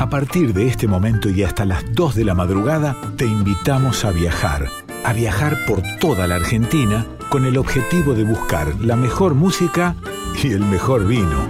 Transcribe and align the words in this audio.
A 0.00 0.08
partir 0.08 0.54
de 0.54 0.66
este 0.66 0.88
momento 0.88 1.28
y 1.28 1.42
hasta 1.42 1.66
las 1.66 1.84
2 1.92 2.14
de 2.14 2.24
la 2.24 2.34
madrugada, 2.34 2.96
te 3.18 3.26
invitamos 3.26 4.06
a 4.06 4.10
viajar, 4.10 4.66
a 5.04 5.12
viajar 5.12 5.58
por 5.66 5.82
toda 6.00 6.26
la 6.26 6.36
Argentina 6.36 7.06
con 7.28 7.44
el 7.44 7.58
objetivo 7.58 8.14
de 8.14 8.24
buscar 8.24 8.74
la 8.80 8.96
mejor 8.96 9.34
música 9.34 9.94
y 10.42 10.52
el 10.52 10.60
mejor 10.60 11.06
vino. 11.06 11.46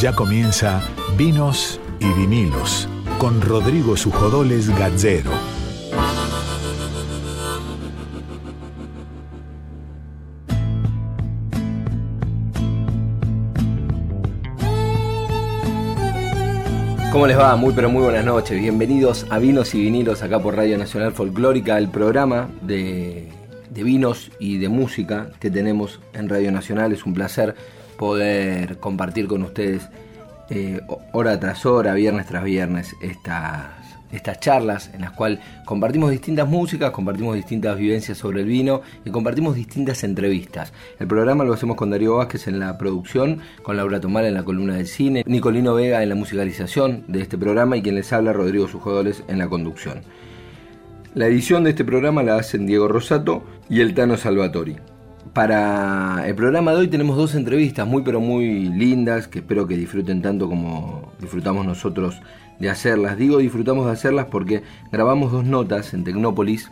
Ya 0.00 0.14
comienza 0.14 0.80
Vinos 1.18 1.78
y 2.00 2.10
Vinilos 2.18 2.88
con 3.18 3.42
Rodrigo 3.42 3.98
Sujodoles 3.98 4.70
Gazzero. 4.70 5.43
¿Cómo 17.14 17.28
les 17.28 17.38
va? 17.38 17.54
Muy 17.54 17.72
pero 17.72 17.88
muy 17.88 18.02
buenas 18.02 18.24
noches. 18.24 18.60
Bienvenidos 18.60 19.24
a 19.30 19.38
Vinos 19.38 19.72
y 19.76 19.80
Vinilos 19.80 20.24
acá 20.24 20.40
por 20.40 20.56
Radio 20.56 20.76
Nacional 20.76 21.12
Folclórica, 21.12 21.78
el 21.78 21.88
programa 21.88 22.50
de, 22.60 23.28
vinos 23.70 24.32
y 24.40 24.58
de 24.58 24.68
música 24.68 25.30
que 25.38 25.48
tenemos 25.48 26.00
en 26.12 26.28
Radio 26.28 26.50
Nacional. 26.50 26.92
Es 26.92 27.06
un 27.06 27.14
placer 27.14 27.54
poder 27.96 28.78
compartir 28.78 29.28
con 29.28 29.44
ustedes 29.44 29.88
eh, 30.50 30.80
hora 31.12 31.38
tras 31.38 31.64
hora, 31.64 31.94
viernes 31.94 32.26
tras 32.26 32.42
viernes, 32.42 32.96
esta 33.00 33.78
estas 34.14 34.40
charlas 34.40 34.90
en 34.94 35.02
las 35.02 35.12
cuales 35.12 35.40
compartimos 35.64 36.10
distintas 36.10 36.48
músicas, 36.48 36.90
compartimos 36.90 37.34
distintas 37.34 37.76
vivencias 37.76 38.18
sobre 38.18 38.42
el 38.42 38.46
vino 38.46 38.82
y 39.04 39.10
compartimos 39.10 39.54
distintas 39.54 40.04
entrevistas. 40.04 40.72
El 40.98 41.06
programa 41.06 41.44
lo 41.44 41.52
hacemos 41.52 41.76
con 41.76 41.90
Darío 41.90 42.16
Vázquez 42.16 42.46
en 42.48 42.58
la 42.58 42.78
producción, 42.78 43.40
con 43.62 43.76
Laura 43.76 44.00
Tomar 44.00 44.24
en 44.24 44.34
la 44.34 44.44
columna 44.44 44.76
del 44.76 44.86
cine, 44.86 45.24
Nicolino 45.26 45.74
Vega 45.74 46.02
en 46.02 46.08
la 46.08 46.14
musicalización 46.14 47.04
de 47.08 47.20
este 47.20 47.38
programa 47.38 47.76
y 47.76 47.82
quien 47.82 47.94
les 47.94 48.12
habla 48.12 48.32
Rodrigo 48.32 48.68
Sujodoles 48.68 49.24
en 49.28 49.38
la 49.38 49.48
conducción. 49.48 50.02
La 51.14 51.26
edición 51.26 51.64
de 51.64 51.70
este 51.70 51.84
programa 51.84 52.22
la 52.22 52.36
hacen 52.36 52.66
Diego 52.66 52.88
Rosato 52.88 53.44
y 53.68 53.80
el 53.80 53.94
Tano 53.94 54.16
Salvatori. 54.16 54.76
Para 55.32 56.28
el 56.28 56.34
programa 56.34 56.72
de 56.72 56.78
hoy 56.78 56.88
tenemos 56.88 57.16
dos 57.16 57.34
entrevistas 57.34 57.86
muy 57.86 58.02
pero 58.02 58.20
muy 58.20 58.68
lindas 58.68 59.26
que 59.26 59.40
espero 59.40 59.66
que 59.66 59.76
disfruten 59.76 60.22
tanto 60.22 60.48
como 60.48 61.12
disfrutamos 61.20 61.66
nosotros 61.66 62.20
de 62.58 62.70
hacerlas. 62.70 63.16
Digo 63.16 63.38
disfrutamos 63.38 63.86
de 63.86 63.92
hacerlas 63.92 64.26
porque 64.26 64.62
grabamos 64.92 65.32
dos 65.32 65.44
notas 65.44 65.94
en 65.94 66.04
Tecnópolis, 66.04 66.70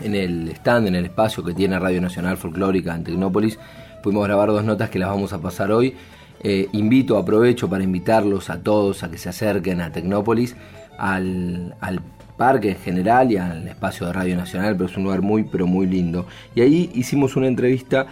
en 0.00 0.14
el 0.14 0.48
stand, 0.50 0.88
en 0.88 0.94
el 0.94 1.06
espacio 1.06 1.44
que 1.44 1.54
tiene 1.54 1.78
Radio 1.78 2.00
Nacional 2.00 2.36
Folclórica 2.36 2.94
en 2.94 3.04
Tecnópolis. 3.04 3.58
Pudimos 4.02 4.26
grabar 4.26 4.48
dos 4.48 4.64
notas 4.64 4.90
que 4.90 4.98
las 4.98 5.08
vamos 5.08 5.32
a 5.32 5.38
pasar 5.40 5.72
hoy. 5.72 5.94
Eh, 6.42 6.68
invito, 6.72 7.16
aprovecho 7.16 7.70
para 7.70 7.84
invitarlos 7.84 8.50
a 8.50 8.60
todos 8.60 9.02
a 9.02 9.10
que 9.10 9.16
se 9.16 9.30
acerquen 9.30 9.80
a 9.80 9.90
Tecnópolis, 9.90 10.56
al, 10.98 11.74
al 11.80 12.00
parque 12.36 12.70
en 12.70 12.76
general 12.76 13.32
y 13.32 13.36
al 13.36 13.66
espacio 13.66 14.06
de 14.06 14.12
Radio 14.12 14.36
Nacional, 14.36 14.76
pero 14.76 14.90
es 14.90 14.96
un 14.96 15.04
lugar 15.04 15.22
muy, 15.22 15.44
pero 15.44 15.66
muy 15.66 15.86
lindo. 15.86 16.26
Y 16.54 16.60
ahí 16.60 16.90
hicimos 16.94 17.36
una 17.36 17.46
entrevista 17.46 18.06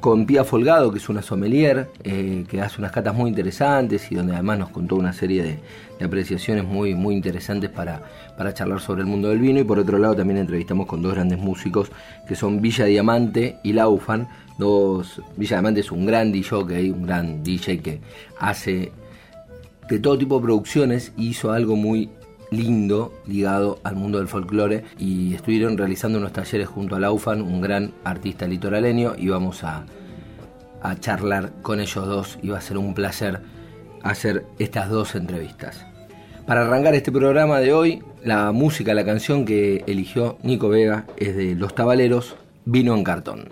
con 0.00 0.24
Pía 0.24 0.44
Folgado, 0.44 0.90
que 0.90 0.98
es 0.98 1.08
una 1.08 1.20
sommelier, 1.20 1.90
eh, 2.02 2.44
que 2.48 2.60
hace 2.60 2.78
unas 2.78 2.90
catas 2.90 3.14
muy 3.14 3.28
interesantes 3.28 4.10
y 4.10 4.14
donde 4.14 4.32
además 4.32 4.58
nos 4.58 4.70
contó 4.70 4.96
una 4.96 5.12
serie 5.12 5.42
de, 5.42 6.04
apreciaciones 6.04 6.64
muy, 6.64 6.94
muy 6.94 7.14
interesantes 7.14 7.68
para, 7.68 8.00
para, 8.38 8.54
charlar 8.54 8.80
sobre 8.80 9.02
el 9.02 9.06
mundo 9.06 9.28
del 9.28 9.38
vino. 9.38 9.60
Y 9.60 9.64
por 9.64 9.78
otro 9.78 9.98
lado 9.98 10.16
también 10.16 10.38
entrevistamos 10.38 10.86
con 10.86 11.02
dos 11.02 11.12
grandes 11.12 11.38
músicos, 11.38 11.92
que 12.26 12.34
son 12.34 12.62
Villa 12.62 12.86
Diamante 12.86 13.58
y 13.62 13.74
Laufan. 13.74 14.26
Dos, 14.58 15.20
Villa 15.36 15.56
Diamante 15.56 15.80
es 15.80 15.92
un 15.92 16.06
gran 16.06 16.32
DJ, 16.32 16.92
un 16.92 17.02
gran 17.02 17.44
DJ 17.44 17.80
que 17.80 18.00
hace 18.38 18.92
de 19.90 19.98
todo 19.98 20.16
tipo 20.16 20.36
de 20.36 20.44
producciones 20.44 21.12
y 21.18 21.28
hizo 21.28 21.52
algo 21.52 21.76
muy 21.76 22.08
lindo 22.50 23.12
ligado 23.26 23.78
al 23.84 23.96
mundo 23.96 24.18
del 24.18 24.28
folclore 24.28 24.84
y 24.98 25.34
estuvieron 25.34 25.78
realizando 25.78 26.18
unos 26.18 26.32
talleres 26.32 26.68
junto 26.68 26.96
a 26.96 27.00
Laufan, 27.00 27.42
un 27.42 27.60
gran 27.60 27.92
artista 28.04 28.46
litoraleño, 28.46 29.14
y 29.16 29.28
vamos 29.28 29.64
a, 29.64 29.84
a 30.82 30.96
charlar 30.96 31.52
con 31.62 31.80
ellos 31.80 32.06
dos 32.06 32.38
y 32.42 32.48
va 32.48 32.58
a 32.58 32.62
ser 32.62 32.78
un 32.78 32.94
placer 32.94 33.40
hacer 34.02 34.46
estas 34.58 34.88
dos 34.88 35.14
entrevistas. 35.14 35.86
Para 36.46 36.62
arrancar 36.62 36.94
este 36.94 37.12
programa 37.12 37.60
de 37.60 37.72
hoy, 37.72 38.02
la 38.24 38.50
música, 38.52 38.94
la 38.94 39.04
canción 39.04 39.44
que 39.44 39.84
eligió 39.86 40.38
Nico 40.42 40.68
Vega 40.68 41.06
es 41.16 41.36
de 41.36 41.54
Los 41.54 41.74
Tabaleros, 41.74 42.36
Vino 42.64 42.94
en 42.94 43.04
Cartón. 43.04 43.48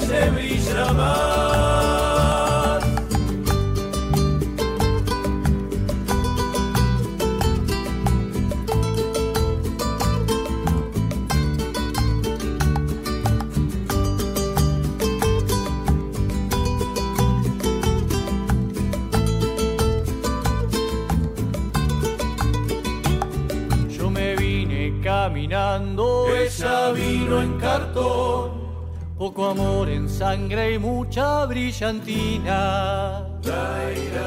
Calle. 0.00 0.36
Yo 23.88 24.10
me 24.10 24.36
vine 24.36 25.00
caminando, 25.02 26.26
ella 26.34 26.92
vino 26.92 27.40
en 27.40 27.58
cartón 27.58 28.45
poco 29.36 29.50
amor 29.50 29.90
en 29.90 30.08
sangre 30.08 30.72
y 30.72 30.78
mucha 30.78 31.44
brillantina. 31.44 33.22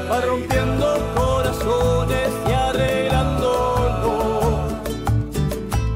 Va 0.08 0.20
rompiendo 0.20 0.86
corazones 1.16 2.30
y 2.48 2.52
arreglándolo 2.52 4.68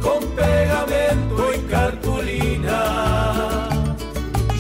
con 0.02 0.24
pegamento 0.34 1.54
y 1.54 1.58
cartulina. 1.70 3.68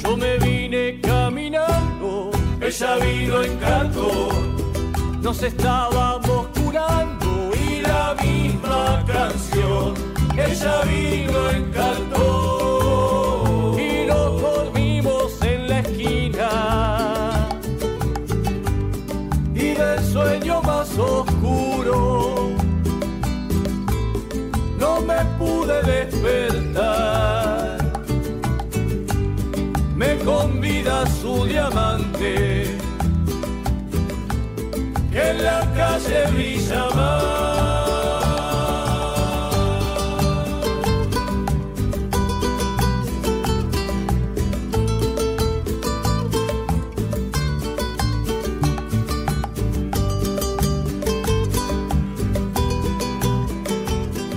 Yo 0.04 0.16
me 0.16 0.38
vine 0.38 1.00
caminando, 1.00 2.30
ella 2.60 2.94
vino 2.96 3.42
en 3.42 3.58
cartón. 3.58 4.54
Nos 5.20 5.42
estábamos 5.42 6.46
curando 6.56 7.50
y 7.68 7.80
la 7.80 8.14
misma 8.22 9.04
canción. 9.04 9.94
Ella 10.36 10.82
vino 10.84 11.50
en 11.50 11.72
cartón 11.72 12.63
su 31.06 31.44
diamante, 31.44 32.76
en 35.12 35.44
la 35.44 35.72
calle 35.74 36.26
brilla. 36.32 36.88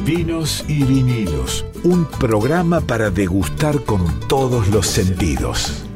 Vinos 0.06 0.64
y 0.70 0.84
vinilos, 0.84 1.66
un 1.84 2.06
programa 2.06 2.80
para 2.80 3.10
degustar 3.10 3.84
con 3.84 4.22
todos 4.30 4.70
los 4.70 4.88
sentidos. 4.88 5.87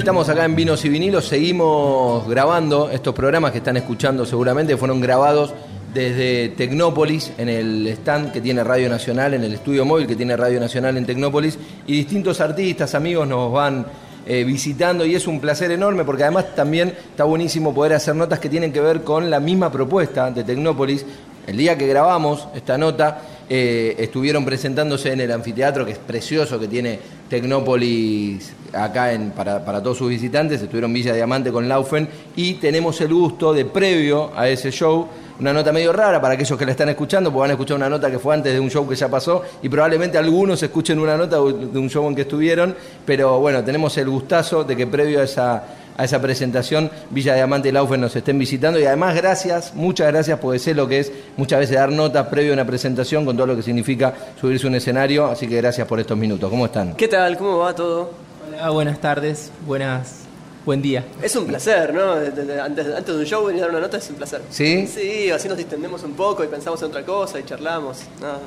Estamos 0.00 0.30
acá 0.30 0.46
en 0.46 0.56
Vinos 0.56 0.82
y 0.86 0.88
Vinilos, 0.88 1.26
seguimos 1.26 2.26
grabando 2.26 2.88
estos 2.90 3.14
programas 3.14 3.52
que 3.52 3.58
están 3.58 3.76
escuchando 3.76 4.24
seguramente, 4.24 4.74
fueron 4.78 4.98
grabados 4.98 5.52
desde 5.92 6.48
Tecnópolis, 6.56 7.30
en 7.36 7.50
el 7.50 7.86
stand 7.88 8.32
que 8.32 8.40
tiene 8.40 8.64
Radio 8.64 8.88
Nacional, 8.88 9.34
en 9.34 9.44
el 9.44 9.52
estudio 9.52 9.84
móvil 9.84 10.06
que 10.06 10.16
tiene 10.16 10.38
Radio 10.38 10.58
Nacional 10.58 10.96
en 10.96 11.04
Tecnópolis, 11.04 11.58
y 11.86 11.92
distintos 11.92 12.40
artistas, 12.40 12.94
amigos 12.94 13.28
nos 13.28 13.52
van 13.52 13.84
eh, 14.26 14.42
visitando 14.42 15.04
y 15.04 15.14
es 15.14 15.26
un 15.26 15.38
placer 15.38 15.70
enorme 15.70 16.02
porque 16.02 16.22
además 16.22 16.54
también 16.56 16.94
está 17.10 17.24
buenísimo 17.24 17.74
poder 17.74 17.92
hacer 17.92 18.16
notas 18.16 18.38
que 18.38 18.48
tienen 18.48 18.72
que 18.72 18.80
ver 18.80 19.02
con 19.04 19.28
la 19.28 19.38
misma 19.38 19.70
propuesta 19.70 20.30
de 20.30 20.44
Tecnópolis. 20.44 21.04
El 21.46 21.58
día 21.58 21.76
que 21.76 21.86
grabamos 21.86 22.48
esta 22.54 22.78
nota 22.78 23.20
eh, 23.52 23.96
estuvieron 23.98 24.44
presentándose 24.44 25.12
en 25.12 25.20
el 25.20 25.32
anfiteatro 25.32 25.84
que 25.84 25.90
es 25.90 25.98
precioso 25.98 26.60
que 26.60 26.68
tiene 26.68 27.00
Tecnópolis 27.28 28.52
acá 28.72 29.12
en, 29.12 29.32
para, 29.32 29.64
para 29.64 29.82
todos 29.82 29.98
sus 29.98 30.08
visitantes, 30.08 30.62
estuvieron 30.62 30.92
Villa 30.92 31.12
Diamante 31.12 31.50
con 31.50 31.68
Laufen. 31.68 32.08
Y 32.36 32.54
tenemos 32.54 33.00
el 33.00 33.12
gusto 33.12 33.52
de 33.52 33.64
previo 33.64 34.30
a 34.36 34.48
ese 34.48 34.70
show 34.70 35.08
una 35.40 35.54
nota 35.54 35.72
medio 35.72 35.92
rara 35.92 36.20
para 36.20 36.34
aquellos 36.34 36.58
que 36.58 36.66
la 36.66 36.72
están 36.72 36.90
escuchando, 36.90 37.30
porque 37.30 37.40
van 37.40 37.50
a 37.50 37.54
escuchar 37.54 37.76
una 37.76 37.88
nota 37.88 38.10
que 38.10 38.18
fue 38.18 38.34
antes 38.34 38.52
de 38.52 38.60
un 38.60 38.70
show 38.70 38.86
que 38.86 38.94
ya 38.94 39.08
pasó 39.08 39.42
y 39.62 39.68
probablemente 39.68 40.18
algunos 40.18 40.62
escuchen 40.62 40.98
una 40.98 41.16
nota 41.16 41.36
de 41.36 41.78
un 41.78 41.88
show 41.88 42.06
en 42.08 42.14
que 42.14 42.22
estuvieron, 42.22 42.74
pero 43.06 43.40
bueno, 43.40 43.64
tenemos 43.64 43.96
el 43.96 44.10
gustazo 44.10 44.64
de 44.64 44.76
que 44.76 44.86
previo 44.86 45.20
a 45.20 45.24
esa, 45.24 45.64
a 45.96 46.04
esa 46.04 46.20
presentación 46.20 46.90
Villa 47.08 47.34
Diamante 47.34 47.70
y 47.70 47.72
Laufen 47.72 48.02
nos 48.02 48.14
estén 48.14 48.38
visitando 48.38 48.78
y 48.78 48.84
además 48.84 49.16
gracias, 49.16 49.74
muchas 49.74 50.08
gracias 50.08 50.38
porque 50.38 50.58
sé 50.58 50.74
lo 50.74 50.86
que 50.86 51.00
es 51.00 51.12
muchas 51.38 51.60
veces 51.60 51.76
dar 51.76 51.90
notas 51.90 52.26
previo 52.26 52.52
a 52.52 52.54
una 52.54 52.66
presentación 52.66 53.24
con 53.24 53.34
todo 53.34 53.46
lo 53.46 53.56
que 53.56 53.62
significa 53.62 54.12
subirse 54.38 54.66
a 54.66 54.68
un 54.68 54.74
escenario, 54.74 55.26
así 55.26 55.48
que 55.48 55.56
gracias 55.56 55.86
por 55.86 55.98
estos 56.00 56.18
minutos. 56.18 56.50
¿Cómo 56.50 56.66
están? 56.66 56.94
¿Qué 56.94 57.08
tal? 57.08 57.38
¿Cómo 57.38 57.58
va 57.58 57.74
todo? 57.74 58.10
Hola, 58.46 58.68
buenas 58.70 59.00
tardes, 59.00 59.50
buenas, 59.66 60.19
buen 60.64 60.82
día. 60.82 61.04
Es 61.22 61.34
un 61.36 61.46
placer, 61.46 61.94
¿no? 61.94 62.12
Antes, 62.12 62.86
antes 62.94 63.14
de 63.14 63.20
un 63.20 63.24
show 63.24 63.44
venir 63.44 63.62
a 63.62 63.66
dar 63.66 63.74
una 63.74 63.80
nota 63.80 63.96
es 63.96 64.10
un 64.10 64.16
placer. 64.16 64.42
¿Sí? 64.50 64.86
Sí, 64.86 65.30
así 65.30 65.48
nos 65.48 65.56
distendemos 65.58 66.02
un 66.02 66.12
poco 66.12 66.44
y 66.44 66.48
pensamos 66.48 66.80
en 66.82 66.88
otra 66.88 67.04
cosa 67.04 67.38
y 67.40 67.44
charlamos. 67.44 67.98
Nada, 68.20 68.40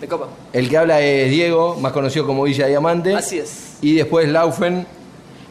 de 0.00 0.08
copa. 0.08 0.28
El 0.52 0.68
que 0.68 0.76
habla 0.76 1.00
es 1.00 1.30
Diego, 1.30 1.76
más 1.80 1.92
conocido 1.92 2.26
como 2.26 2.42
Villa 2.44 2.66
Diamante. 2.66 3.14
Así 3.14 3.38
es. 3.38 3.76
Y 3.80 3.94
después 3.94 4.28
Laufen, 4.28 4.86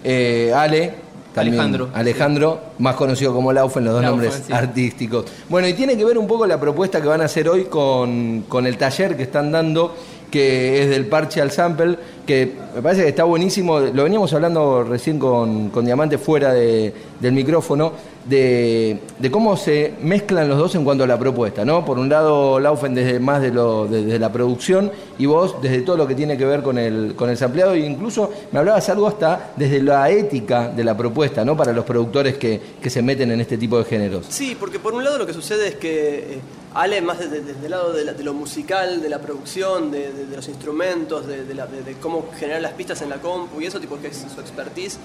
eh, 0.03 0.51
Ale. 0.55 0.94
también 1.33 1.55
Alejandro. 1.55 1.89
Alejandro, 1.94 2.61
más 2.79 2.95
conocido 2.95 3.33
como 3.33 3.53
Laufen, 3.53 3.85
los 3.85 3.94
dos 3.94 4.01
Laufen, 4.03 4.19
nombres 4.21 4.44
sí. 4.45 4.53
artísticos. 4.53 5.25
Bueno, 5.50 5.67
y 5.67 5.73
tiene 5.73 5.95
que 5.97 6.03
ver 6.05 6.17
un 6.17 6.27
poco 6.27 6.45
la 6.45 6.59
propuesta 6.59 7.01
que 7.01 7.07
van 7.07 7.21
a 7.21 7.25
hacer 7.25 7.47
hoy 7.47 7.65
con, 7.65 8.45
con 8.50 8.67
el 8.67 8.77
taller 8.77 9.15
que 9.15 9.23
están 9.23 9.51
dando, 9.51 9.95
que 10.33 10.81
es 10.81 10.89
del 10.89 11.06
parche 11.06 11.39
al 11.41 11.51
sample, 11.51 11.95
que 12.25 12.53
me 12.75 12.81
parece 12.81 13.03
que 13.03 13.09
está 13.09 13.24
buenísimo. 13.24 13.80
Lo 13.80 14.03
veníamos 14.03 14.33
hablando 14.33 14.83
recién 14.83 15.19
con, 15.19 15.69
con 15.69 15.85
Diamante 15.85 16.18
fuera 16.18 16.51
de- 16.51 16.91
del 17.24 17.34
micrófono, 17.34 17.94
de, 18.25 19.00
de 19.18 19.31
cómo 19.31 19.58
se 19.58 19.94
mezclan 20.02 20.48
los 20.48 20.58
dos 20.58 20.75
en 20.75 20.84
cuanto 20.84 21.04
a 21.04 21.08
la 21.08 21.18
propuesta, 21.18 21.66
¿no? 21.66 21.84
Por 21.86 21.98
un 21.98 22.10
lado, 22.10 22.60
Laufen 22.60 22.94
desde 22.94 23.20
más 23.20 23.42
de 23.42 23.52
lo, 23.52 23.86
desde 23.88 24.20
la 24.20 24.31
producción 24.31 24.92
y 25.18 25.25
vos 25.25 25.56
desde 25.62 25.81
todo 25.81 25.98
lo 25.98 26.08
que 26.08 26.16
tiene 26.16 26.38
que 26.38 26.46
ver 26.46 26.62
con 26.62 26.78
el, 26.78 27.16
con 27.16 27.30
el 27.30 27.38
sampleado, 27.38 27.74
e 27.74 27.80
incluso 27.80 28.30
me 28.52 28.60
hablabas 28.60 28.88
algo 28.90 29.08
hasta 29.08 29.54
desde 29.56 29.81
la 29.81 30.10
ética 30.10 30.68
de 30.70 30.84
la 30.84 30.96
propuesta, 30.96 31.44
¿no? 31.44 31.58
Para 31.58 31.74
los 31.74 31.86
productores 31.86 32.38
que, 32.38 32.60
que 32.81 32.90
se 32.90 33.02
meten 33.02 33.31
en 33.31 33.42
este 33.42 33.58
tipo 33.58 33.78
de 33.78 33.86
géneros. 33.86 34.25
Sí, 34.30 34.56
porque 34.60 34.80
por 34.80 34.94
un 34.94 35.04
lado 35.04 35.18
lo 35.18 35.25
que 35.25 35.34
sucede 35.34 35.68
es 35.70 35.75
que 35.75 36.18
eh, 36.36 36.40
Ale, 36.75 37.02
más 37.02 37.20
desde, 37.20 37.42
desde 37.42 37.66
el 37.66 37.72
lado 37.72 37.94
de, 37.94 38.04
la- 38.06 38.14
de 38.14 38.24
lo 38.24 38.34
musical, 38.34 39.02
de 39.02 39.10
la 39.10 39.20
producción, 39.20 39.92
de, 39.92 40.12
de- 40.12 40.36
los 40.36 40.48
instrumentos, 40.48 41.25
la- 41.28 41.68
de 41.68 41.94
cómo 42.02 42.25
generar 42.40 42.62
las 42.62 42.74
pistas 42.74 43.02
en 43.02 43.10
la 43.10 43.18
compu 43.18 43.62
y 43.62 43.66
eso, 43.66 43.80
tipo 43.80 43.98
que 44.00 44.08
es 44.08 44.25
su 44.34 44.42
expertise. 44.42 44.98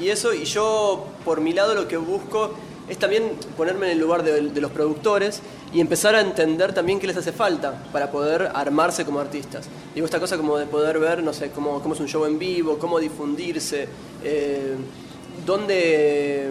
Y 0.00 0.08
eso, 0.08 0.32
y 0.32 0.44
yo 0.44 1.06
por 1.24 1.40
mi 1.40 1.52
lado 1.52 1.74
lo 1.74 1.86
que 1.86 1.96
busco 1.96 2.50
es 2.88 2.98
también 2.98 3.32
ponerme 3.56 3.86
en 3.86 3.92
el 3.92 3.98
lugar 3.98 4.22
de, 4.24 4.60
los 4.60 4.70
productores 4.72 5.40
y 5.72 5.80
empezar 5.80 6.14
a 6.16 6.20
entender 6.20 6.72
también 6.72 6.98
qué 6.98 7.06
les 7.06 7.16
hace 7.16 7.30
falta 7.32 7.84
para 7.92 8.10
poder 8.10 8.50
armarse 8.54 9.04
como 9.04 9.20
artistas. 9.20 9.68
Digo, 9.94 10.06
esta 10.06 10.18
cosa 10.18 10.36
como 10.36 10.56
de 10.58 10.66
poder 10.66 10.98
ver, 10.98 11.22
no 11.22 11.32
sé, 11.32 11.50
cómo, 11.50 11.80
cómo 11.82 11.94
es 11.94 12.00
un 12.00 12.08
show 12.08 12.24
en 12.24 12.38
vivo, 12.38 12.78
cómo 12.78 12.98
difundirse, 12.98 13.86
eh, 14.24 14.74
dónde, 15.46 16.48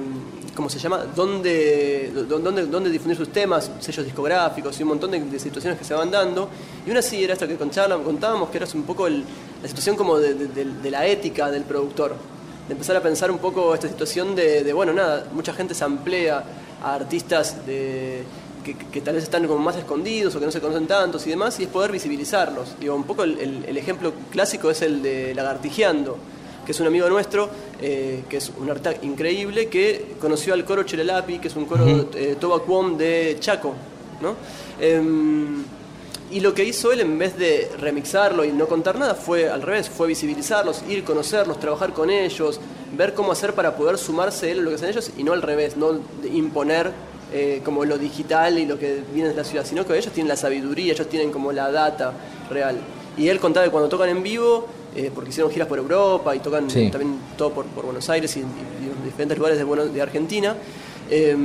¿cómo 0.55 0.69
se 0.69 0.79
llama? 0.79 1.05
Dónde, 1.13 2.11
dó- 2.13 2.39
dónde, 2.39 2.67
dónde 2.67 2.89
difundir 2.89 3.17
sus 3.17 3.29
temas, 3.33 3.69
sellos 3.79 4.05
discográficos 4.05 4.79
y 4.79 4.83
un 4.83 4.89
montón 4.89 5.11
de, 5.11 5.19
de 5.19 5.39
situaciones 5.39 5.77
que 5.77 5.83
se 5.83 5.93
van 5.93 6.09
dando. 6.09 6.47
Y 6.87 6.91
una 6.91 7.01
sí 7.01 7.21
era 7.21 7.33
esto 7.33 7.47
que 7.47 7.57
contábamos, 7.57 8.49
que 8.49 8.57
era 8.57 8.67
un 8.75 8.83
poco 8.83 9.09
la 9.09 9.67
situación 9.67 9.97
como 9.97 10.19
de 10.19 10.89
la 10.91 11.05
ética 11.05 11.51
del 11.51 11.63
productor. 11.63 12.38
De 12.69 12.74
empezar 12.74 12.95
a 12.95 13.01
pensar 13.01 13.30
un 13.31 13.39
poco 13.39 13.74
esta 13.74 13.88
situación 13.89 14.36
de, 14.36 14.63
de, 14.63 14.71
bueno, 14.74 14.94
nada, 14.94 15.25
mucha 15.33 15.51
gente 15.54 15.74
se 15.74 15.83
amplía 15.83 16.44
a 16.81 16.94
artistas 16.94 17.66
de, 17.66 18.21
que, 18.63 18.77
que 18.77 19.01
tal 19.01 19.16
vez 19.16 19.23
están 19.23 19.45
como 19.47 19.59
más 19.59 19.76
escondidos 19.76 20.35
o 20.35 20.40
que 20.40 20.45
no 20.45 20.52
se 20.52 20.61
conocen 20.61 20.85
tantos 20.88 21.26
y 21.28 21.31
demás, 21.31 21.59
y 21.59 21.64
es 21.64 21.69
poder 21.69 21.92
visibilizarlos. 21.92 22.76
Digo, 22.80 22.94
un 22.95 23.04
poco 23.06 23.23
el, 23.23 23.38
el- 23.40 23.66
el 23.68 23.76
ejemplo 23.78 24.14
clásico 24.31 24.69
es 24.69 24.81
el 24.83 25.02
de 25.02 25.33
Lagartijeando, 25.33 26.18
que 26.64 26.71
es 26.73 26.80
un 26.80 26.85
amigo 26.85 27.09
nuestro, 27.09 27.49
eh, 27.81 28.23
que 28.30 28.38
es 28.38 28.52
un 28.59 28.69
artista 28.69 28.94
increíble, 29.04 29.68
que 29.68 30.14
conoció 30.21 30.54
al 30.54 30.64
coro 30.64 30.83
Cherelapi, 30.83 31.40
que 31.40 31.47
es 31.47 31.56
un 31.56 31.66
coro 31.66 32.07
eh, 32.14 32.38
Toba 32.40 32.61
Cuom 32.61 32.95
de 32.99 33.38
Chaco, 33.40 33.73
¿no? 34.21 34.35
Em, 34.80 35.64
y 36.31 36.40
lo 36.42 36.54
que 36.54 36.64
hizo 36.64 36.92
él, 36.92 37.00
en 37.02 37.18
vez 37.18 37.38
de 37.38 37.69
remixarlo 37.80 38.45
y 38.45 38.52
no 38.52 38.68
contar 38.68 38.98
nada, 39.00 39.16
fue 39.16 39.50
al 39.50 39.62
revés, 39.62 39.90
fue 39.90 40.07
visibilizarlos, 40.07 40.83
ir, 40.90 41.04
conocerlos, 41.04 41.59
trabajar 41.59 41.94
con 41.94 42.09
ellos, 42.09 42.59
ver 42.95 43.14
cómo 43.14 43.31
hacer 43.31 43.54
para 43.54 43.76
poder 43.76 43.98
sumarse 43.98 44.52
él 44.52 44.59
a 44.59 44.62
lo 44.64 44.69
que 44.69 44.76
hacen 44.76 44.90
ellos 44.90 45.12
y 45.18 45.24
no 45.24 45.33
al 45.33 45.42
revés, 45.42 45.76
no 45.78 46.00
imponer 46.31 46.92
eh, 47.33 47.62
como 47.64 47.86
lo 47.86 47.98
digital 47.98 48.57
y 48.59 48.66
lo 48.66 48.78
que 48.80 49.02
viene 49.14 49.30
de 49.30 49.36
la 49.36 49.44
ciudad, 49.44 49.66
sino 49.66 49.86
que 49.86 49.98
ellos 49.98 50.12
tienen 50.14 50.28
la 50.30 50.36
sabiduría, 50.36 50.94
ellos 50.94 51.07
tienen 51.09 51.31
como 51.31 51.52
la 51.52 51.71
data 51.71 52.14
real. 52.50 52.78
Y 53.18 53.28
él 53.28 53.40
contaba 53.40 53.66
que 53.66 53.71
cuando 53.71 53.90
tocan 53.90 54.09
en 54.09 54.24
vivo, 54.24 54.68
eh, 54.95 55.12
porque 55.14 55.30
hicieron 55.30 55.52
giras 55.52 55.68
por 55.68 55.78
Europa 55.78 56.36
y 56.36 56.40
tocan 56.40 56.69
Sí. 56.69 56.90
también 56.90 57.18
todo 57.38 57.52
por, 57.52 57.66
por 57.66 57.86
Buenos 57.86 58.09
Aires 58.09 58.36
y, 58.38 58.40
y- 58.40 58.44
y 58.44 58.90
en 58.98 59.04
diferentes 59.06 59.38
lugares 59.38 59.59
de, 59.94 60.02
Argentina, 60.02 60.56
eh, 61.12 61.36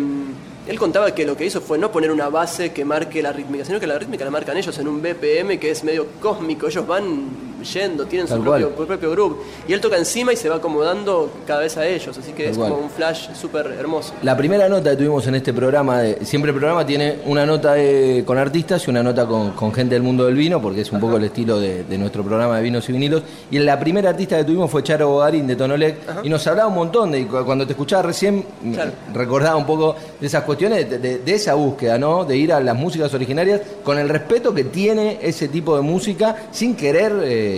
él 0.67 0.79
contaba 0.79 1.15
que 1.15 1.27
lo 1.27 1.37
que 1.37 1.45
hizo 1.45 1.61
fue 1.61 1.79
no 1.79 1.93
poner 1.93 2.11
una 2.11 2.29
base 2.31 2.73
que 2.73 2.85
marque 2.85 3.23
la 3.23 3.33
rítmica, 3.33 3.65
sino 3.65 3.79
que 3.79 3.87
la 3.87 3.99
rítmica 3.99 4.25
la 4.25 4.31
marcan 4.31 4.57
ellos 4.57 4.79
en 4.79 4.89
un 4.89 5.03
BPM 5.03 5.59
que 5.59 5.71
es 5.71 5.85
medio 5.85 6.07
cósmico. 6.21 6.67
Ellos 6.69 6.87
van 6.87 7.54
yendo, 7.65 8.07
tienen 8.07 8.29
su 8.29 8.41
propio, 8.41 8.71
propio 8.71 9.11
groove. 9.11 9.37
Y 9.69 9.73
él 9.73 9.81
toca 9.81 9.97
encima 9.97 10.33
y 10.33 10.37
se 10.37 10.49
va 10.49 10.57
acomodando 10.57 11.31
cada 11.47 11.61
vez 11.61 11.77
a 11.77 11.87
ellos. 11.87 12.17
Así 12.17 12.33
que 12.33 12.45
Tal 12.45 12.53
es 12.53 12.59
cual. 12.59 12.71
como 12.71 12.83
un 12.85 12.91
flash 12.91 13.29
súper 13.35 13.67
hermoso. 13.79 14.13
La 14.23 14.37
primera 14.37 14.69
nota 14.69 14.91
que 14.91 14.97
tuvimos 14.97 15.27
en 15.27 15.35
este 15.37 15.53
programa, 15.53 16.01
de- 16.01 16.25
siempre 16.25 16.51
el 16.51 16.57
programa 16.57 16.85
tiene 16.87 17.17
una 17.27 17.45
nota 17.47 17.75
de- 17.75 18.23
con 18.27 18.39
artistas 18.39 18.87
y 18.87 18.91
una 18.91 19.03
nota 19.03 19.27
con, 19.27 19.53
con 19.53 19.73
gente 19.73 19.95
del 19.95 20.03
mundo 20.03 20.25
del 20.27 20.35
vino, 20.35 20.61
porque 20.61 20.83
es 20.83 20.93
un 20.93 21.01
poco 21.01 21.17
el 21.17 21.25
estilo 21.25 21.59
de, 21.59 21.85
de 21.85 21.99
nuestro 21.99 22.23
programa 22.23 22.57
de 22.57 22.63
vinos 22.63 22.89
y 22.89 22.93
vinilos. 22.93 23.23
Y 23.51 23.59
la 23.59 23.79
primera 23.79 24.11
artista 24.11 24.37
que 24.37 24.45
tuvimos 24.45 24.71
fue 24.71 24.83
Charo 24.83 25.09
Bogarín 25.09 25.47
de 25.47 25.57
Tonolec, 25.57 25.97
y 26.23 26.29
nos 26.29 26.47
hablaba 26.47 26.69
un 26.69 26.75
montón 26.77 27.13
de, 27.13 27.27
cuando 27.27 27.67
te 27.67 27.73
escuchaba 27.73 28.03
recién, 28.03 28.45
me 28.63 28.75
Claro. 28.75 28.91
recordaba 29.13 29.57
un 29.57 29.67
poco 29.67 29.95
de 30.21 30.27
esas 30.27 30.43
cuestiones, 30.45 30.89
de 31.03 31.23
esa 31.27 31.55
búsqueda, 31.55 31.99
¿no? 31.99 32.25
De 32.25 32.37
ir 32.37 32.53
a 32.53 32.61
las 32.61 32.77
músicas 32.77 33.13
originarias 33.15 33.61
con 33.83 33.99
el 33.99 34.09
respeto 34.09 34.53
que 34.55 34.65
tiene 34.65 35.19
ese 35.23 35.49
tipo 35.49 35.77
de 35.77 35.83
música, 35.83 36.37
sin 36.51 36.75
querer... 36.77 37.13
eh, 37.23 37.54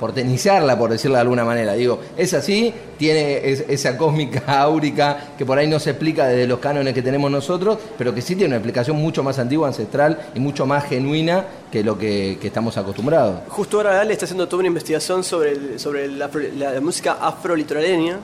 portenizarla, 0.00 0.76
por 0.76 0.90
decirlo 0.90 1.14
de 1.16 1.20
alguna 1.22 1.44
manera. 1.44 1.72
Digo, 1.74 2.00
es 2.16 2.34
así, 2.34 2.74
tiene 2.98 3.48
es- 3.48 3.64
esa 3.68 3.96
cósmica 3.96 4.42
áurica 4.62 5.16
que 5.38 5.46
por 5.46 5.56
ahí 5.56 5.66
no 5.68 5.78
se 5.78 5.90
explica 5.90 6.26
desde 6.26 6.46
los 6.46 6.58
cánones 6.58 6.92
que 6.94 7.00
tenemos 7.02 7.30
nosotros, 7.30 7.78
pero 7.96 8.12
que 8.14 8.20
sí 8.20 8.34
tiene 8.34 8.48
una 8.48 8.56
explicación 8.56 8.96
mucho 8.96 9.22
más 9.22 9.38
antigua, 9.38 9.68
ancestral 9.68 10.18
y 10.34 10.40
mucho 10.40 10.66
más 10.66 10.84
genuina 10.84 11.44
que 11.70 11.84
lo 11.84 11.96
que, 11.96 12.38
que 12.40 12.48
estamos 12.48 12.76
acostumbrados. 12.76 13.40
Justo 13.48 13.76
ahora 13.78 14.00
Ale 14.00 14.12
está 14.12 14.24
haciendo 14.26 14.46
toda 14.48 14.60
una 14.60 14.68
investigación 14.68 15.22
sobre, 15.24 15.52
el- 15.52 15.80
sobre 15.80 16.08
la, 16.08 16.28
afro- 16.30 16.52
la 16.56 16.80
música 16.80 17.16
afrolitoraleña. 17.20 18.18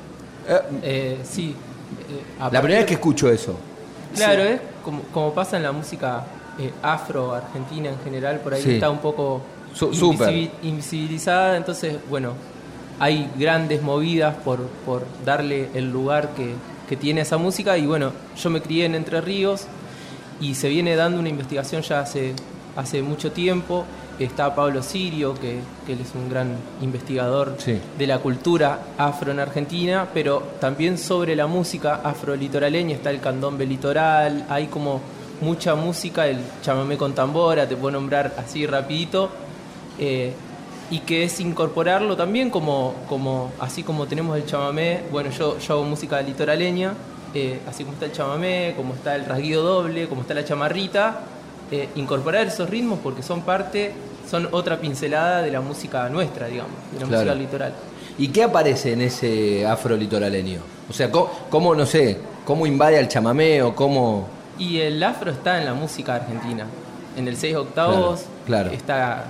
Eh, 0.49 0.59
Eh, 0.83 1.19
sí. 1.23 1.55
eh, 2.11 2.41
a 2.43 2.51
la 2.51 2.61
primera 2.61 2.81
vez 2.81 2.87
que 2.89 2.95
escucho 2.95 3.31
eso. 3.31 3.55
Claro, 4.17 4.43
Sí. 4.43 4.49
es 4.55 4.61
como, 4.85 5.03
como 5.15 5.33
pasa 5.33 5.57
en 5.57 5.63
la 5.63 5.73
música 5.73 6.25
eh, 6.59 6.73
afro-argentina 6.83 7.89
en 7.91 7.99
general, 8.01 8.41
por 8.41 8.53
ahí 8.55 8.63
Sí. 8.63 8.73
está 8.75 8.91
un 8.91 8.99
poco 8.99 9.41
Su- 9.75 9.95
súper. 9.95 10.29
invisibi- 10.31 10.51
invisibilizada, 10.63 11.57
entonces, 11.57 11.97
bueno, 12.09 12.33
hay 12.99 13.31
grandes 13.39 13.83
movidas 13.83 14.35
por, 14.45 14.61
por 14.85 15.07
darle 15.25 15.69
el 15.75 15.91
lugar 15.91 16.31
que, 16.35 16.55
que 16.89 16.97
tiene 16.97 17.23
esa 17.23 17.39
música 17.39 17.79
y 17.79 17.87
bueno, 17.87 18.13
yo 18.37 18.51
me 18.51 18.61
crié 18.61 18.85
en 18.87 18.95
Entre 18.95 19.21
Ríos 19.21 19.67
y 20.41 20.55
se 20.55 20.69
viene 20.69 20.97
dando 20.97 21.19
una 21.21 21.29
investigación 21.29 21.83
ya 21.83 22.01
hace, 22.01 22.35
hace 22.77 23.03
mucho 23.03 23.33
tiempo. 23.33 23.85
Está 24.19 24.55
Pablo 24.55 24.83
Sirio, 24.83 25.33
que, 25.33 25.61
que 25.87 25.95
él 25.95 26.01
es 26.03 26.15
un 26.15 26.29
gran 26.29 26.55
investigador 26.83 27.55
Sí. 27.59 27.79
de 27.97 28.07
la 28.07 28.19
cultura 28.19 28.79
afro 28.99 29.33
en 29.33 29.41
Argentina, 29.41 30.09
pero 30.13 30.43
también 30.61 30.99
sobre 30.99 31.35
la 31.35 31.47
música 31.47 32.03
afrolitoraleña 32.05 32.97
está 32.97 33.09
el 33.09 33.21
candombe 33.21 33.65
litoral, 33.65 34.45
hay 34.51 34.67
como 34.67 35.01
mucha 35.41 35.75
música, 35.75 36.27
el 36.29 36.39
chamamé 36.63 36.99
con 36.99 37.15
tambora, 37.15 37.67
te 37.67 37.77
puedo 37.77 37.93
nombrar 37.93 38.35
así 38.37 38.67
rapidito, 38.67 39.31
eh, 40.01 40.33
y 40.91 40.99
que 41.01 41.23
es 41.23 41.39
incorporarlo 41.39 42.17
también 42.17 42.51
como, 42.51 42.95
como 43.09 43.53
así 43.61 43.85
como 43.85 44.07
tenemos 44.07 44.37
el 44.37 44.45
chamamé, 44.47 45.03
bueno, 45.13 45.31
yo, 45.31 45.57
yo 45.59 45.75
hago 45.75 45.85
música 45.85 46.21
litoraleña, 46.21 46.95
eh, 47.33 47.61
así 47.69 47.85
como 47.85 47.95
está 47.95 48.07
el 48.07 48.13
chamamé, 48.13 48.75
como 48.77 48.95
está 48.95 49.15
el 49.15 49.25
rasguido 49.25 49.63
doble, 49.63 50.09
como 50.09 50.23
está 50.23 50.35
la 50.35 50.45
chamarrita, 50.45 51.21
eh, 51.71 51.89
incorporar 51.95 52.49
esos 52.49 52.69
ritmos 52.69 52.99
porque 53.01 53.23
son 53.23 53.43
parte, 53.43 53.93
son 54.29 54.49
otra 54.51 54.81
pincelada 54.81 55.43
de 55.43 55.53
la 55.53 55.61
música 55.61 56.09
nuestra, 56.09 56.49
digamos, 56.49 56.73
de 56.93 56.99
la 57.01 57.07
Claro. 57.07 57.23
música 57.25 57.35
litoral. 57.37 57.73
¿Y 58.19 58.29
qué 58.29 58.43
aparece 58.43 58.93
en 58.95 59.03
ese 59.03 59.65
afro 59.65 59.97
litoraleño? 59.97 60.61
O 60.89 60.93
sea, 60.93 61.09
¿cómo, 61.13 61.31
cómo, 61.51 61.75
no 61.77 61.87
sé, 61.87 62.19
cómo 62.45 62.67
invade 62.67 62.99
al 62.99 63.07
chamamé 63.07 63.63
o 63.63 63.77
cómo... 63.77 64.27
Y 64.59 64.79
el 64.81 65.01
afro 65.05 65.31
está 65.31 65.59
en 65.59 65.65
la 65.67 65.75
música 65.75 66.17
argentina. 66.17 66.67
En 67.17 67.29
el 67.29 67.37
6 67.37 67.55
octavos 67.57 68.21
Claro, 68.45 68.71
claro. 68.71 68.71
está 68.73 69.25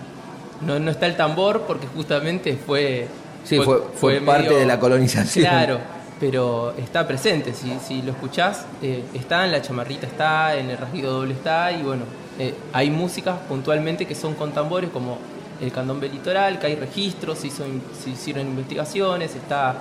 no, 0.61 0.79
no 0.79 0.91
está 0.91 1.07
el 1.07 1.17
tambor 1.17 1.63
porque 1.67 1.87
justamente 1.95 2.57
fue 2.57 3.09
Sí, 3.45 3.57
fue- 3.59 3.83
fue 3.95 4.21
parte 4.21 4.55
de 4.55 4.67
la 4.67 4.79
colonización. 4.79 5.45
Claro, 5.47 5.79
pero 6.21 6.75
está 6.77 7.07
presente. 7.09 7.55
Si, 7.55 7.79
si 7.87 8.03
lo 8.03 8.13
escuchás, 8.13 8.67
eh, 8.83 9.03
está 9.15 9.45
en 9.47 9.53
la 9.53 9.63
chamarrita, 9.63 10.07
está 10.07 10.55
en 10.57 10.69
el 10.71 10.77
rasguido 10.77 11.13
doble, 11.15 11.33
está 11.35 11.73
y 11.73 11.83
bueno, 11.83 12.03
eh, 12.39 12.55
hay 12.75 12.91
músicas 12.91 13.39
puntualmente 13.49 14.07
que 14.07 14.15
son 14.15 14.35
con 14.35 14.53
tambores 14.53 14.91
como 14.91 15.17
el 15.61 15.73
candombe 15.73 16.09
litoral, 16.09 16.59
que 16.59 16.67
hay 16.67 16.75
registros, 16.77 17.39
se, 17.39 17.47
hizo 17.49 17.65
se 18.03 18.11
hicieron 18.11 18.47
investigaciones, 18.47 19.35
está 19.35 19.75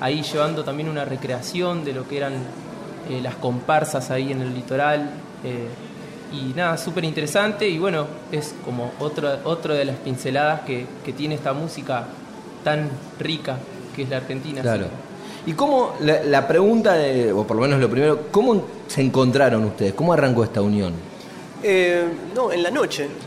ahí 0.00 0.22
llevando 0.22 0.62
también 0.64 0.88
una 0.88 1.04
recreación 1.04 1.84
de 1.84 1.92
lo 1.92 2.06
que 2.08 2.16
eran 2.16 2.34
eh, 3.08 3.20
las 3.22 3.34
comparsas 3.34 4.10
ahí 4.12 4.30
en 4.32 4.40
el 4.42 4.54
litoral. 4.54 5.10
eh, 5.44 5.66
y 6.32 6.52
nada, 6.54 6.76
súper 6.76 7.04
interesante 7.04 7.68
y 7.68 7.78
bueno, 7.78 8.06
es 8.30 8.54
como 8.64 8.92
otro, 8.98 9.38
otro 9.44 9.74
de 9.74 9.84
las 9.84 9.96
pinceladas 9.96 10.60
que, 10.62 10.86
que 11.04 11.12
tiene 11.12 11.34
esta 11.34 11.52
música 11.52 12.06
tan 12.62 12.88
rica 13.18 13.58
que 13.94 14.02
es 14.02 14.08
la 14.08 14.18
Argentina. 14.18 14.62
Claro. 14.62 14.86
¿Y 15.46 15.54
cómo, 15.54 15.94
la, 16.00 16.22
la 16.22 16.46
pregunta, 16.46 16.94
de, 16.94 17.32
o 17.32 17.46
por 17.46 17.56
lo 17.56 17.62
menos 17.62 17.80
lo 17.80 17.88
primero, 17.88 18.26
cómo 18.30 18.64
se 18.86 19.00
encontraron 19.00 19.64
ustedes? 19.64 19.94
¿Cómo 19.94 20.12
arrancó 20.12 20.44
esta 20.44 20.60
unión? 20.60 20.92
Eh, 21.62 22.04
no, 22.34 22.52
en 22.52 22.62
la 22.62 22.70
noche. 22.70 23.08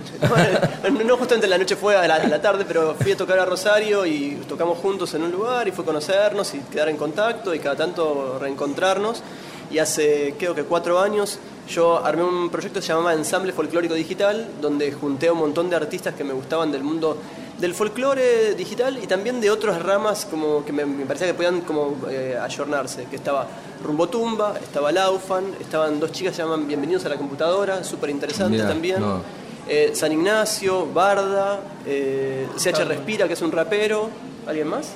No, 0.84 1.04
no 1.04 1.18
justamente 1.18 1.46
en 1.46 1.50
la 1.50 1.58
noche 1.58 1.76
fue 1.76 1.96
a 1.96 2.08
la, 2.08 2.16
a 2.16 2.28
la 2.28 2.42
tarde, 2.42 2.66
pero 2.68 2.96
fui 2.96 3.14
a 3.14 3.18
tocar 3.18 3.40
a 3.40 3.46
Rosario 3.46 4.06
y 4.06 4.42
tocamos 4.48 4.78
juntos 4.80 5.14
en 5.14 5.24
un 5.24 5.32
lugar 5.32 5.68
y 5.68 5.72
fue 5.72 5.86
conocernos 5.86 6.54
y 6.54 6.60
quedar 6.60 6.90
en 6.90 6.98
contacto 6.98 7.54
y 7.54 7.60
cada 7.60 7.76
tanto 7.76 8.38
reencontrarnos. 8.40 9.24
Y 9.72 9.80
hace 9.80 10.36
creo 10.38 10.54
que 10.54 10.64
cuatro 10.64 11.00
años 11.00 11.40
yo 11.68 12.04
armé 12.04 12.24
un 12.24 12.50
proyecto 12.50 12.80
que 12.80 12.86
se 12.86 12.94
llamaba 12.94 13.14
Ensamble 13.14 13.54
Folclórico 13.54 13.94
Digital, 13.94 14.48
donde 14.62 14.92
junté 14.92 15.28
a 15.28 15.34
un 15.34 15.40
montón 15.40 15.70
de 15.70 15.76
artistas 15.76 16.14
que 16.14 16.24
me 16.24 16.34
gustaban 16.34 16.72
del 16.72 16.84
mundo 16.84 17.18
del 17.60 17.74
folclore 17.74 18.56
digital 18.56 19.00
y 19.02 19.08
también 19.08 19.40
de 19.40 19.50
otras 19.50 19.82
ramas 19.82 20.26
como 20.30 20.66
que 20.66 20.74
me, 20.74 20.86
me 20.86 21.06
parecía 21.06 21.28
que 21.28 21.34
podían 21.34 21.62
como 21.62 21.96
eh, 22.10 22.38
ayornarse, 22.42 23.06
que 23.06 23.16
estaba 23.16 23.48
Rumbo 23.84 24.10
Tumba, 24.10 24.56
estaba 24.62 24.92
Laufan, 24.92 25.46
estaban 25.60 26.00
dos 26.00 26.12
chicas 26.12 26.32
que 26.32 26.38
se 26.38 26.44
llaman 26.44 26.68
Bienvenidos 26.68 27.06
a 27.06 27.10
la 27.10 27.16
computadora, 27.16 27.84
súper 27.84 28.10
interesante 28.10 28.58
también. 28.60 29.00
no. 29.00 29.22
Eh, 29.66 29.92
San 29.94 30.12
Ignacio, 30.12 30.88
Barda, 30.94 31.62
eh, 31.86 32.48
CH 32.58 32.84
Respira, 32.84 33.28
que 33.28 33.34
es 33.34 33.42
un 33.42 33.50
rapero, 33.50 34.10
¿alguien 34.46 34.68
más? 34.68 34.90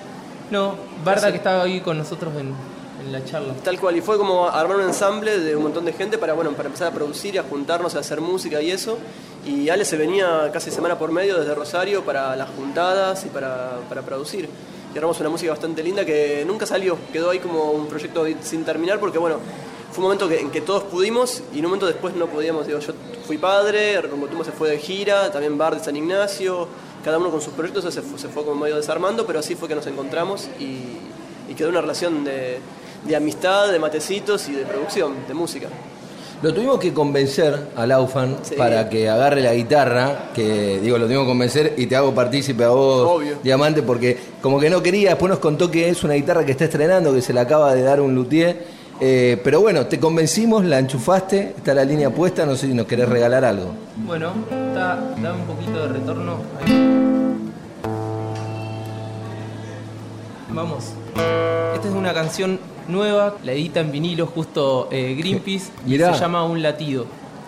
No, 0.52 0.76
Barda 1.06 1.32
que 1.32 1.38
estaba 1.38 1.64
ahí 1.64 1.80
con 1.80 1.98
nosotros 1.98 2.34
en 2.38 2.54
Tal 3.64 3.80
cual, 3.80 3.96
y 3.98 4.02
fue 4.02 4.18
como 4.18 4.48
armar 4.48 4.78
un 4.78 4.84
ensamble 4.84 5.40
de 5.40 5.56
un 5.56 5.64
montón 5.64 5.86
de 5.86 5.94
gente 5.94 6.18
para, 6.18 6.34
bueno, 6.34 6.50
empezar 6.52 6.88
a 6.88 6.92
producir 6.92 7.36
y 7.36 7.38
a 7.38 7.44
juntarnos, 7.44 7.96
a 7.96 8.00
hacer 8.00 8.22
música 8.22 8.62
y 8.62 8.72
eso. 8.72 8.98
Y 9.46 9.70
Ale 9.70 9.86
se 9.86 9.98
venía 9.98 10.50
casi 10.52 10.72
semana 10.72 10.98
por 11.00 11.12
medio 11.12 11.40
desde 11.40 11.56
Rosario 11.56 12.04
para 12.04 12.36
las 12.36 12.50
juntadas 12.50 13.26
y 13.26 13.30
para, 13.30 13.80
para 13.88 14.02
producir. 14.02 14.50
Y 14.94 14.98
armamos 14.98 15.20
una 15.20 15.30
música 15.30 15.52
bastante 15.52 15.84
linda 15.84 16.04
que 16.06 16.44
nunca 16.46 16.66
salió, 16.66 16.98
quedó 17.14 17.30
ahí 17.30 17.40
como 17.40 17.72
un 17.72 17.88
proyecto 17.88 18.26
sin 18.42 18.66
terminar 18.66 19.00
porque, 19.00 19.18
bueno, 19.18 19.38
fue 19.92 20.00
un 20.00 20.04
momento 20.04 20.28
que- 20.28 20.40
en 20.40 20.50
que 20.52 20.62
todos 20.62 20.84
pudimos 20.84 21.44
y 21.54 21.60
en 21.60 21.66
un 21.66 21.72
momento 21.72 21.86
después 21.86 22.14
no 22.16 22.28
podíamos. 22.28 22.68
Digo, 22.68 22.80
yo 22.80 22.94
fui 23.26 23.38
padre, 23.38 24.02
Rumbotumba 24.02 24.44
se 24.44 24.52
fue 24.52 24.70
de 24.70 24.80
gira, 24.80 25.32
también 25.32 25.58
Bar 25.58 25.78
de 25.78 25.84
San 25.84 25.96
Ignacio, 25.96 26.68
cada 27.04 27.18
uno 27.20 27.30
con 27.32 27.42
sus 27.42 27.54
proyectos 27.54 27.94
se 27.94 28.02
fue, 28.02 28.44
como 28.44 28.56
medio 28.62 28.76
desarmando, 28.76 29.26
pero 29.26 29.40
así 29.40 29.56
fue 29.56 29.68
que 29.70 29.76
nos 29.76 29.88
encontramos 29.88 30.50
y 30.60 31.54
quedó 31.56 31.70
una 31.70 31.82
relación 31.82 32.24
de, 32.24 32.60
de 33.06 33.16
amistad, 33.16 33.72
de 33.72 33.80
matecitos 33.80 34.48
y 34.50 34.54
de 34.54 34.64
producción, 34.64 35.14
de 35.28 35.34
música. 35.34 35.68
Lo 36.42 36.54
tuvimos 36.54 36.80
que 36.80 36.94
convencer 36.94 37.70
a 37.76 37.88
Laufan 37.88 38.38
Sí. 38.44 38.54
para 38.56 38.90
que 38.90 39.10
agarre 39.10 39.42
la 39.42 39.56
guitarra, 39.56 40.30
que 40.36 40.80
digo, 40.80 40.98
lo 41.00 41.06
tuvimos 41.06 41.24
que 41.24 41.30
convencer 41.30 41.74
y 41.78 41.88
te 41.88 41.96
hago 41.96 42.14
partícipe 42.14 42.64
a 42.64 42.70
vos, 42.70 43.10
Obvio. 43.10 43.38
Diamante, 43.44 43.82
porque 43.82 44.18
como 44.42 44.60
que 44.60 44.70
no 44.70 44.84
quería, 44.84 45.10
después 45.10 45.32
nos 45.32 45.40
contó 45.40 45.72
que 45.72 45.90
es 45.90 46.04
una 46.04 46.14
guitarra 46.14 46.46
que 46.46 46.52
está 46.52 46.66
estrenando, 46.66 47.12
que 47.14 47.24
se 47.24 47.34
la 47.34 47.42
acaba 47.42 47.74
de 47.74 47.82
dar 47.82 48.02
un 48.02 48.14
luthier. 48.14 48.78
Eh, 49.00 49.40
pero 49.44 49.62
bueno, 49.62 49.86
te 49.88 50.00
convencimos, 50.00 50.64
la 50.66 50.78
enchufaste, 50.80 51.54
está 51.58 51.74
la 51.74 51.84
línea 51.84 52.10
puesta, 52.12 52.46
no 52.46 52.56
sé 52.56 52.68
si 52.68 52.74
nos 52.74 52.86
querés 52.86 53.10
regalar 53.10 53.44
algo. 53.46 53.72
Bueno, 53.96 54.32
está, 54.50 54.96
da 55.22 55.34
un 55.34 55.42
poquito 55.46 55.88
de 55.88 55.94
retorno. 55.94 56.38
Ahí. 56.64 56.84
Vamos. 60.52 60.86
Esta 61.76 61.88
es 61.88 61.94
una 61.94 62.14
canción 62.14 62.60
nueva, 62.88 63.36
la 63.44 63.52
edita 63.54 63.80
en 63.80 63.92
vinilo 63.92 64.26
justo 64.28 64.88
eh, 64.92 65.16
Greenpeace 65.18 65.72
y 65.86 65.98
se 65.98 66.14
llama 66.14 66.44
Un 66.46 66.62
latido. 66.62 67.06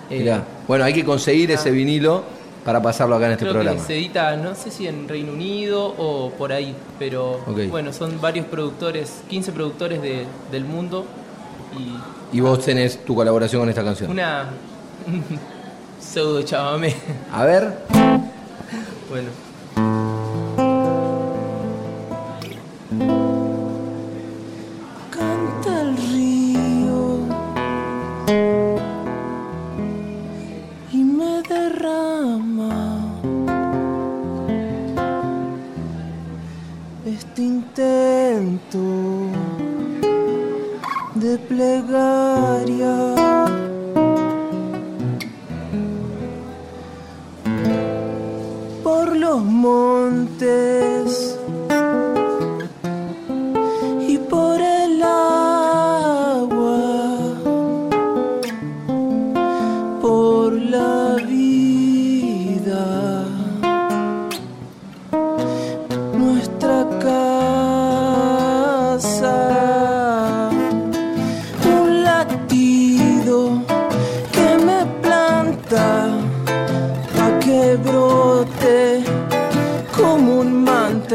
Eh, 0.10 0.20
Mirá. 0.20 0.44
Bueno, 0.68 0.84
hay 0.86 0.94
que 0.94 1.04
conseguir 1.06 1.52
ese 1.52 1.72
vinilo 1.72 2.24
para 2.66 2.82
pasarlo 2.82 3.16
acá 3.16 3.28
en 3.28 3.32
este 3.34 3.46
Creo 3.46 3.54
programa. 3.54 3.78
que 3.80 3.86
se 3.86 3.96
edita, 3.98 4.36
no 4.36 4.54
sé 4.56 4.70
si 4.72 4.88
en 4.88 5.08
Reino 5.08 5.32
Unido 5.34 5.86
o 5.98 6.32
por 6.32 6.52
ahí, 6.52 6.76
pero 7.00 7.40
bueno, 7.70 7.94
son 7.94 8.20
varios 8.20 8.46
productores, 8.48 9.22
15 9.30 9.52
productores 9.52 10.02
de- 10.02 10.26
del 10.52 10.66
mundo 10.66 11.06
y 12.34 12.38
Y 12.38 12.42
vos 12.42 12.60
tenés 12.64 13.04
tu 13.06 13.16
colaboración 13.16 13.62
con 13.62 13.70
esta 13.70 13.84
canción. 13.84 14.12
una 14.12 14.50
pseudo 16.00 16.42
chamamé. 16.44 16.96
A 17.32 17.46
ver, 17.46 17.78
Bueno. 19.10 19.30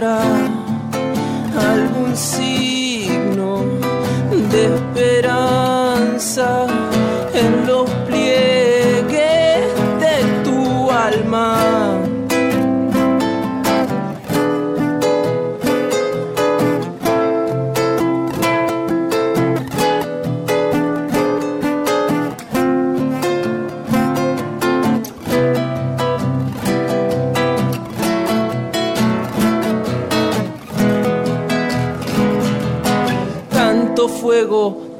encontrar. 0.04 0.33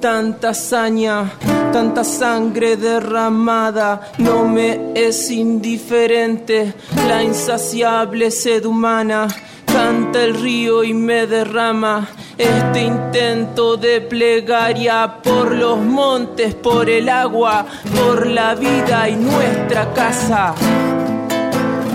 Tanta 0.05 0.51
hazaña, 0.51 1.33
tanta 1.73 2.05
sangre 2.05 2.77
derramada, 2.77 4.03
no 4.19 4.47
me 4.47 4.93
es 4.95 5.31
indiferente 5.31 6.75
la 7.09 7.23
insaciable 7.23 8.31
sed 8.31 8.67
humana. 8.67 9.27
Canta 9.65 10.23
el 10.23 10.35
río 10.35 10.85
y 10.85 10.93
me 10.93 11.27
derrama 11.27 12.07
este 12.37 12.83
intento 12.83 13.79
de 13.79 14.03
plegaria 14.03 15.23
por 15.23 15.55
los 15.55 15.79
montes, 15.79 16.55
por 16.55 16.91
el 16.91 17.09
agua, 17.09 17.65
por 17.97 18.27
la 18.27 18.55
vida 18.55 19.09
y 19.09 19.17
nuestra 19.17 19.91
casa. 19.95 20.55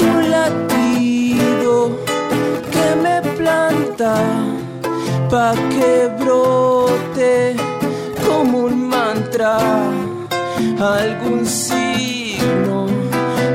Un 0.01 0.31
latido 0.31 1.91
que 2.71 2.95
me 3.03 3.21
planta 3.37 4.15
pa' 5.29 5.53
que 5.69 6.09
brote 6.19 7.68
como 8.29 8.55
un 8.69 8.87
mantra 8.87 9.57
algún 10.79 11.45
signo 11.45 12.85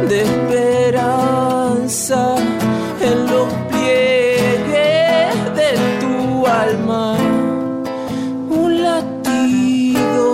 de 0.09 0.23
esperanza 0.29 2.23
en 3.09 3.27
los 3.33 3.49
pliegues 3.71 5.35
de 5.61 5.71
tu 6.03 6.17
alma. 6.47 7.17
Un 8.63 8.83
latido 8.83 10.25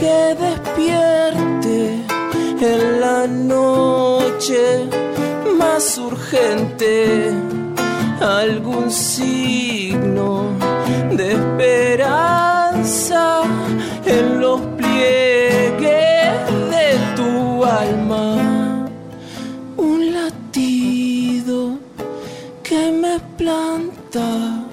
que 0.00 0.18
despierte 0.46 1.76
en 2.72 3.00
la 3.00 3.26
noche 3.26 4.88
más 5.58 5.98
urgente 5.98 7.32
algún 8.20 8.90
signo 8.90 10.28
de 11.18 11.32
esperanza 11.32 12.55
planta 23.36 24.64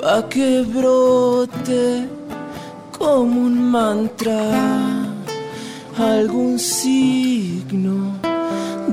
pa' 0.00 0.28
que 0.28 0.62
brote 0.62 2.08
como 2.96 3.42
un 3.42 3.70
mantra 3.70 4.40
algún 5.96 6.58
signo 6.58 8.16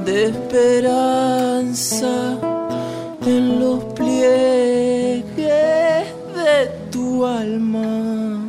de 0.05 0.25
esperanza 0.25 2.37
en 3.25 3.59
los 3.59 3.83
pliegues 3.93 5.25
de 6.35 6.67
tu 6.91 7.25
alma. 7.25 8.41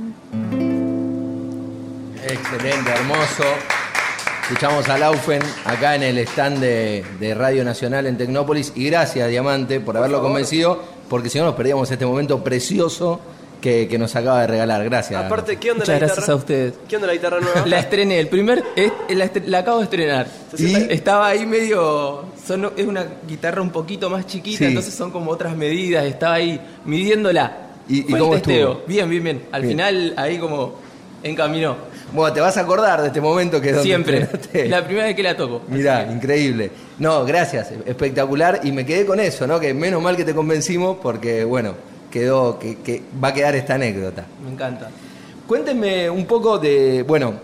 Excelente, 2.28 2.90
hermoso. 2.90 3.75
Escuchamos 4.48 4.88
a 4.88 4.96
Laufen 4.96 5.42
acá 5.64 5.96
en 5.96 6.04
el 6.04 6.18
stand 6.18 6.60
de, 6.60 7.04
de 7.18 7.34
Radio 7.34 7.64
Nacional 7.64 8.06
en 8.06 8.16
Tecnópolis. 8.16 8.72
Y 8.76 8.86
gracias, 8.86 9.28
Diamante, 9.28 9.80
por, 9.80 9.96
haberlo 9.96 10.22
convencido, 10.22 10.80
porque 11.08 11.28
si 11.28 11.38
no 11.38 11.46
nos 11.46 11.54
perdíamos 11.56 11.90
este 11.90 12.06
momento 12.06 12.44
precioso 12.44 13.20
que, 13.60 13.88
que 13.88 13.98
nos 13.98 14.14
acaba 14.14 14.42
de 14.42 14.46
regalar. 14.46 14.84
Gracias. 14.84 15.24
Aparte, 15.24 15.56
¿qué 15.56 15.72
onda 15.72 15.82
Muchas 15.82 15.94
la 15.94 15.98
gracias 15.98 16.18
guitarra? 16.18 16.32
a 16.32 16.36
ustedes. 16.36 16.74
¿Qué 16.88 16.94
onda 16.94 17.08
la 17.08 17.12
guitarra 17.14 17.40
nueva? 17.40 17.62
La 17.66 17.80
estrené, 17.80 18.20
el 18.20 18.28
primer, 18.28 18.62
es- 18.76 18.92
la, 19.16 19.24
estre- 19.24 19.46
la 19.46 19.58
acabo 19.58 19.78
de 19.78 19.84
estrenar. 19.84 20.28
¿Y? 20.56 20.74
Estaba 20.92 21.26
ahí 21.26 21.44
medio, 21.44 22.26
son- 22.46 22.70
es 22.76 22.86
una 22.86 23.04
guitarra 23.26 23.60
un 23.60 23.70
poquito 23.70 24.08
más 24.10 24.26
chiquita, 24.28 24.58
Sí. 24.58 24.64
entonces 24.66 24.94
son 24.94 25.10
como 25.10 25.32
otras 25.32 25.56
medidas, 25.56 26.04
estaba 26.04 26.34
ahí 26.34 26.60
midiéndola. 26.84 27.70
¿Y- 27.88 28.00
y 28.14 28.16
cómo 28.16 28.34
testeo. 28.34 28.70
estuvo? 28.72 28.86
Bien, 28.86 29.10
bien, 29.10 29.24
bien. 29.24 29.42
Al 29.50 29.62
Bien. 29.62 29.72
final 29.72 30.14
ahí 30.16 30.38
como 30.38 30.74
encaminó. 31.24 31.95
Bueno, 32.16 32.32
te 32.32 32.40
vas 32.40 32.56
a 32.56 32.62
acordar 32.62 33.02
de 33.02 33.08
este 33.08 33.20
momento 33.20 33.60
que 33.60 33.68
es 33.68 33.74
donde 33.76 33.88
Siempre. 33.88 34.28
La 34.68 34.82
primera 34.84 35.06
vez 35.06 35.14
que 35.14 35.22
la 35.22 35.36
toco. 35.36 35.60
Mirá, 35.68 36.10
increíble. 36.10 36.70
No, 36.98 37.26
gracias, 37.26 37.70
espectacular. 37.84 38.60
Y 38.64 38.72
me 38.72 38.86
quedé 38.86 39.04
con 39.04 39.20
eso, 39.20 39.46
¿no? 39.46 39.60
Que 39.60 39.74
menos 39.74 40.02
mal 40.02 40.16
que 40.16 40.24
te 40.24 40.34
convencimos 40.34 40.96
porque, 41.02 41.44
bueno, 41.44 41.74
quedó, 42.10 42.58
que, 42.58 42.78
que 42.78 43.02
va 43.22 43.28
a 43.28 43.34
quedar 43.34 43.54
esta 43.54 43.74
anécdota. 43.74 44.24
Me 44.42 44.50
encanta. 44.50 44.88
Cuéntenme 45.46 46.08
un 46.08 46.24
poco 46.24 46.58
de, 46.58 47.02
bueno, 47.02 47.34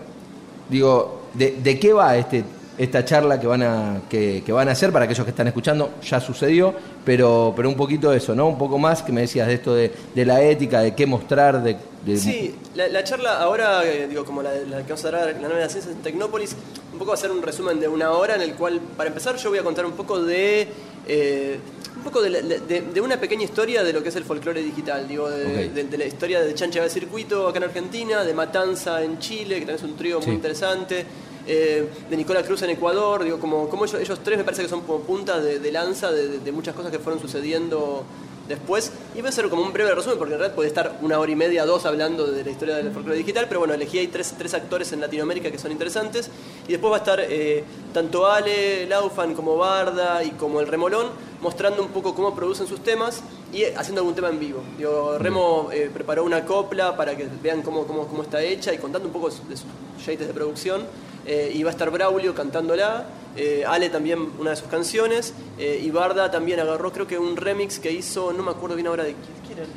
digo, 0.67 1.21
de, 1.35 1.57
de 1.61 1.79
qué 1.79 1.93
va 1.93 2.17
este, 2.17 2.43
esta 2.77 3.05
charla 3.05 3.39
que 3.39 3.45
van, 3.45 3.61
a, 3.61 4.01
que, 4.09 4.41
que 4.43 4.51
van 4.51 4.69
a 4.69 4.71
hacer 4.71 4.91
para 4.91 5.05
aquellos 5.05 5.23
que 5.23 5.31
están 5.31 5.47
escuchando, 5.47 5.91
ya 6.03 6.19
sucedió, 6.19 6.73
pero, 7.05 7.53
pero 7.55 7.69
un 7.69 7.75
poquito 7.75 8.09
de 8.09 8.17
eso, 8.17 8.33
¿no? 8.33 8.47
Un 8.47 8.57
poco 8.57 8.79
más 8.79 9.03
que 9.03 9.11
me 9.11 9.21
decías 9.21 9.47
de 9.47 9.53
esto 9.53 9.75
de, 9.75 9.91
de 10.15 10.25
la 10.25 10.41
ética, 10.41 10.81
de 10.81 10.95
qué 10.95 11.05
mostrar, 11.05 11.61
de... 11.61 11.77
de- 12.05 12.17
Sí, 12.17 12.55
la, 12.75 12.87
la 12.87 13.03
charla 13.03 13.39
ahora, 13.41 13.83
eh, 13.85 14.07
digo, 14.07 14.25
como 14.25 14.41
la, 14.43 14.53
la 14.53 14.77
que 14.83 14.89
vamos 14.93 15.05
a 15.05 15.11
dar, 15.11 15.27
la 15.27 15.39
nueva 15.39 15.55
de 15.55 15.61
las 15.61 15.71
ciencias 15.71 15.95
en 15.95 16.01
Tecnópolis, 16.01 16.55
un 16.91 16.99
poco 16.99 17.09
va 17.09 17.15
a 17.15 17.17
ser 17.17 17.31
un 17.31 17.41
resumen 17.41 17.79
de 17.79 17.87
una 17.87 18.11
hora 18.11 18.35
en 18.35 18.41
el 18.41 18.55
cual, 18.55 18.79
para 18.97 19.07
empezar, 19.09 19.35
yo 19.37 19.49
voy 19.49 19.59
a 19.59 19.63
contar 19.63 19.85
un 19.85 19.93
poco 19.93 20.21
de. 20.21 20.67
eh, 21.07 21.59
un 21.95 22.03
poco 22.03 22.21
de, 22.21 22.29
la- 22.31 22.41
de- 22.41 22.81
de 22.81 23.01
una 23.01 23.17
pequeña 23.17 23.43
historia 23.43 23.83
de 23.83 23.93
lo 23.93 24.03
que 24.03 24.09
es 24.09 24.15
el 24.17 24.25
folclore 24.25 24.61
digital, 24.61 25.07
digo, 25.07 25.29
de, 25.29 25.69
de- 25.69 25.83
de 25.85 25.97
la 25.97 26.05
historia 26.05 26.41
de 26.41 26.53
Chancha 26.53 26.81
del 26.81 26.89
Circuito 26.89 27.47
acá 27.47 27.59
en 27.59 27.63
Argentina, 27.65 28.23
de 28.25 28.33
Matanza 28.33 29.01
en 29.03 29.19
Chile, 29.19 29.55
que 29.55 29.65
también 29.65 29.77
es 29.77 29.83
un 29.83 29.95
trío 29.95 30.19
Sí. 30.19 30.27
muy 30.27 30.35
interesante, 30.35 31.05
eh, 31.47 31.87
de 32.09 32.17
Nicola 32.17 32.41
Cruz 32.43 32.61
en 32.63 32.71
Ecuador, 32.71 33.23
digo, 33.23 33.39
como, 33.39 33.69
como 33.69 33.85
ellos, 33.85 34.01
ellos 34.01 34.19
tres 34.23 34.37
me 34.37 34.43
parece 34.43 34.63
que 34.63 34.69
son 34.69 34.81
como 34.81 34.99
puntas 35.01 35.41
de, 35.43 35.59
de 35.59 35.71
lanza 35.71 36.11
de, 36.11 36.27
de- 36.27 36.39
de 36.39 36.51
muchas 36.51 36.75
cosas 36.75 36.91
que 36.91 36.99
fueron 36.99 37.21
sucediendo 37.21 38.03
después. 38.47 38.91
Y 39.13 39.19
voy 39.19 39.27
a 39.27 39.29
hacer 39.29 39.49
como 39.49 39.63
un 39.63 39.73
breve 39.73 39.93
resumen, 39.93 40.17
porque 40.17 40.33
en 40.33 40.39
realidad 40.39 40.55
puede 40.55 40.69
estar 40.69 40.97
una 41.01 41.19
hora 41.19 41.31
y 41.31 41.35
media, 41.35 41.65
dos 41.65 41.85
hablando 41.85 42.27
de 42.27 42.43
la 42.43 42.49
historia 42.49 42.75
del 42.75 42.91
folclore 42.91 43.17
digital, 43.17 43.45
pero 43.47 43.59
bueno, 43.59 43.73
elegí 43.73 43.99
ahí 43.99 44.07
tres, 44.07 44.33
tres 44.37 44.53
actores 44.53 44.91
en 44.93 45.01
Latinoamérica 45.01 45.51
que 45.51 45.57
son 45.57 45.71
interesantes. 45.71 46.29
Y 46.67 46.71
después 46.71 46.91
va 46.91 46.97
a 46.97 46.99
estar 46.99 47.19
eh, 47.21 47.63
tanto 47.93 48.27
Ale, 48.27 48.85
Laufan 48.87 49.33
como 49.33 49.57
Barda 49.57 50.23
y 50.23 50.31
como 50.31 50.59
el 50.59 50.67
Remolón, 50.67 51.07
mostrando 51.41 51.81
un 51.81 51.89
poco 51.89 52.15
cómo 52.15 52.33
producen 52.33 52.67
sus 52.67 52.81
temas 52.81 53.21
y 53.51 53.63
eh, 53.63 53.73
haciendo 53.77 54.01
algún 54.01 54.15
tema 54.15 54.29
en 54.29 54.39
vivo. 54.39 54.63
Digo, 54.77 55.17
Remo 55.17 55.69
eh, 55.71 55.89
preparó 55.93 56.23
una 56.23 56.45
copla 56.45 56.95
para 56.95 57.15
que 57.15 57.27
vean 57.41 57.61
cómo, 57.61 57.85
cómo, 57.85 58.07
cómo 58.07 58.23
está 58.23 58.41
hecha 58.41 58.73
y 58.73 58.77
contando 58.77 59.07
un 59.07 59.13
poco 59.13 59.29
de 59.29 59.57
sus 59.57 60.05
yates 60.05 60.27
de 60.27 60.33
producción. 60.33 60.83
Eh, 61.25 61.51
y 61.53 61.63
va 61.63 61.69
a 61.69 61.71
estar 61.71 61.89
Braulio 61.89 62.35
cantándola, 62.35 63.05
eh, 63.35 63.63
Ale 63.67 63.89
también 63.89 64.29
una 64.39 64.51
de 64.51 64.55
sus 64.55 64.67
canciones, 64.67 65.33
eh, 65.57 65.81
y 65.83 65.89
Barda 65.91 66.29
también 66.31 66.59
agarró 66.59 66.91
creo 66.91 67.07
que 67.07 67.17
un 67.17 67.35
remix 67.37 67.79
que 67.79 67.91
hizo, 67.91 68.31
no 68.33 68.43
me 68.43 68.51
acuerdo 68.51 68.75
bien 68.75 68.87
ahora 68.87 69.03
de 69.03 69.15
quién, 69.45 69.57
era. 69.59 69.67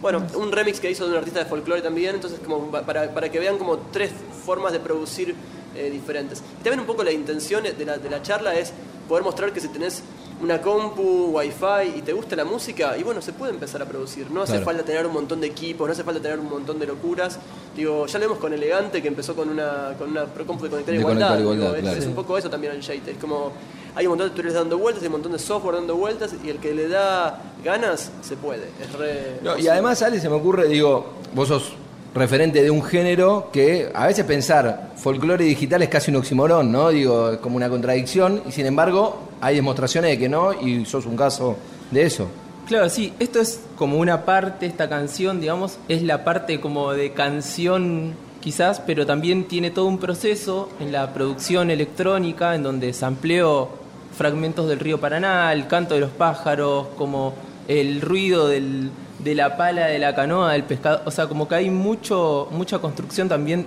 Bueno, 0.00 0.24
un 0.34 0.52
remix 0.52 0.78
que 0.78 0.90
hizo 0.90 1.04
de 1.06 1.12
un 1.12 1.16
artista 1.18 1.38
de 1.40 1.46
folclore 1.46 1.80
también, 1.82 2.14
entonces 2.16 2.38
como 2.44 2.70
pa- 2.70 2.82
para, 2.82 3.12
para 3.14 3.30
que 3.30 3.38
vean 3.38 3.56
como 3.58 3.78
tres 3.92 4.10
formas 4.44 4.72
de 4.72 4.78
producir 4.80 5.34
eh, 5.74 5.90
diferentes. 5.90 6.40
Y 6.60 6.62
también 6.62 6.80
un 6.80 6.86
poco 6.86 7.02
la 7.02 7.12
intención 7.12 7.64
de 7.64 7.84
la, 7.84 7.96
de 7.98 8.10
la 8.10 8.22
charla 8.22 8.54
es 8.54 8.72
poder 9.08 9.24
mostrar 9.24 9.52
que 9.52 9.60
si 9.60 9.68
tenés 9.68 10.02
una 10.42 10.60
compu, 10.60 11.30
wifi 11.32 11.96
y 11.98 12.02
te 12.02 12.12
gusta 12.12 12.36
la 12.36 12.44
música, 12.44 12.96
y 12.98 13.02
bueno, 13.02 13.22
se 13.22 13.32
puede 13.32 13.52
empezar 13.52 13.80
a 13.82 13.86
producir. 13.86 14.30
No 14.30 14.42
hace 14.42 14.52
Claro. 14.52 14.66
falta 14.66 14.82
tener 14.84 15.06
un 15.06 15.12
montón 15.14 15.40
de 15.40 15.46
equipos, 15.46 15.86
no 15.86 15.92
hace 15.92 16.04
falta 16.04 16.20
tener 16.20 16.38
un 16.38 16.50
montón 16.50 16.78
de 16.78 16.86
locuras. 16.86 17.38
Digo, 17.74 18.06
ya 18.06 18.18
lo 18.18 18.24
vemos 18.26 18.38
con 18.38 18.52
Elegante 18.52 19.00
que 19.00 19.08
empezó 19.08 19.34
con 19.34 19.48
una, 19.48 19.94
con 19.98 20.10
una 20.10 20.26
pro- 20.26 20.44
compu 20.46 20.64
de 20.64 20.70
conectar 20.70 20.94
De 20.94 21.00
igualdad. 21.00 21.28
conectar 21.28 21.40
igualdad, 21.54 21.76
es, 21.76 21.82
claro. 21.82 21.98
es 21.98 22.06
un 22.06 22.14
poco 22.14 22.36
eso 22.36 22.50
también 22.50 22.72
el 22.74 22.80
Shade. 22.80 23.12
Es 23.12 23.18
como 23.18 23.52
hay 23.94 24.04
un 24.06 24.10
montón 24.10 24.26
de 24.26 24.30
tutoriales 24.30 24.54
dando 24.58 24.76
vueltas, 24.78 25.02
hay 25.02 25.06
un 25.06 25.12
montón 25.12 25.32
de 25.32 25.38
software 25.38 25.76
dando 25.76 25.96
vueltas, 25.96 26.34
y 26.44 26.50
el 26.50 26.58
que 26.58 26.74
le 26.74 26.88
da 26.88 27.40
ganas 27.64 28.10
se 28.20 28.36
puede. 28.36 28.68
Es 28.80 28.92
re 28.92 29.38
No, 29.42 29.56
y 29.56 29.66
además, 29.68 30.02
Ale, 30.02 30.20
se 30.20 30.28
me 30.28 30.34
ocurre, 30.36 30.68
digo, 30.68 31.06
vos 31.34 31.48
sos 31.48 31.72
referente 32.16 32.62
de 32.62 32.70
un 32.70 32.82
género 32.82 33.50
que 33.52 33.90
a 33.94 34.06
veces 34.06 34.24
pensar 34.24 34.90
folclore 34.96 35.44
digital 35.44 35.82
es 35.82 35.88
casi 35.88 36.10
un 36.10 36.16
oximorón, 36.16 36.72
¿no? 36.72 36.88
Digo, 36.88 37.32
es 37.32 37.38
como 37.38 37.56
una 37.56 37.68
contradicción, 37.68 38.42
y 38.48 38.52
sin 38.52 38.66
embargo 38.66 39.20
hay 39.40 39.56
demostraciones 39.56 40.10
de 40.10 40.18
que 40.18 40.28
no, 40.28 40.52
y 40.52 40.84
sos 40.86 41.06
un 41.06 41.16
caso 41.16 41.56
de 41.90 42.02
eso. 42.02 42.28
Claro, 42.66 42.88
sí, 42.88 43.12
esto 43.20 43.40
es 43.40 43.60
como 43.76 43.98
una 43.98 44.24
parte, 44.24 44.66
esta 44.66 44.88
canción, 44.88 45.40
digamos, 45.40 45.78
es 45.88 46.02
la 46.02 46.24
parte 46.24 46.58
como 46.60 46.92
de 46.92 47.12
canción 47.12 48.14
quizás, 48.40 48.80
pero 48.80 49.06
también 49.06 49.44
tiene 49.44 49.70
todo 49.70 49.86
un 49.86 49.98
proceso 49.98 50.68
en 50.80 50.92
la 50.92 51.12
producción 51.12 51.70
electrónica 51.70 52.54
en 52.54 52.62
donde 52.62 52.92
sampleo 52.92 53.68
fragmentos 54.16 54.68
del 54.68 54.78
río 54.80 54.98
Paraná, 54.98 55.52
el 55.52 55.66
canto 55.66 55.94
de 55.94 56.00
los 56.00 56.10
pájaros, 56.10 56.86
como 56.96 57.34
el 57.68 58.00
ruido 58.00 58.48
del- 58.48 58.90
de 59.18 59.34
la 59.34 59.56
pala 59.56 59.86
de 59.86 59.98
la 59.98 60.14
canoa 60.14 60.52
del 60.52 60.64
pescado, 60.64 61.02
o 61.04 61.10
sea, 61.10 61.26
como 61.26 61.48
que 61.48 61.54
hay 61.56 61.70
mucho, 61.70 62.48
mucha 62.50 62.78
construcción 62.78 63.28
también 63.28 63.66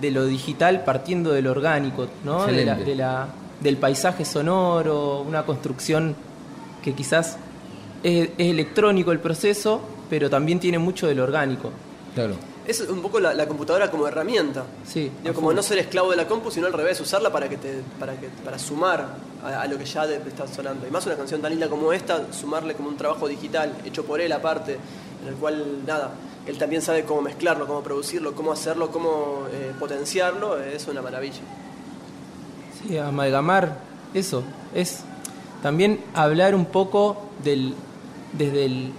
de 0.00 0.10
lo 0.10 0.26
digital 0.26 0.82
partiendo 0.84 1.32
de 1.32 1.42
lo 1.42 1.50
orgánico, 1.52 2.08
¿no? 2.24 2.46
De 2.46 2.52
la- 2.52 2.58
Excelente. 2.72 2.90
de 2.90 2.96
la- 2.96 3.28
del 3.60 3.76
paisaje 3.76 4.24
sonoro, 4.24 5.20
una 5.22 5.44
construcción 5.44 6.14
que 6.82 6.92
quizás 6.92 7.38
es, 8.02 8.28
es 8.36 8.50
electrónico 8.50 9.10
el 9.12 9.20
proceso, 9.20 9.80
pero 10.10 10.28
también 10.28 10.60
tiene 10.60 10.78
mucho 10.78 11.06
de 11.06 11.14
lo 11.14 11.22
orgánico. 11.22 11.70
Claro. 12.14 12.34
Es 12.66 12.80
un 12.80 13.02
poco 13.02 13.20
la, 13.20 13.34
la 13.34 13.46
computadora 13.46 13.90
como 13.90 14.06
herramienta. 14.08 14.64
Sí, 14.86 15.10
Digo, 15.22 15.34
como 15.34 15.52
no 15.52 15.62
ser 15.62 15.78
esclavo 15.78 16.10
de 16.10 16.16
la 16.16 16.26
compu, 16.26 16.50
sino 16.50 16.66
al 16.66 16.72
revés, 16.72 16.98
usarla 17.00 17.30
para 17.30 17.48
que 17.48 17.58
te, 17.58 17.82
para 18.00 18.18
que, 18.18 18.28
para 18.44 18.58
sumar 18.58 19.06
a, 19.44 19.60
a 19.60 19.66
lo 19.66 19.76
que 19.76 19.84
ya 19.84 20.06
de- 20.06 20.16
está 20.16 20.46
sonando. 20.48 20.86
Y 20.86 20.90
más 20.90 21.04
una 21.06 21.14
canción 21.16 21.42
tan 21.42 21.50
linda 21.50 21.68
como 21.68 21.92
esta, 21.92 22.32
sumarle 22.32 22.74
como 22.74 22.88
un 22.88 22.96
trabajo 22.96 23.28
digital, 23.28 23.72
hecho 23.84 24.04
por 24.04 24.20
él 24.20 24.32
aparte, 24.32 24.78
en 25.22 25.28
el 25.28 25.34
cual, 25.34 25.62
nada, 25.86 26.12
él 26.46 26.56
también 26.56 26.80
sabe 26.80 27.04
cómo 27.04 27.20
mezclarlo, 27.22 27.66
cómo 27.66 27.82
producirlo, 27.82 28.34
cómo 28.34 28.52
hacerlo, 28.52 28.90
cómo 28.90 29.46
eh, 29.52 29.72
potenciarlo, 29.78 30.58
es 30.58 30.86
una 30.88 31.02
maravilla. 31.02 31.40
Sí, 32.86 32.96
amalgamar 32.98 33.76
eso. 34.14 34.42
Es 34.74 35.00
también 35.62 36.00
hablar 36.14 36.54
un 36.54 36.66
poco 36.66 37.16
del, 37.42 37.74
desde, 38.32 38.64
el, 38.66 38.90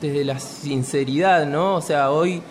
desde 0.00 0.24
la 0.24 0.38
sinceridad, 0.40 1.46
¿no? 1.46 1.74
O 1.76 1.80
sea, 1.80 2.10
hoy 2.10 2.42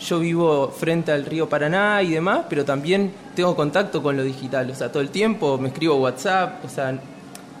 yo 0.00 0.18
vivo 0.18 0.68
frente 0.68 1.12
al 1.12 1.24
río 1.24 1.48
Paraná 1.48 2.02
y 2.02 2.10
demás, 2.10 2.46
pero 2.48 2.64
también 2.64 3.12
tengo 3.34 3.54
contacto 3.54 4.02
con 4.02 4.16
lo 4.16 4.22
digital. 4.22 4.70
O 4.70 4.74
sea, 4.74 4.90
todo 4.90 5.02
el 5.02 5.10
tiempo 5.10 5.58
me 5.58 5.68
escribo 5.68 5.96
WhatsApp, 5.96 6.64
o 6.64 6.68
sea, 6.68 6.98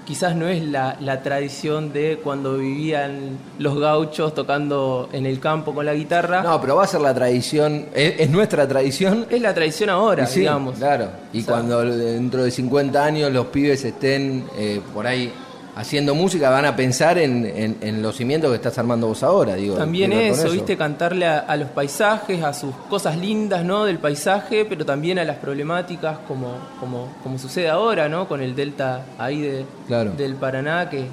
quizás 0.04 0.34
no 0.34 0.48
es 0.48 0.62
la, 0.62 0.96
la 1.00 1.22
tradición 1.22 1.92
de 1.92 2.20
cuando 2.22 2.58
vivían 2.58 3.38
los 3.58 3.78
gauchos 3.78 4.34
tocando 4.34 5.08
en 5.12 5.26
el 5.26 5.38
campo 5.40 5.74
con 5.74 5.86
la 5.86 5.94
guitarra. 5.94 6.42
No, 6.42 6.60
pero 6.60 6.76
va 6.76 6.84
a 6.84 6.86
ser 6.86 7.00
la 7.00 7.14
tradición, 7.14 7.86
es, 7.94 8.20
es 8.20 8.30
nuestra 8.30 8.66
tradición. 8.66 9.26
Es 9.30 9.40
la 9.40 9.54
tradición 9.54 9.90
ahora, 9.90 10.26
sí, 10.26 10.40
digamos. 10.40 10.78
Claro. 10.78 11.08
Y 11.32 11.40
O 11.40 11.44
sea, 11.44 11.54
cuando 11.54 11.84
dentro 11.84 12.44
de 12.44 12.50
50 12.50 13.04
años 13.04 13.32
los 13.32 13.46
pibes 13.46 13.84
estén 13.84 14.44
eh, 14.56 14.80
por 14.92 15.06
ahí 15.06 15.32
haciendo 15.74 16.14
música, 16.14 16.50
van 16.50 16.66
a 16.66 16.76
pensar 16.76 17.16
en, 17.18 17.46
en- 17.46 17.78
en 17.80 18.02
los 18.02 18.16
cimientos 18.16 18.50
que 18.50 18.56
estás 18.56 18.76
armando 18.78 19.06
vos 19.06 19.22
ahora. 19.22 19.54
Digo, 19.54 19.76
También 19.76 20.12
eso, 20.12 20.50
viste, 20.50 20.76
cantarle 20.76 21.26
a, 21.26 21.38
a 21.38 21.56
los 21.56 21.70
paisajes, 21.70 22.42
a 22.42 22.52
sus 22.52 22.74
cosas 22.90 23.16
lindas, 23.16 23.64
¿no? 23.64 23.84
Del 23.84 23.98
paisaje, 23.98 24.64
pero 24.66 24.84
también 24.84 25.18
a 25.18 25.24
las 25.24 25.36
problemáticas 25.38 26.18
como, 26.28 26.56
como, 26.78 27.08
como 27.22 27.38
sucede 27.38 27.68
ahora, 27.70 28.08
¿no? 28.08 28.28
Con 28.28 28.42
el 28.42 28.54
delta 28.54 29.04
ahí 29.18 29.40
de, 29.40 29.64
Claro. 29.86 30.12
del 30.12 30.34
Paraná, 30.36 30.90
que, 30.90 31.06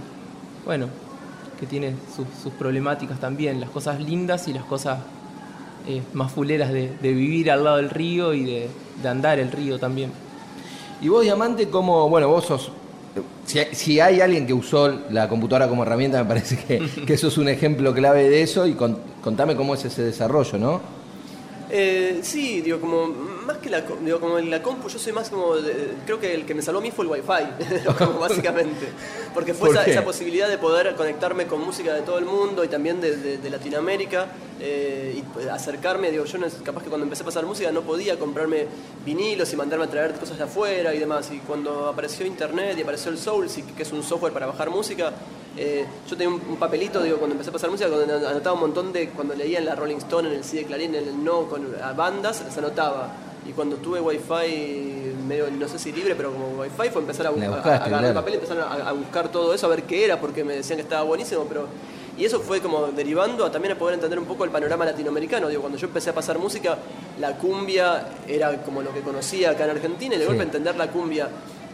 bueno, 0.65 0.87
que 1.59 1.65
tiene 1.65 1.93
sus, 2.15 2.25
sus 2.43 2.51
problemáticas 2.53 3.19
también, 3.19 3.59
las 3.61 3.69
cosas 3.69 3.99
lindas 3.99 4.47
y 4.49 4.53
las 4.53 4.63
cosas 4.65 4.99
eh, 5.87 6.01
más 6.13 6.31
fuleras 6.33 6.71
de, 6.73 6.91
de 7.01 7.13
vivir 7.13 7.49
al 7.49 7.63
lado 7.63 7.77
del 7.77 7.89
río 7.89 8.33
y 8.33 8.43
de, 8.43 8.69
de 9.01 9.07
andar 9.09 9.39
el 9.39 9.51
río 9.51 9.79
también. 9.79 10.11
Y 11.01 11.07
vos, 11.07 11.23
Diamante, 11.23 11.69
como, 11.69 12.09
bueno, 12.09 12.27
vos 12.27 12.43
sos, 12.45 12.71
si, 13.49 13.59
si 13.71 13.99
hay 13.99 14.21
alguien 14.21 14.45
que 14.45 14.53
usó 14.53 14.87
la 15.09 15.27
computadora 15.27 15.67
como 15.67 15.81
herramienta, 15.83 16.21
me 16.23 16.27
parece 16.29 16.55
que, 16.57 16.79
que 17.05 17.13
eso 17.13 17.29
es 17.29 17.37
un 17.39 17.49
ejemplo 17.49 17.93
clave 17.93 18.29
de 18.29 18.43
eso 18.43 18.67
y 18.67 18.73
con- 18.73 18.97
contame 19.23 19.55
cómo 19.55 19.73
es 19.73 19.83
ese 19.85 20.03
desarrollo, 20.03 20.57
¿no? 20.59 20.81
Eh, 21.71 22.19
sí, 22.21 22.61
digo, 22.61 22.79
como 22.79 23.09
más 23.49 23.57
que 23.57 23.69
la, 23.69 23.81
digo, 23.81 24.19
como 24.19 24.37
en 24.37 24.49
la 24.51 24.61
compu, 24.61 24.87
yo 24.89 24.99
soy 24.99 25.11
más 25.11 25.29
como, 25.29 25.55
de- 25.55 25.93
creo 26.05 26.19
que 26.19 26.33
el 26.35 26.45
que 26.45 26.53
me 26.53 26.61
salvó 26.61 26.79
a 26.79 26.81
mí 26.83 26.91
fue 26.91 27.05
el 27.05 27.11
wifi, 27.11 27.43
como 27.97 28.19
básicamente, 28.19 28.87
porque 29.33 29.53
fue 29.55 29.69
¿Por 29.73 29.87
esa, 29.89 30.03
posibilidad 30.03 30.47
de 30.47 30.57
poder 30.59 30.93
conectarme 30.95 31.47
con 31.47 31.59
música 31.61 31.93
de 31.93 32.01
todo 32.01 32.19
el 32.19 32.25
mundo 32.25 32.63
y 32.63 32.67
también 32.67 33.01
de, 33.01 33.17
de- 33.17 33.37
de 33.39 33.49
Latinoamérica 33.49 34.27
eh, 34.61 35.15
y 35.17 35.21
pues, 35.33 35.47
acercarme, 35.47 36.11
digo, 36.11 36.25
yo 36.25 36.37
no, 36.37 36.45
capaz 36.63 36.83
que 36.83 36.89
cuando 36.89 37.05
empecé 37.05 37.23
a 37.23 37.25
pasar 37.25 37.45
música 37.45 37.71
no 37.71 37.81
podía 37.81 38.19
comprarme 38.19 38.67
vinilos 39.05 39.51
y 39.51 39.55
mandarme 39.55 39.85
a 39.85 39.89
traer 39.89 40.13
cosas 40.13 40.37
de 40.37 40.43
afuera 40.43 40.93
y 40.93 40.99
demás, 40.99 41.29
y 41.31 41.39
cuando 41.39 41.87
apareció 41.87 42.25
internet 42.27 42.75
y 42.77 42.81
apareció 42.83 43.09
el 43.11 43.17
Soulseek, 43.17 43.73
que 43.75 43.83
es 43.83 43.91
un 43.91 44.03
software 44.03 44.31
para 44.33 44.45
bajar 44.45 44.69
música, 44.69 45.11
eh, 45.57 45.85
yo 46.07 46.15
tenía 46.15 46.33
un, 46.33 46.41
un 46.47 46.57
papelito, 46.57 47.01
digo, 47.01 47.17
cuando 47.17 47.33
empecé 47.33 47.49
a 47.49 47.53
pasar 47.53 47.71
música, 47.71 47.89
cuando 47.89 48.13
anotaba 48.29 48.53
un 48.53 48.59
montón 48.61 48.93
de, 48.93 49.09
cuando 49.09 49.33
leía 49.33 49.57
en 49.59 49.65
la 49.65 49.75
Rolling 49.75 49.97
Stone, 49.97 50.29
en 50.29 50.35
el 50.35 50.43
CD 50.43 50.63
Clarín, 50.65 50.93
en 50.93 51.07
el 51.07 51.23
No, 51.23 51.47
con 51.49 51.65
a 51.83 51.91
bandas, 51.93 52.41
las 52.45 52.57
anotaba. 52.57 53.11
Y 53.47 53.51
cuando 53.51 53.77
tuve 53.77 53.99
wifi, 53.99 55.13
medio, 55.27 55.49
no 55.51 55.67
sé 55.67 55.79
si 55.79 55.91
libre, 55.91 56.15
pero 56.15 56.31
como 56.31 56.61
wifi, 56.61 56.89
fue 56.91 57.01
empezar 57.01 57.27
a, 57.27 57.31
bu- 57.31 57.37
La 57.37 57.45
a- 57.47 57.49
buscaste, 57.49 57.69
a 57.71 57.85
agarrar 57.85 58.05
el 58.09 58.13
papel 58.13 58.33
y 58.33 58.35
empezar 58.35 58.59
a, 58.59 58.89
a 58.89 58.91
buscar 58.93 59.31
todo 59.31 59.53
eso, 59.53 59.65
a 59.65 59.69
ver 59.69 59.83
qué 59.83 60.05
era, 60.05 60.19
porque 60.19 60.43
me 60.43 60.55
decían 60.55 60.77
que 60.77 60.83
estaba 60.83 61.03
buenísimo, 61.03 61.45
pero... 61.47 61.67
Y 62.17 62.25
eso 62.25 62.41
fue 62.41 62.59
como 62.59 62.87
derivando 62.87 63.45
a 63.45 63.51
también 63.51 63.75
a 63.75 63.77
poder 63.79 63.93
entender 63.95 64.19
un 64.19 64.25
poco 64.25 64.43
el 64.43 64.49
panorama 64.49 64.83
latinoamericano. 64.83 65.47
Digo, 65.47 65.61
cuando 65.61 65.77
yo 65.77 65.87
empecé 65.87 66.09
a 66.09 66.13
pasar 66.13 66.37
música, 66.37 66.77
la 67.17 67.37
cumbia 67.37 68.09
era 68.27 68.61
como 68.63 68.81
lo 68.81 68.93
que 68.93 68.99
conocía 68.99 69.51
acá 69.51 69.63
en 69.63 69.69
Argentina, 69.71 70.15
y 70.15 70.17
de 70.17 70.25
Sí. 70.25 70.27
golpe 70.27 70.43
entender 70.43 70.75
la 70.75 70.87
cumbia 70.91 71.29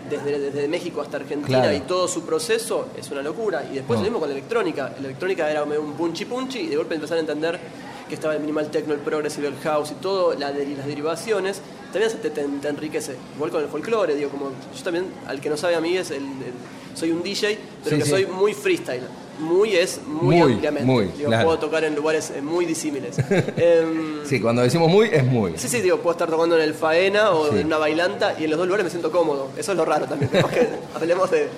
desde, 0.07 0.37
desde 0.39 0.67
México 0.67 1.01
hasta 1.01 1.17
Argentina 1.17 1.61
Claro. 1.61 1.75
y 1.75 1.79
todo 1.79 2.07
su 2.07 2.23
proceso 2.23 2.89
es 2.95 3.09
una 3.09 3.23
locura. 3.23 3.63
Y 3.71 3.75
después 3.75 3.97
No. 3.97 4.03
lo 4.05 4.11
mismo 4.11 4.19
con 4.19 4.29
la 4.29 4.35
electrónica. 4.35 4.91
La 4.99 5.05
electrónica 5.07 5.49
era 5.49 5.63
un 5.63 5.93
punchi 5.93 6.25
punchi 6.25 6.59
y 6.59 6.67
de 6.67 6.75
golpe 6.75 6.93
empezar 6.93 7.17
a 7.17 7.21
entender 7.21 7.59
que 8.09 8.15
estaba 8.15 8.33
el 8.35 8.39
minimal 8.41 8.69
techno, 8.71 8.93
el 8.93 8.99
progressive, 8.99 9.47
el 9.47 9.55
house 9.63 9.91
y 9.91 9.95
todo, 9.95 10.33
la 10.35 10.51
de- 10.51 10.67
las 10.75 10.85
derivaciones, 10.85 11.61
también 11.91 12.11
se 12.11 12.17
te, 12.17 12.29
te- 12.29 12.43
te 12.43 12.67
enriquece. 12.67 13.15
Igual 13.35 13.51
con 13.51 13.63
el 13.63 13.67
folclore, 13.69 14.15
digo, 14.15 14.29
como 14.29 14.49
yo 14.75 14.83
también, 14.83 15.05
al 15.27 15.39
que 15.41 15.49
no 15.49 15.57
sabe 15.57 15.75
a 15.75 15.81
mí, 15.81 15.95
es 15.97 16.11
el, 16.11 16.17
el- 16.23 16.95
soy 16.97 17.11
un 17.11 17.23
DJ, 17.23 17.57
pero 17.83 17.95
Sí, 17.95 17.99
que 18.01 18.05
sí. 18.05 18.11
soy 18.11 18.25
muy 18.27 18.53
freestyle. 18.53 19.01
Muy 19.37 19.75
es 19.75 19.99
muy, 20.07 20.37
Muy, 20.37 20.53
ampliamente. 20.53 20.85
muy, 20.89 21.05
Digo, 21.07 21.27
claro. 21.27 21.43
Puedo 21.45 21.59
tocar 21.59 21.83
en 21.83 21.93
lugares 21.93 22.31
eh, 22.33 22.41
muy 22.41 22.63
disímiles. 22.65 23.17
Em, 23.57 24.25
Sí, 24.25 24.39
cuando 24.39 24.61
decimos 24.61 24.89
muy, 24.89 25.09
es 25.11 25.25
muy. 25.25 25.57
Sí, 25.57 25.67
sí, 25.67 25.81
digo, 25.81 25.97
puedo 25.97 26.13
estar 26.13 26.29
tocando 26.29 26.55
en 26.55 26.61
el 26.61 26.73
faena 26.73 27.31
o 27.31 27.51
Sí. 27.51 27.59
en 27.59 27.65
una 27.65 27.77
bailanta 27.77 28.35
y 28.39 28.45
en 28.45 28.51
los 28.51 28.57
dos 28.59 28.65
lugares 28.67 28.85
me 28.85 28.89
siento 28.89 29.11
cómodo. 29.11 29.49
Eso 29.57 29.73
es 29.73 29.77
lo 29.77 29.83
raro 29.83 30.05
también. 30.05 30.29
Que 30.53 30.69
hablemos 30.95 31.29
de. 31.31 31.49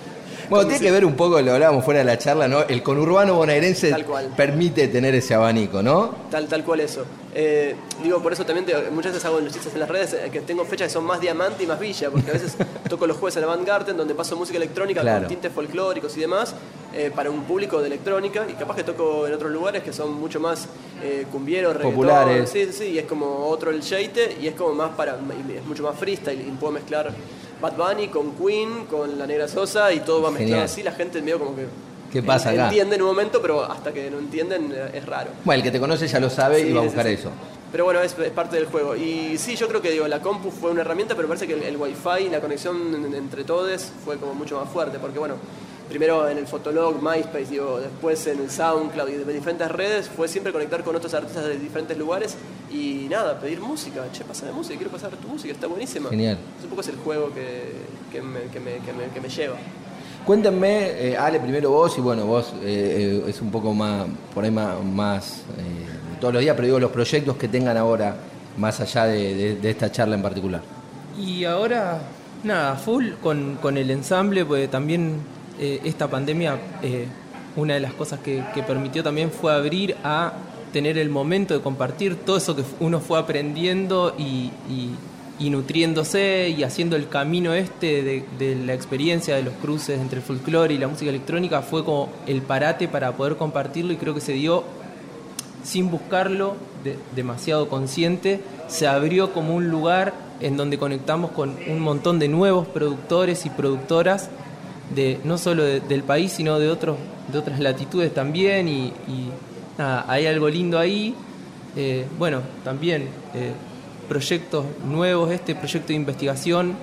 Bueno, 0.50 0.68
tiene 0.68 0.84
que 0.84 0.92
ver 0.92 1.06
un 1.06 1.16
poco, 1.16 1.42
lo 1.42 1.54
hablábamos 1.54 1.84
fuera 1.84 2.00
de 2.00 2.06
la 2.06 2.18
charla, 2.18 2.48
¿no? 2.48 2.62
El 2.64 2.82
conurbano 2.84 3.36
bonaerense 3.36 3.90
Tal 3.90 4.06
cual. 4.06 4.34
permite 4.36 4.88
tener 4.88 5.14
ese 5.16 5.34
abanico, 5.34 5.82
¿no? 5.84 6.16
Tal, 6.32 6.48
tal 6.48 6.64
cual 6.64 6.80
eso. 6.82 7.06
Eh, 7.36 7.76
digo, 8.04 8.22
por 8.22 8.34
eso 8.34 8.46
también 8.46 8.66
te- 8.66 8.90
muchas 8.90 9.12
veces 9.14 9.26
hago 9.26 9.40
los 9.40 9.54
chistes 9.54 9.74
en 9.74 9.80
las 9.82 9.90
redes 9.90 10.14
eh, 10.14 10.30
que 10.32 10.42
tengo 10.42 10.66
fechas 10.66 10.88
que 10.88 10.94
son 10.94 11.04
más 11.06 11.20
diamante 11.22 11.64
y 11.64 11.68
más 11.68 11.80
villa, 11.80 12.10
porque 12.10 12.30
a 12.32 12.34
veces 12.34 12.56
toco 12.90 13.06
los 13.06 13.18
jueves 13.18 13.38
en 13.38 13.44
Avant 13.44 13.66
Garden, 13.66 13.96
donde 13.98 14.16
paso 14.16 14.36
música 14.36 14.58
electrónica 14.58 15.02
Claro. 15.02 15.20
con 15.22 15.28
tintes 15.28 15.52
folclóricos 15.52 16.16
y 16.18 16.22
demás, 16.22 16.56
eh, 16.94 17.12
para 17.16 17.30
un 17.30 17.44
público 17.44 17.80
de 17.80 17.88
electrónica, 17.88 18.46
y 18.50 18.54
capaz 18.54 18.76
que 18.78 18.84
toco 18.84 19.28
en 19.28 19.34
otros 19.34 19.52
lugares 19.52 19.84
que 19.84 19.94
son 19.94 20.14
mucho 20.14 20.40
más 20.40 20.68
eh, 21.04 21.26
cumbieros, 21.32 21.76
Populares. 21.78 22.50
Sí, 22.50 22.66
sí, 22.66 22.74
sí, 22.74 22.84
y 22.92 22.98
es 22.98 23.06
como 23.06 23.46
otro 23.48 23.70
el 23.70 23.82
sheite, 23.82 24.38
y 24.42 24.48
es 24.48 24.56
como 24.56 24.74
más 24.74 24.92
para, 24.96 25.14
es 25.56 25.66
mucho 25.66 25.84
más 25.84 25.96
freestyle, 26.00 26.40
y 26.42 26.50
puedo 26.52 26.74
mezclar 26.74 27.12
Bad 27.62 27.74
Bunny 27.76 28.08
con 28.10 28.32
Queen, 28.36 28.86
con 28.86 29.18
La 29.18 29.26
Negra 29.28 29.48
Sosa, 29.48 29.92
y 29.94 30.02
todo 30.02 30.22
va 30.22 30.32
mezclado 30.32 30.64
así, 30.64 30.84
la 30.84 30.92
gente 30.92 31.22
medio 31.22 31.40
como 31.40 31.56
que... 31.56 31.66
¿Qué 32.12 32.24
pasa 32.24 32.52
acá? 32.52 32.66
Entiende 32.66 32.96
en 32.96 33.02
un 33.02 33.08
momento, 33.10 33.42
pero 33.42 33.64
hasta 33.64 33.92
que 33.92 34.10
no 34.10 34.20
entienden 34.20 34.72
eh, 34.74 34.92
es 34.94 35.06
raro. 35.06 35.30
Bueno, 35.44 35.58
el 35.58 35.64
que 35.64 35.72
te 35.72 35.80
conoce 35.80 36.08
ya 36.08 36.20
lo 36.22 36.30
sabe 36.30 36.62
Sí, 36.62 36.68
y 36.70 36.74
va 36.74 36.80
a 36.80 36.84
buscar 36.86 37.06
sí. 37.06 37.12
eso. 37.14 37.30
Pero 37.70 37.84
bueno, 37.84 38.02
es, 38.02 38.18
es 38.18 38.32
parte 38.32 38.56
del 38.56 38.66
juego. 38.68 38.96
Y 38.96 39.38
sí, 39.38 39.58
yo 39.58 39.68
creo 39.68 39.82
que 39.82 39.92
digo, 39.92 40.08
la 40.08 40.22
compu 40.22 40.50
fue 40.50 40.72
una 40.72 40.82
herramienta, 40.82 41.16
pero 41.16 41.28
parece 41.28 41.48
que 41.48 41.54
el, 41.56 41.64
el 41.64 41.76
wifi, 41.76 42.30
la 42.32 42.40
conexión 42.40 42.78
en- 42.96 43.14
entre 43.14 43.44
todos 43.44 43.92
fue 44.06 44.16
como 44.18 44.34
mucho 44.34 44.58
más 44.58 44.70
fuerte. 44.70 45.00
Porque 45.00 45.20
bueno, 45.20 45.36
primero 45.90 46.28
en 46.30 46.38
el 46.38 46.48
Fotolog, 46.48 47.02
MySpace, 47.02 47.46
digo, 47.52 47.80
después 47.80 48.26
en 48.28 48.40
el 48.40 48.50
SoundCloud 48.52 49.10
y 49.10 49.14
de 49.14 49.34
diferentes 49.34 49.70
redes, 49.72 50.10
fue 50.10 50.28
siempre 50.28 50.52
conectar 50.54 50.84
con 50.84 50.96
otros 50.96 51.14
artistas 51.14 51.46
de 51.46 51.58
diferentes 51.58 51.98
lugares 51.98 52.36
y 52.72 53.08
nada, 53.10 53.40
pedir 53.40 53.60
música. 53.62 54.04
Che, 54.12 54.24
pásame 54.24 54.52
música, 54.52 54.76
quiero 54.78 54.92
pasar 54.92 55.12
tu 55.12 55.28
música, 55.28 55.54
está 55.54 55.68
buenísima. 55.68 56.10
Genial. 56.10 56.38
Es 56.58 56.64
un 56.64 56.70
poco 56.70 56.82
es 56.82 56.88
el 56.90 56.98
juego 56.98 57.32
que, 57.34 57.74
que, 58.12 58.22
me, 58.22 58.42
que, 58.52 58.60
me, 58.60 58.72
que, 58.80 58.94
me, 58.94 59.06
que 59.14 59.22
me 59.22 59.30
lleva. 59.30 59.56
Cuéntenme, 60.26 61.10
eh, 61.12 61.18
Ale, 61.18 61.40
primero 61.40 61.70
vos, 61.72 61.98
y 61.98 62.02
bueno, 62.02 62.26
vos 62.26 62.54
eh, 62.64 63.22
eh, 63.26 63.30
es 63.30 63.42
un 63.42 63.50
poco 63.50 63.74
más, 63.74 64.06
por 64.34 64.44
ahí 64.44 64.52
más, 64.52 64.84
más 64.84 65.38
eh, 65.58 66.20
todos 66.20 66.34
los 66.34 66.42
días, 66.42 66.54
pero 66.56 66.66
digo 66.66 66.80
los 66.80 66.92
proyectos 66.92 67.38
que 67.38 67.48
tengan 67.48 67.78
ahora, 67.78 68.16
más 68.58 68.80
allá 68.82 69.06
de, 69.06 69.34
de- 69.36 69.56
de 69.56 69.70
esta 69.70 69.90
charla 69.92 70.16
en 70.16 70.22
particular. 70.22 70.62
Y 71.18 71.46
ahora, 71.46 72.02
nada, 72.44 72.76
full 72.76 73.12
con, 73.24 73.56
con 73.62 73.78
el 73.78 73.90
ensamble, 73.90 74.44
porque 74.44 74.68
también 74.68 75.16
eh, 75.60 75.82
esta 75.84 76.08
pandemia, 76.08 76.58
eh, 76.82 77.08
una 77.56 77.74
de 77.76 77.80
las 77.80 77.94
cosas 77.94 78.20
que, 78.20 78.44
permitió 78.68 79.04
también 79.04 79.32
fue 79.32 79.54
abrir 79.54 79.96
a 80.04 80.34
tener 80.72 80.98
el 80.98 81.10
momento 81.10 81.54
de 81.54 81.62
compartir 81.62 82.16
todo 82.16 82.38
eso 82.38 82.56
que 82.56 82.64
uno 82.80 83.00
fue 83.00 83.18
aprendiendo 83.18 84.16
y, 84.18 84.52
nutriéndose 85.40 86.54
y 86.56 86.64
haciendo 86.64 86.96
el 86.96 87.08
camino 87.08 87.54
este 87.54 88.24
de, 88.38 88.56
la 88.66 88.74
experiencia 88.74 89.36
de 89.36 89.44
los 89.44 89.54
cruces 89.56 90.00
entre 90.00 90.20
el 90.20 90.24
folclore 90.26 90.74
y 90.74 90.78
la 90.78 90.88
música 90.88 91.10
electrónica 91.10 91.62
fue 91.62 91.84
como 91.84 92.10
el 92.28 92.42
parate 92.42 92.88
para 92.88 93.14
poder 93.14 93.38
compartirlo 93.38 93.94
y 93.94 93.98
creo 93.98 94.14
que 94.14 94.22
se 94.22 94.34
dio 94.34 94.64
sin 95.64 95.90
buscarlo, 95.90 96.56
de- 96.84 96.98
demasiado 97.16 97.68
consciente, 97.70 98.42
se 98.68 98.88
abrió 98.88 99.34
como 99.34 99.56
un 99.56 99.70
lugar 99.70 100.14
en 100.40 100.58
donde 100.58 100.78
conectamos 100.78 101.32
con 101.32 101.56
un 101.68 101.80
montón 101.80 102.20
de 102.20 102.28
nuevos 102.28 102.68
productores 102.68 103.46
y 103.46 103.50
productoras, 103.50 104.30
no 105.24 105.38
solo 105.38 105.64
de- 105.64 105.80
del 105.82 106.04
país, 106.04 106.32
sino 106.32 106.60
de, 106.60 106.70
otros, 106.70 106.98
de 107.32 107.38
otras 107.38 107.60
latitudes 107.60 108.14
también, 108.14 108.68
y, 108.68 108.94
nada, 109.78 110.06
hay 110.08 110.26
algo 110.26 110.50
lindo 110.50 110.80
ahí. 110.80 111.14
Eh, 111.76 112.06
bueno, 112.18 112.42
también 112.64 113.04
eh, 113.36 113.52
proyectos 114.10 114.66
nuevos, 114.86 115.32
este 115.32 115.54
proyecto 115.54 115.90
de 115.90 115.94
investigación 115.96 116.74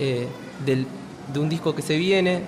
eh, 0.00 0.26
del- 0.64 0.86
de 1.32 1.38
un 1.40 1.48
disco 1.48 1.74
que 1.74 1.82
se 1.82 1.96
viene, 1.98 2.40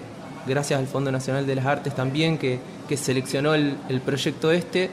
gracias 0.47 0.79
al 0.81 0.87
Fondo 0.87 1.13
Nacional 1.13 1.47
de 1.47 1.55
las 1.57 1.67
Artes 1.67 1.95
también, 1.95 2.39
que, 2.39 2.59
que 2.89 2.97
seleccionó 2.97 3.55
el, 3.55 3.77
el 3.89 4.01
proyecto 4.01 4.51
este, 4.53 4.89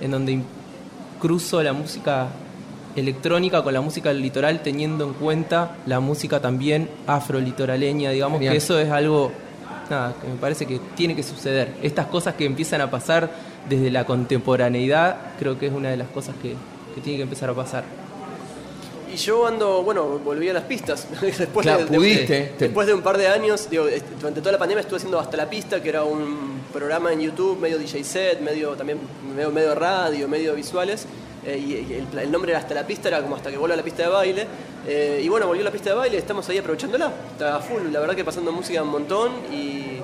en 0.00 0.10
donde 0.10 0.40
cruzo 1.20 1.62
la 1.62 1.72
música 1.72 2.28
electrónica 2.96 3.62
con 3.62 3.72
la 3.74 3.80
música 3.80 4.08
del 4.08 4.20
litoral, 4.22 4.62
teniendo 4.62 5.04
en 5.04 5.12
cuenta 5.14 5.76
la 5.86 6.00
música 6.00 6.40
también 6.40 6.88
afrolitoraleña, 7.06 8.10
digamos 8.10 8.40
que 8.40 8.56
eso 8.56 8.78
es 8.78 8.90
algo 8.90 9.30
nada, 9.90 10.14
que 10.20 10.26
me 10.26 10.34
parece 10.36 10.66
que 10.66 10.80
tiene 10.96 11.14
que 11.14 11.22
suceder. 11.22 11.74
Estas 11.82 12.06
cosas 12.06 12.34
que 12.34 12.44
empiezan 12.44 12.80
a 12.80 12.90
pasar 12.90 13.30
desde 13.68 13.90
la 13.90 14.04
contemporaneidad, 14.04 15.16
creo 15.38 15.58
que 15.58 15.66
es 15.66 15.72
una 15.72 15.90
de 15.90 15.96
las 15.96 16.08
cosas 16.08 16.34
que, 16.42 16.54
que 16.94 17.00
tiene 17.02 17.18
que 17.18 17.22
empezar 17.24 17.50
a 17.50 17.54
pasar. 17.54 17.84
Y 19.12 19.16
yo 19.18 19.46
ando, 19.46 19.82
bueno, 19.82 20.18
volví 20.18 20.48
a 20.48 20.52
las 20.52 20.64
pistas. 20.64 21.06
después, 21.20 21.64
Claro, 21.64 21.84
de, 21.84 21.90
de- 21.90 21.96
pudiste. 21.96 22.52
después 22.58 22.86
de 22.86 22.94
un 22.94 23.02
par 23.02 23.16
de 23.16 23.28
años, 23.28 23.70
digo, 23.70 23.86
este, 23.86 24.14
durante 24.18 24.40
toda 24.40 24.52
la 24.52 24.58
pandemia 24.58 24.80
estuve 24.80 24.96
haciendo 24.96 25.20
Hasta 25.20 25.36
la 25.36 25.48
Pista, 25.48 25.80
que 25.82 25.88
era 25.88 26.02
un 26.02 26.60
programa 26.72 27.12
en 27.12 27.20
YouTube, 27.20 27.58
medio 27.60 27.78
DJ 27.78 28.02
set, 28.04 28.40
medio 28.40 28.70
también 28.72 28.98
medio, 29.34 29.50
medio 29.52 29.74
radio, 29.74 30.26
medio 30.28 30.54
visuales. 30.54 31.06
Eh, 31.46 31.58
y 31.58 31.92
el, 31.94 32.18
el 32.18 32.30
nombre 32.32 32.50
era 32.52 32.58
Hasta 32.60 32.74
la 32.74 32.86
Pista, 32.86 33.08
era 33.08 33.22
como 33.22 33.36
hasta 33.36 33.50
que 33.50 33.56
vuelva 33.56 33.76
la 33.76 33.82
pista 33.82 34.02
de 34.02 34.08
baile. 34.08 34.46
Eh, 34.86 35.20
y 35.24 35.28
bueno, 35.28 35.46
volvió 35.46 35.62
la 35.64 35.70
pista 35.70 35.90
de 35.90 35.96
baile, 35.96 36.18
estamos 36.18 36.48
ahí 36.48 36.58
aprovechándola. 36.58 37.12
Está 37.32 37.60
full, 37.60 37.90
la 37.92 38.00
verdad 38.00 38.14
que 38.14 38.24
pasando 38.24 38.52
música 38.52 38.82
un 38.82 38.90
montón 38.90 39.32
y 39.52 39.98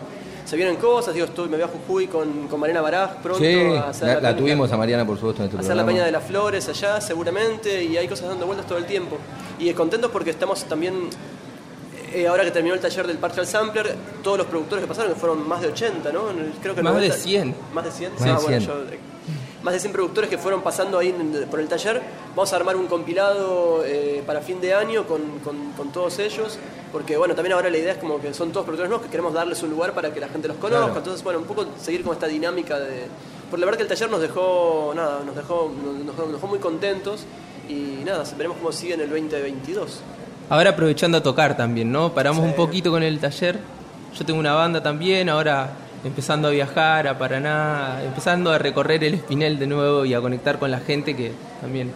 se 0.44 0.56
vienen 0.56 0.76
cosas. 0.76 1.14
Digo, 1.14 1.26
estoy, 1.26 1.48
me 1.48 1.56
voy 1.56 1.64
a 1.64 1.68
Jujuy 1.68 2.06
con, 2.08 2.48
con 2.48 2.58
Mariana 2.60 2.80
Baraj 2.80 3.16
pronto 3.22 3.38
Sí, 3.44 3.54
a 3.76 3.88
hacer 3.90 4.08
la, 4.22 4.30
la 4.32 4.36
tuvimos 4.36 4.70
a 4.72 4.76
Mariana, 4.76 5.06
por 5.06 5.16
supuesto, 5.16 5.42
en 5.42 5.48
este 5.48 5.60
hacer 5.60 5.76
la. 5.76 5.84
Peña 5.86 6.04
de 6.04 6.12
las 6.12 6.24
Flores 6.24 6.68
allá 6.68 7.00
seguramente 7.00 7.82
y 7.84 7.96
hay 7.96 8.08
cosas 8.08 8.28
dando 8.28 8.46
vueltas 8.46 8.66
todo 8.66 8.78
el 8.78 8.86
tiempo. 8.86 9.18
Y 9.58 9.72
contentos 9.72 10.10
porque 10.10 10.30
estamos 10.30 10.64
también, 10.64 10.94
eh, 12.12 12.26
ahora 12.26 12.44
que 12.44 12.50
terminó 12.50 12.74
el 12.74 12.80
taller 12.80 13.06
del 13.06 13.18
Partial 13.18 13.46
Sampler, 13.46 13.94
todos 14.22 14.38
los 14.38 14.46
productores 14.48 14.82
que 14.84 14.88
pasaron, 14.88 15.12
que 15.14 15.18
fueron 15.20 15.46
más 15.48 15.60
de 15.60 15.68
80, 15.68 16.10
¿no? 16.12 16.22
Creo 16.60 16.74
que 16.74 16.82
Más 16.82 16.94
de 16.94 17.08
90 17.08 17.16
100. 17.16 17.54
Más 17.72 17.84
de 17.84 17.90
100. 17.92 18.12
Más 18.14 18.24
de 18.24 18.30
Ah, 18.30 18.38
bueno, 18.42 18.58
100. 18.58 18.60
yo, 18.60 18.74
eh, 18.92 18.98
más 19.62 19.74
de 19.74 19.80
100 19.80 19.92
productores 19.92 20.28
que 20.30 20.38
fueron 20.38 20.62
pasando 20.62 20.98
ahí 20.98 21.12
por 21.50 21.60
el 21.60 21.68
taller. 21.68 22.02
Vamos 22.34 22.52
a 22.52 22.56
armar 22.56 22.76
un 22.76 22.86
compilado 22.86 23.84
eh, 23.84 24.22
para 24.26 24.40
fin 24.40 24.60
de 24.60 24.74
año 24.74 25.06
con, 25.06 25.20
con- 25.44 25.72
con 25.72 25.92
todos 25.92 26.18
ellos, 26.18 26.58
porque 26.92 27.16
bueno, 27.16 27.34
también 27.34 27.52
ahora 27.54 27.70
la 27.70 27.78
idea 27.78 27.92
es 27.92 27.98
como 27.98 28.20
que 28.20 28.34
son 28.34 28.50
todos 28.50 28.64
productores 28.64 28.88
nuevos 28.88 29.04
que 29.06 29.10
queremos 29.10 29.32
darles 29.32 29.62
un 29.62 29.70
lugar 29.70 29.92
para 29.92 30.12
que 30.12 30.20
la 30.20 30.28
gente 30.28 30.48
los 30.48 30.56
conozca. 30.56 30.84
Claro. 30.86 30.98
Entonces, 30.98 31.22
bueno, 31.22 31.38
un 31.38 31.44
poco 31.46 31.66
seguir 31.80 32.02
con 32.02 32.12
esta 32.12 32.26
dinámica 32.26 32.78
de... 32.78 33.06
Por 33.50 33.58
la 33.58 33.66
verdad 33.66 33.76
que 33.78 33.82
el 33.82 33.88
taller 33.88 34.10
nos 34.10 34.20
dejó, 34.20 34.92
nada, 34.96 35.20
nos 35.26 35.36
dejó, 35.36 35.70
nos 35.84 36.06
dejó, 36.06 36.22
nos 36.22 36.32
dejó 36.32 36.46
muy 36.46 36.58
contentos 36.58 37.24
y 37.68 38.02
nada, 38.04 38.24
veremos 38.36 38.56
cómo 38.56 38.72
sigue 38.72 38.94
en 38.94 39.02
el 39.02 39.10
2022. 39.10 40.00
Ahora 40.48 40.70
aprovechando 40.70 41.18
a 41.18 41.22
tocar 41.22 41.56
también, 41.56 41.92
¿no? 41.92 42.12
Paramos 42.14 42.42
Sí. 42.42 42.48
un 42.48 42.54
poquito 42.56 42.90
con 42.90 43.02
el 43.02 43.18
taller. 43.20 43.58
Yo 44.18 44.24
tengo 44.26 44.40
una 44.40 44.54
banda 44.54 44.82
también, 44.82 45.28
ahora 45.28 45.70
empezando 46.04 46.48
a 46.48 46.50
viajar 46.50 47.06
a 47.08 47.18
Paraná, 47.18 48.00
empezando 48.04 48.50
a 48.50 48.58
recorrer 48.58 49.02
el 49.04 49.14
Espinel 49.14 49.58
de 49.58 49.66
nuevo 49.66 50.04
y 50.04 50.14
a 50.14 50.20
conectar 50.20 50.58
con 50.58 50.70
la 50.70 50.80
gente 50.80 51.14
que 51.16 51.32
también... 51.60 51.90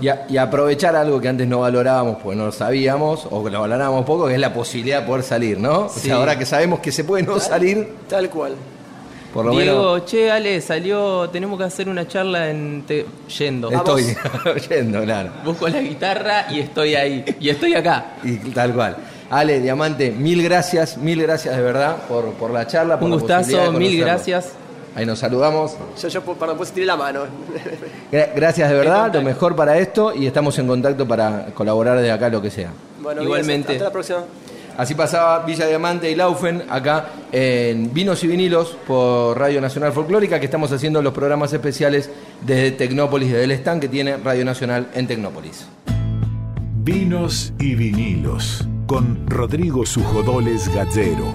Y, 0.00 0.08
a- 0.08 0.26
y 0.28 0.36
aprovechar 0.38 0.96
algo 0.96 1.20
que 1.20 1.28
antes 1.28 1.46
no 1.46 1.60
valorábamos 1.60 2.16
porque 2.20 2.36
no 2.36 2.46
lo 2.46 2.52
sabíamos 2.52 3.28
o 3.30 3.44
que 3.44 3.50
lo 3.50 3.60
valorábamos 3.60 4.04
poco, 4.04 4.26
que 4.26 4.34
es 4.34 4.40
la 4.40 4.52
posibilidad 4.52 5.02
de 5.02 5.06
poder 5.06 5.22
salir, 5.22 5.58
¿no? 5.58 5.82
O 5.82 5.88
Sí. 5.88 6.00
sea, 6.00 6.16
ahora 6.16 6.36
que 6.36 6.44
sabemos 6.46 6.80
que 6.80 6.90
se 6.90 7.04
puede 7.04 7.22
no 7.22 7.38
salir, 7.38 7.88
Tal 8.08 8.28
cual. 8.28 8.54
por 9.32 9.44
lo 9.44 9.52
Diego, 9.52 9.92
menos 9.94 10.04
che, 10.06 10.32
Ale, 10.32 10.60
salió, 10.60 11.28
tenemos 11.30 11.56
que 11.58 11.64
hacer 11.64 11.88
una 11.88 12.08
charla 12.08 12.50
en... 12.50 12.82
te- 12.84 13.06
yendo. 13.38 13.70
estoy 13.70 14.16
oyendo, 14.52 15.02
claro. 15.04 15.30
Busco 15.44 15.68
la 15.68 15.80
guitarra 15.80 16.46
y 16.50 16.58
estoy 16.60 16.96
ahí. 16.96 17.24
Y 17.38 17.48
estoy 17.50 17.74
acá. 17.74 18.06
Y 18.24 18.36
tal 18.50 18.72
cual. 18.74 18.96
Ale, 19.36 19.60
Diamante, 19.60 20.12
mil 20.12 20.42
gracias, 20.42 20.96
mil 20.96 21.20
gracias 21.20 21.56
de 21.56 21.62
verdad 21.62 21.96
por, 22.08 22.26
por 22.34 22.50
la 22.52 22.66
charla. 22.66 22.98
Por 22.98 23.06
Un 23.06 23.10
la 23.12 23.16
gustazo, 23.16 23.72
de 23.72 23.78
mil 23.78 23.98
gracias. 23.98 24.50
Ahí 24.94 25.04
nos 25.04 25.18
saludamos. 25.18 25.76
Yo, 26.00 26.06
yo 26.08 26.22
perdón, 26.22 26.56
pues 26.56 26.70
tiré 26.70 26.86
la 26.86 26.96
mano. 26.96 27.22
Gra- 28.12 28.30
Gracias 28.36 28.70
de 28.70 28.76
verdad, 28.76 29.12
lo 29.12 29.22
mejor 29.22 29.56
para 29.56 29.76
esto 29.78 30.14
y 30.14 30.26
estamos 30.26 30.56
en 30.60 30.68
contacto 30.68 31.08
para 31.08 31.46
colaborar 31.46 31.96
desde 31.96 32.12
acá 32.12 32.28
lo 32.28 32.40
que 32.40 32.50
sea. 32.50 32.70
Bueno, 33.02 33.22
Igualmente. 33.24 33.72
Hasta 33.72 33.84
la 33.86 33.90
próxima. 33.92 34.20
Así 34.76 34.94
pasaba 34.94 35.40
Villa 35.44 35.66
Diamante 35.66 36.08
y 36.10 36.14
Laufen 36.14 36.62
acá 36.68 37.06
en 37.32 37.92
Vinos 37.92 38.22
y 38.22 38.28
Vinilos 38.28 38.76
por 38.86 39.36
Radio 39.38 39.60
Nacional 39.60 39.92
Folclórica, 39.92 40.38
que 40.38 40.46
estamos 40.46 40.70
haciendo 40.70 41.02
los 41.02 41.12
programas 41.12 41.52
especiales 41.52 42.08
desde 42.40 42.70
Tecnópolis, 42.70 43.30
desde 43.32 43.44
el 43.44 43.50
stand 43.52 43.80
que 43.80 43.88
tiene 43.88 44.16
Radio 44.16 44.44
Nacional 44.44 44.88
en 44.94 45.06
Tecnópolis. 45.08 45.66
Vinos 46.84 47.52
y 47.58 47.74
vinilos 47.74 48.66
con 48.86 49.26
Rodrigo 49.26 49.86
Sujodoles 49.86 50.68
Gallero. 50.74 51.32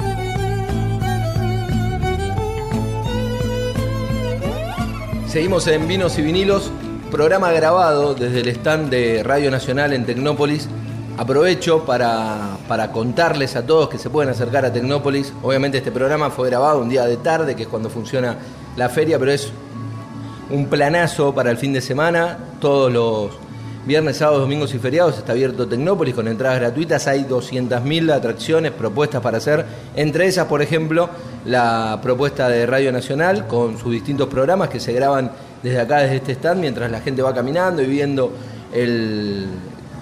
Seguimos 5.28 5.68
en 5.68 5.88
Vinos 5.88 6.18
y 6.18 6.22
Vinilos, 6.22 6.72
programa 7.12 7.52
grabado 7.52 8.16
desde 8.16 8.42
el 8.42 8.48
stand 8.50 8.90
de 8.90 9.24
Radio 9.24 9.52
Nacional 9.52 9.94
en 9.94 10.06
Tecnópolis. 10.06 10.68
Aprovecho 11.18 11.86
para, 11.86 12.58
para 12.68 12.92
contarles 12.92 13.56
a 13.56 13.66
todos 13.66 13.90
que 13.90 13.98
se 13.98 14.10
pueden 14.10 14.32
acercar 14.32 14.66
a 14.66 14.74
Tecnópolis. 14.74 15.34
Obviamente 15.42 15.80
este 15.80 15.92
programa 15.92 16.30
fue 16.30 16.50
grabado 16.50 16.80
un 16.80 16.90
día 16.90 17.06
de 17.06 17.18
tarde, 17.18 17.56
que 17.56 17.64
es 17.64 17.70
cuando 17.70 17.90
funciona 17.90 18.38
la 18.76 18.90
feria, 18.90 19.20
pero 19.20 19.32
es 19.32 19.52
un 20.50 20.68
planazo 20.68 21.34
para 21.34 21.52
el 21.52 21.58
fin 21.58 21.74
de 21.74 21.82
semana. 21.82 22.38
Todos 22.60 22.92
los 22.92 23.49
viernes, 23.86 24.18
sábados, 24.18 24.42
domingos 24.42 24.74
y 24.74 24.80
feriados 24.80 25.18
está 25.18 25.32
abierto 25.32 25.68
Tecnópolis 25.68 26.14
con 26.14 26.28
entradas 26.28 26.60
gratuitas. 26.60 27.08
Hay 27.08 27.24
200.000 27.24 28.12
atracciones 28.14 28.72
propuestas 28.72 29.22
para 29.22 29.38
hacer. 29.38 29.66
Entre 29.96 30.28
esas, 30.28 30.46
por 30.48 30.62
ejemplo, 30.62 31.10
la 31.46 32.00
propuesta 32.02 32.50
de 32.50 32.66
Radio 32.66 32.92
Nacional 32.92 33.48
con 33.48 33.78
sus 33.80 33.92
distintos 33.92 34.28
programas 34.28 34.70
que 34.70 34.80
se 34.80 34.94
graban 34.94 35.32
desde 35.64 35.80
acá, 35.80 36.00
desde 36.00 36.18
este 36.18 36.32
stand, 36.34 36.62
mientras 36.62 36.92
la 36.92 37.02
gente 37.02 37.22
va 37.22 37.34
caminando 37.34 37.82
y 37.82 37.86
viendo 37.88 38.32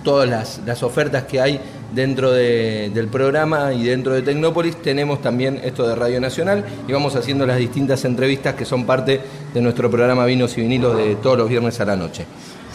todas 0.04 0.30
las, 0.30 0.62
las 0.66 0.84
ofertas 0.84 1.24
que 1.24 1.40
hay 1.42 1.60
dentro 1.94 2.32
de- 2.32 2.92
del 2.94 3.08
programa 3.08 3.74
y 3.74 3.86
dentro 3.86 4.14
de 4.14 4.22
Tecnópolis. 4.22 4.76
Tenemos 4.82 5.22
también 5.22 5.60
esto 5.64 5.88
de 5.88 5.96
Radio 5.96 6.20
Nacional 6.20 6.64
y 6.88 6.92
vamos 6.92 7.16
haciendo 7.16 7.46
las 7.46 7.58
distintas 7.58 8.04
entrevistas 8.06 8.56
que 8.56 8.66
son 8.66 8.86
parte 8.86 9.22
de 9.54 9.62
nuestro 9.62 9.90
programa 9.90 10.26
Vinos 10.26 10.58
y 10.58 10.62
Vinilos 10.62 10.98
de 10.98 11.16
todos 11.16 11.38
los 11.38 11.50
viernes 11.50 11.80
a 11.80 11.86
la 11.86 11.96
noche. 11.96 12.26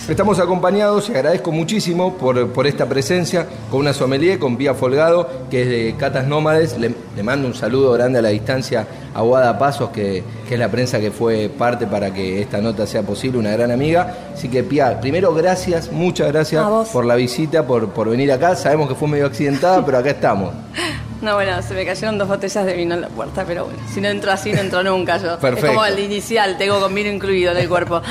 Estamos 0.08 0.40
acompañados 0.40 1.08
y 1.08 1.12
agradezco 1.12 1.52
muchísimo 1.52 2.14
por, 2.14 2.48
por 2.52 2.66
esta 2.66 2.86
presencia 2.86 3.46
con 3.70 3.80
una 3.80 3.92
sommelier, 3.92 4.40
con 4.40 4.56
Pía 4.56 4.74
Folgado, 4.74 5.28
que 5.48 5.62
es 5.62 5.68
de 5.68 5.94
Catas 5.96 6.26
Nómades. 6.26 6.76
Le, 6.76 6.92
le 7.14 7.22
mando 7.22 7.46
un 7.46 7.54
saludo 7.54 7.92
grande 7.92 8.18
a 8.18 8.22
la 8.22 8.30
distancia 8.30 8.84
a 9.14 9.22
Guada 9.22 9.56
Pasos, 9.60 9.90
que, 9.90 10.24
que 10.48 10.54
es 10.54 10.60
la 10.60 10.68
prensa 10.68 10.98
que 10.98 11.12
fue 11.12 11.48
parte 11.48 11.86
para 11.86 12.12
que 12.12 12.42
esta 12.42 12.60
nota 12.60 12.84
sea 12.84 13.02
posible, 13.02 13.38
una 13.38 13.52
gran 13.52 13.70
amiga. 13.70 14.32
Así 14.34 14.48
que 14.48 14.64
Pía, 14.64 15.00
primero 15.00 15.32
gracias, 15.32 15.92
muchas 15.92 16.32
gracias 16.32 16.66
por 16.92 17.04
la 17.04 17.14
visita, 17.14 17.64
por, 17.64 17.90
por 17.90 18.10
venir 18.10 18.32
acá. 18.32 18.56
Sabemos 18.56 18.88
que 18.88 18.96
fue 18.96 19.06
medio 19.06 19.26
accidentada, 19.26 19.82
pero 19.86 19.98
acá 19.98 20.10
estamos. 20.10 20.52
No, 21.22 21.34
bueno, 21.34 21.62
se 21.62 21.72
me 21.74 21.86
cayeron 21.86 22.18
dos 22.18 22.26
botellas 22.28 22.66
de 22.66 22.74
vino 22.74 22.94
en 22.94 23.00
la 23.02 23.08
puerta, 23.08 23.44
pero 23.46 23.66
bueno, 23.66 23.78
si 23.92 24.00
no 24.00 24.08
entro 24.08 24.32
así, 24.32 24.52
no 24.52 24.60
entro 24.60 24.82
nunca 24.82 25.18
yo. 25.18 25.38
Perfecto. 25.38 25.66
Es 25.66 25.72
como 25.72 25.84
el 25.86 25.98
inicial, 26.00 26.58
tengo 26.58 26.80
con 26.80 26.92
vino 26.94 27.08
incluido 27.10 27.52
en 27.52 27.58
el 27.58 27.68
cuerpo. 27.68 28.02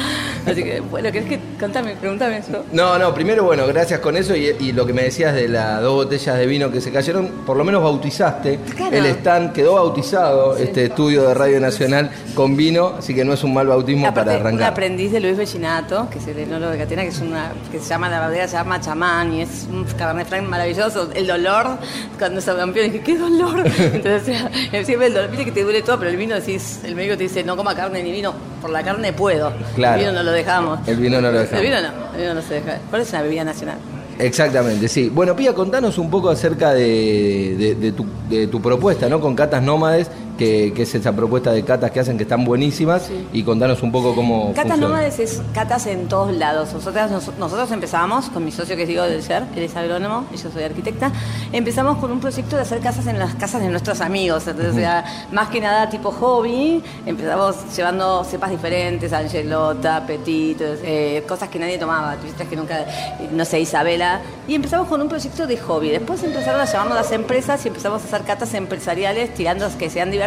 Así 0.45 0.63
que, 0.63 0.79
bueno, 0.79 1.11
¿querés 1.11 1.27
que 1.27 1.39
contame, 1.59 1.95
pregúntame 1.97 2.37
eso? 2.37 2.63
No, 2.71 2.97
no, 2.97 3.13
primero, 3.13 3.43
bueno, 3.43 3.67
gracias 3.67 3.99
con 3.99 4.15
eso 4.15 4.33
y, 4.35 4.55
y 4.59 4.71
lo 4.71 4.85
que 4.85 4.93
me 4.93 5.03
decías 5.03 5.35
de 5.35 5.49
las 5.49 5.81
dos 5.81 5.93
botellas 6.05 6.37
de 6.37 6.45
vino 6.47 6.71
que 6.71 6.79
se 6.79 6.91
cayeron, 6.91 7.27
por 7.45 7.57
lo 7.57 7.63
menos 7.65 7.83
bautizaste. 7.83 8.59
Claro. 8.75 8.95
El 8.95 9.05
stand 9.07 9.51
quedó 9.53 9.75
bautizado, 9.75 10.55
este 10.55 10.85
estudio 10.85 11.27
de 11.27 11.33
Radio 11.33 11.59
Nacional 11.59 12.09
con 12.33 12.55
vino, 12.55 12.95
así 12.97 13.13
que 13.13 13.25
no 13.25 13.33
es 13.33 13.43
un 13.43 13.53
mal 13.53 13.67
bautismo 13.67 14.07
Aparte, 14.07 14.29
para 14.29 14.39
un 14.39 14.45
arrancar. 14.47 14.71
aprendiz 14.71 15.11
de 15.11 15.19
Luis 15.19 15.35
Bellinato, 15.37 16.07
que 16.09 16.19
es 16.19 16.27
el 16.27 16.39
enólogo 16.39 16.71
de 16.71 16.77
Catena, 16.77 17.01
que 17.01 17.09
es 17.09 17.19
una, 17.19 17.51
que 17.71 17.79
se 17.79 17.89
llama, 17.89 18.07
la 18.09 18.25
bodega 18.25 18.47
se 18.47 18.55
llama 18.55 18.79
Chamán, 18.79 19.33
y 19.33 19.41
es 19.41 19.67
un 19.69 19.83
Cabernet 19.83 20.27
Franc 20.27 20.47
maravilloso. 20.47 21.09
El 21.13 21.27
dolor, 21.27 21.77
cuando 22.17 22.39
se 22.39 22.53
rompió, 22.53 22.81
dije, 22.83 23.00
¿qué 23.03 23.17
dolor? 23.17 23.63
Entonces, 23.65 24.21
o 24.41 24.49
sea, 24.71 24.83
siempre 24.85 25.07
el 25.07 25.13
dolor, 25.13 25.29
viste 25.29 25.45
que 25.45 25.51
te 25.51 25.63
duele 25.63 25.81
todo, 25.81 25.97
pero 25.99 26.11
el 26.11 26.17
vino 26.17 26.35
decís, 26.35 26.79
el 26.83 26.95
médico 26.95 27.17
te 27.17 27.23
dice, 27.23 27.43
no 27.43 27.55
coma 27.57 27.75
carne 27.75 28.01
ni 28.03 28.11
vino, 28.11 28.33
por 28.61 28.69
la 28.69 28.83
carne 28.83 29.13
puedo. 29.13 29.51
Claro. 29.75 29.95
El 29.95 29.99
vino 30.07 30.11
no 30.13 30.23
lo 30.23 30.31
dejamos. 30.31 30.87
El 30.87 30.97
vino 30.97 31.21
no 31.21 31.31
lo 31.31 31.39
dejamos. 31.39 31.59
El 31.63 31.69
vino 31.69 31.81
no, 31.81 32.13
el 32.15 32.21
vino 32.21 32.33
no 32.33 32.41
se 32.41 32.53
deja. 32.55 32.77
Por 32.89 32.99
eso 32.99 33.07
es 33.09 33.13
una 33.13 33.21
bebida 33.23 33.43
nacional. 33.43 33.77
Exactamente, 34.19 34.87
sí. 34.87 35.09
Bueno, 35.09 35.35
Pía, 35.35 35.53
contanos 35.53 35.97
un 35.97 36.09
poco 36.11 36.29
acerca 36.29 36.73
de, 36.73 37.55
de- 37.57 37.75
de 37.75 37.91
tu, 37.91 38.05
de 38.29 38.45
tu 38.47 38.61
propuesta, 38.61 39.09
¿no? 39.09 39.19
Con 39.19 39.35
Catas 39.35 39.63
Nómades, 39.63 40.11
que, 40.37 40.73
que 40.75 40.83
es 40.83 40.95
esa 40.95 41.11
propuesta 41.13 41.51
de 41.51 41.63
catas 41.63 41.91
que 41.91 41.99
hacen 41.99 42.17
que 42.17 42.23
están 42.23 42.43
buenísimas 42.45 43.09
y 43.33 43.43
contanos 43.43 43.81
un 43.83 43.91
poco 43.91 44.15
cómo 44.15 44.47
Catas 44.53 44.71
funciona. 44.71 44.87
nómades 44.87 45.19
es 45.19 45.41
catas 45.53 45.85
en 45.87 46.07
todos 46.07 46.33
lados. 46.35 46.73
Nosotras, 46.73 47.11
nos- 47.11 47.35
nosotros 47.37 47.71
empezamos 47.71 48.29
con 48.29 48.43
mi 48.45 48.51
socio 48.51 48.75
que 48.75 48.83
es 48.83 48.87
Diego 48.87 49.03
del 49.03 49.21
Ser, 49.23 49.43
él 49.55 49.63
es 49.63 49.75
agrónomo 49.75 50.25
y 50.33 50.37
yo 50.37 50.49
soy 50.51 50.63
arquitecta. 50.63 51.11
Empezamos 51.51 51.97
con 51.97 52.11
un 52.11 52.19
proyecto 52.19 52.55
de 52.55 52.61
hacer 52.63 52.79
casas 52.79 53.07
en 53.07 53.19
las 53.19 53.35
casas 53.35 53.61
de 53.61 53.69
nuestros 53.69 54.01
amigos. 54.01 54.47
Entonces, 54.47 54.73
o 54.73 54.77
sea, 54.77 55.05
más 55.31 55.49
que 55.49 55.59
nada 55.61 55.89
tipo 55.89 56.11
hobby, 56.11 56.81
empezamos 57.05 57.55
llevando 57.75 58.23
cepas 58.23 58.49
diferentes, 58.51 59.11
Angelota, 59.13 60.05
Petit, 60.05 60.57
eh, 60.61 61.23
cosas 61.27 61.49
que 61.49 61.59
nadie 61.59 61.77
tomaba, 61.77 62.15
tuviste 62.17 62.45
que 62.47 62.55
nunca, 62.55 62.85
no 63.31 63.45
sé, 63.45 63.59
Isabela. 63.59 64.21
Y 64.47 64.55
empezamos 64.55 64.87
con 64.87 65.01
un 65.01 65.07
proyecto 65.09 65.45
de 65.47 65.57
hobby. 65.57 65.89
Después 65.89 66.23
empezaron 66.23 66.61
a 66.61 66.65
llamarnos 66.65 66.95
las 66.95 67.11
empresas 67.11 67.63
y 67.65 67.67
empezamos 67.67 68.01
a 68.01 68.05
hacer 68.05 68.21
catas 68.21 68.53
empresariales, 68.53 69.33
tirando 69.33 69.67
que 69.77 69.89
sean 69.89 70.09
divertidas, 70.09 70.20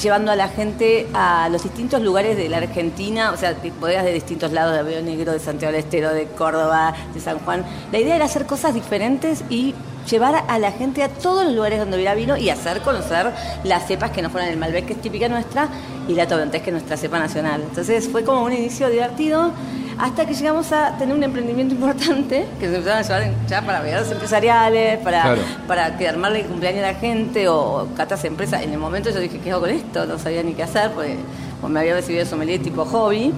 llevando 0.00 0.30
a 0.30 0.36
la 0.36 0.48
gente 0.48 1.06
a 1.14 1.48
los 1.50 1.62
distintos 1.62 2.00
lugares 2.02 2.36
de 2.36 2.48
la 2.48 2.58
Argentina, 2.58 3.32
o 3.32 3.36
sea, 3.36 3.54
de- 3.54 3.70
bodegas 3.72 4.04
de 4.04 4.12
distintos 4.12 4.52
lados, 4.52 4.74
de 4.74 4.82
Río 4.82 5.02
Negro, 5.02 5.32
de 5.32 5.40
Santiago 5.40 5.72
del 5.72 5.82
Estero, 5.84 6.12
de 6.14 6.26
Córdoba, 6.26 6.94
de 7.14 7.20
San 7.20 7.38
Juan. 7.40 7.64
La 7.92 7.98
idea 7.98 8.16
era 8.16 8.24
hacer 8.26 8.46
cosas 8.46 8.74
diferentes 8.74 9.42
y 9.50 9.74
llevar 10.08 10.44
a 10.48 10.58
la 10.58 10.72
gente 10.72 11.02
a 11.02 11.08
todos 11.08 11.44
los 11.44 11.54
lugares 11.54 11.78
donde 11.80 11.96
hubiera 11.96 12.14
vino 12.14 12.36
y 12.36 12.48
hacer 12.48 12.80
conocer 12.80 13.30
las 13.64 13.86
cepas 13.86 14.10
que 14.10 14.22
no 14.22 14.30
fueran 14.30 14.48
el 14.50 14.56
Malbec, 14.56 14.86
que 14.86 14.92
es 14.94 15.00
típica 15.02 15.28
nuestra, 15.28 15.68
y 16.08 16.14
la 16.14 16.26
Torrontés, 16.26 16.62
que 16.62 16.70
es 16.70 16.72
nuestra 16.72 16.96
cepa 16.96 17.18
nacional. 17.18 17.62
Entonces 17.62 18.08
fue 18.08 18.24
como 18.24 18.42
un 18.44 18.52
inicio 18.52 18.88
divertido 18.88 19.52
hasta 19.98 20.24
que 20.26 20.34
llegamos 20.34 20.70
a 20.72 20.96
tener 20.96 21.14
un 21.16 21.22
emprendimiento 21.24 21.74
importante 21.74 22.46
que 22.60 22.68
se 22.68 22.76
empezaron 22.76 22.98
a 22.98 23.02
llevar 23.02 23.46
ya 23.48 23.62
para 23.62 23.80
regalos 23.80 24.10
empresariales, 24.12 24.98
para, 24.98 25.22
Claro. 25.22 25.42
para 25.66 25.96
que 25.98 26.08
armarle 26.08 26.40
el 26.42 26.46
cumpleaños 26.46 26.84
a 26.84 26.92
la 26.92 26.98
gente 26.98 27.48
o 27.48 27.88
catas 27.96 28.24
empresas. 28.24 28.62
En 28.62 28.72
el 28.72 28.78
momento 28.78 29.10
yo 29.10 29.18
dije, 29.20 29.38
¿qué 29.40 29.50
hago 29.50 29.62
con 29.62 29.70
esto? 29.70 30.06
No 30.06 30.18
sabía 30.18 30.42
ni 30.42 30.54
qué 30.54 30.62
hacer, 30.62 30.90
porque 30.92 31.16
pues, 31.60 31.72
me 31.72 31.80
había 31.80 31.94
recibido 31.94 32.24
sommelier 32.26 32.62
tipo 32.62 32.84
hobby. 32.84 33.32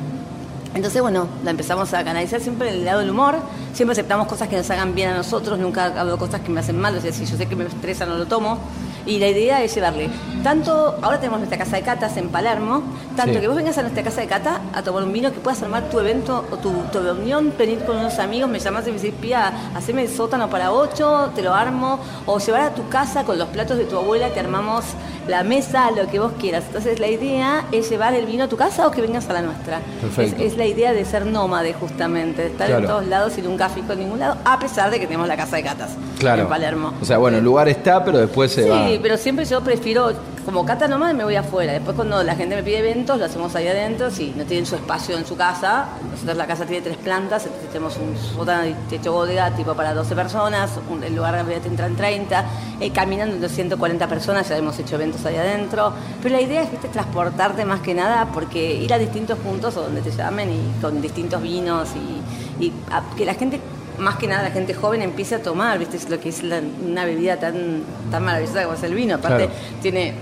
Entonces, 0.75 1.03
bueno, 1.03 1.27
la 1.43 1.51
empezamos 1.51 1.93
a 1.95 2.05
canalizar 2.05 2.41
siempre 2.41 2.69
en 2.69 2.75
el 2.75 2.85
lado 2.85 3.01
del 3.01 3.11
humor. 3.11 3.37
Siempre 3.73 3.93
aceptamos 3.93 4.27
cosas 4.27 4.49
que 4.49 4.57
nos 4.57 4.69
hagan 4.71 4.95
bien 4.95 5.11
a 5.11 5.17
nosotros, 5.17 5.59
nunca 5.59 5.87
hablo 5.99 6.19
cosas 6.19 6.41
que 6.41 6.51
me 6.51 6.61
hacen 6.61 6.79
mal. 6.79 6.97
O 6.97 7.01
sea, 7.01 7.13
si 7.13 7.25
yo 7.25 7.37
sé 7.37 7.47
que 7.47 7.57
me 7.57 7.65
estresa, 7.65 8.05
no 8.07 8.17
lo 8.17 8.27
tomo. 8.27 8.59
Y 9.07 9.19
la 9.19 9.29
idea 9.29 9.63
es 9.63 9.75
llevarle 9.75 10.11
tanto, 10.45 10.99
ahora 11.01 11.19
tenemos 11.19 11.39
nuestra 11.41 11.57
casa 11.59 11.77
de 11.77 11.83
catas 11.83 12.17
en 12.19 12.29
Palermo, 12.29 12.83
tanto 13.17 13.35
Sí. 13.35 13.41
que 13.41 13.49
vos 13.49 13.57
vengas 13.57 13.79
a 13.79 13.83
nuestra 13.83 14.03
casa 14.03 14.21
de 14.21 14.27
cata 14.27 14.61
a 14.75 14.83
tomar 14.83 15.05
un 15.05 15.13
vino, 15.13 15.33
que 15.33 15.39
puedas 15.41 15.63
armar 15.63 15.85
tu 15.89 15.99
evento 15.99 16.45
o 16.51 16.57
tu, 16.59 16.71
tu 16.93 17.01
reunión, 17.01 17.53
venir 17.59 17.79
con 17.85 17.97
unos 17.97 18.19
amigos, 18.19 18.51
me 18.51 18.59
llamás 18.59 18.87
y 18.87 18.91
me 18.93 18.99
decís, 18.99 19.15
pía, 19.21 19.53
haceme 19.75 20.03
el 20.03 20.09
sótano 20.11 20.51
para 20.51 20.73
ocho, 20.73 21.31
te 21.35 21.43
lo 21.43 21.55
armo, 21.55 21.99
o 22.27 22.39
llevar 22.39 22.61
a 22.61 22.75
tu 22.75 22.89
casa 22.91 23.25
con 23.25 23.39
los 23.39 23.49
platos 23.49 23.79
de 23.79 23.85
tu 23.85 23.97
abuela, 23.97 24.29
te 24.31 24.41
armamos 24.41 24.85
la 25.27 25.45
mesa, 25.45 25.91
lo 25.93 26.07
que 26.11 26.19
vos 26.19 26.33
quieras. 26.39 26.65
Entonces 26.67 26.99
la 27.01 27.09
idea 27.09 27.65
es 27.73 27.89
llevar 27.89 28.15
el 28.15 28.27
vino 28.27 28.45
a 28.45 28.49
tu 28.49 28.57
casa 28.57 28.87
o 28.87 28.91
que 28.91 29.01
vengas 29.01 29.29
a 29.31 29.33
la 29.33 29.43
nuestra. 29.43 29.81
Perfecto. 30.01 30.43
Es, 30.43 30.53
es 30.53 30.59
la 30.59 30.67
idea 30.67 30.93
de 30.93 31.05
ser 31.07 31.25
nómade 31.27 31.73
justamente, 31.73 32.43
de 32.43 32.49
estar 32.49 32.71
en 32.71 32.87
todos 32.87 33.07
lados 33.07 33.37
y 33.39 33.43
nunca 33.43 33.60
fijo 33.69 33.93
en 33.93 34.01
ningún 34.01 34.19
lado, 34.21 34.37
a 34.45 34.59
pesar 34.59 34.91
de 34.91 34.99
que 34.99 35.07
tenemos 35.07 35.29
la 35.29 35.37
casa 35.37 35.57
de 35.57 35.63
catas 35.63 35.91
Claro. 36.19 36.43
en 36.43 36.49
Palermo. 36.49 36.95
O 37.01 37.05
sea, 37.05 37.19
bueno, 37.19 37.39
el 37.39 37.45
lugar 37.45 37.69
está, 37.69 38.05
pero 38.05 38.19
después 38.19 38.53
se 38.53 38.63
Sí, 38.65 38.69
va. 38.69 38.87
pero 39.03 39.17
siempre 39.17 39.45
yo 39.45 39.61
prefiero, 39.63 40.13
como 40.45 40.65
cata 40.65 40.89
nomás 40.89 41.15
me 41.15 41.25
voy 41.25 41.37
afuera. 41.37 41.73
Después 41.73 41.95
cuando 41.97 42.23
la 42.23 42.35
gente 42.35 42.57
me 42.57 42.63
pide 42.63 42.79
eventos, 42.79 43.19
lo 43.19 43.25
hacemos 43.27 43.55
ahí 43.55 43.69
adentro. 43.69 44.11
Si 44.11 44.33
no 44.37 44.45
tienen 44.45 44.67
su 44.67 44.75
espacio 44.75 45.17
en 45.17 45.27
su 45.27 45.37
casa, 45.37 45.87
nosotros 46.11 46.37
la 46.37 46.47
casa 46.47 46.65
tiene 46.65 46.83
tres 46.83 46.97
plantas, 46.97 47.45
entonces 47.45 47.69
tenemos 47.71 47.97
un 47.99 48.17
sótano 48.17 48.67
y 48.67 48.75
techo 48.89 49.13
bodega 49.13 49.51
tipo 49.53 49.75
para 49.75 49.93
12 49.95 50.15
personas, 50.15 50.71
un- 50.91 51.05
el 51.05 51.15
lugar 51.15 51.37
donde 51.37 51.57
entran 51.57 51.95
30, 51.97 52.45
eh, 52.81 52.91
caminando 52.91 53.37
unos 53.37 53.53
140 53.53 54.07
personas, 54.09 54.49
ya 54.49 54.57
hemos 54.57 54.79
hecho 54.79 54.95
eventos 54.97 55.25
ahí 55.27 55.37
adentro. 55.37 55.93
Pero 56.23 56.35
la 56.35 56.41
idea 56.41 56.63
es 56.63 56.71
¿viste? 56.71 56.89
transportarte 56.89 57.65
más 57.65 57.81
que 57.81 57.95
nada, 57.95 58.27
porque 58.33 58.75
ir 58.75 58.93
a 58.95 58.99
distintos 58.99 59.39
puntos 59.39 59.77
o 59.77 59.83
donde 59.83 60.01
te 60.01 60.11
llamen 60.11 60.51
y 60.51 60.81
con 60.81 61.01
distintos 61.01 61.43
vinos 61.43 61.89
y, 61.95 62.21
y 62.61 62.73
a- 62.91 63.03
que 63.17 63.25
la 63.25 63.35
gente 63.35 63.61
más 63.99 64.17
que 64.17 64.27
nada 64.27 64.43
la 64.45 64.51
gente 64.51 64.73
joven 64.73 65.03
empiece 65.03 65.35
a 65.35 65.43
tomar, 65.43 65.79
¿viste? 65.79 65.97
Es 65.99 66.09
lo 66.09 66.19
que 66.21 66.31
es 66.31 66.43
la- 66.43 66.61
una 66.87 67.05
bebida 67.05 67.39
tan, 67.39 67.83
tan 68.11 68.25
maravillosa 68.25 68.63
como 68.63 68.75
es 68.75 68.83
el 68.83 68.95
vino. 68.95 69.17
Aparte, 69.17 69.47
Claro. 69.47 69.53
tiene 69.83 70.15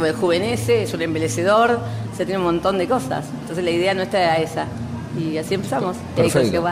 rejuvenece, 0.00 0.82
es 0.84 0.94
un 0.94 1.02
embellecedor, 1.02 1.72
o 2.12 2.16
sea, 2.16 2.24
tiene 2.26 2.38
un 2.38 2.44
montón 2.44 2.78
de 2.78 2.88
cosas. 2.88 3.26
Entonces 3.42 3.62
la 3.64 3.70
idea 3.70 3.94
nuestra 3.94 4.20
era 4.22 4.36
esa. 4.38 4.66
Y 5.18 5.36
así 5.36 5.54
empezamos. 5.54 5.96
Y 6.16 6.20
ahí 6.20 6.30
Perfecto. 6.30 6.64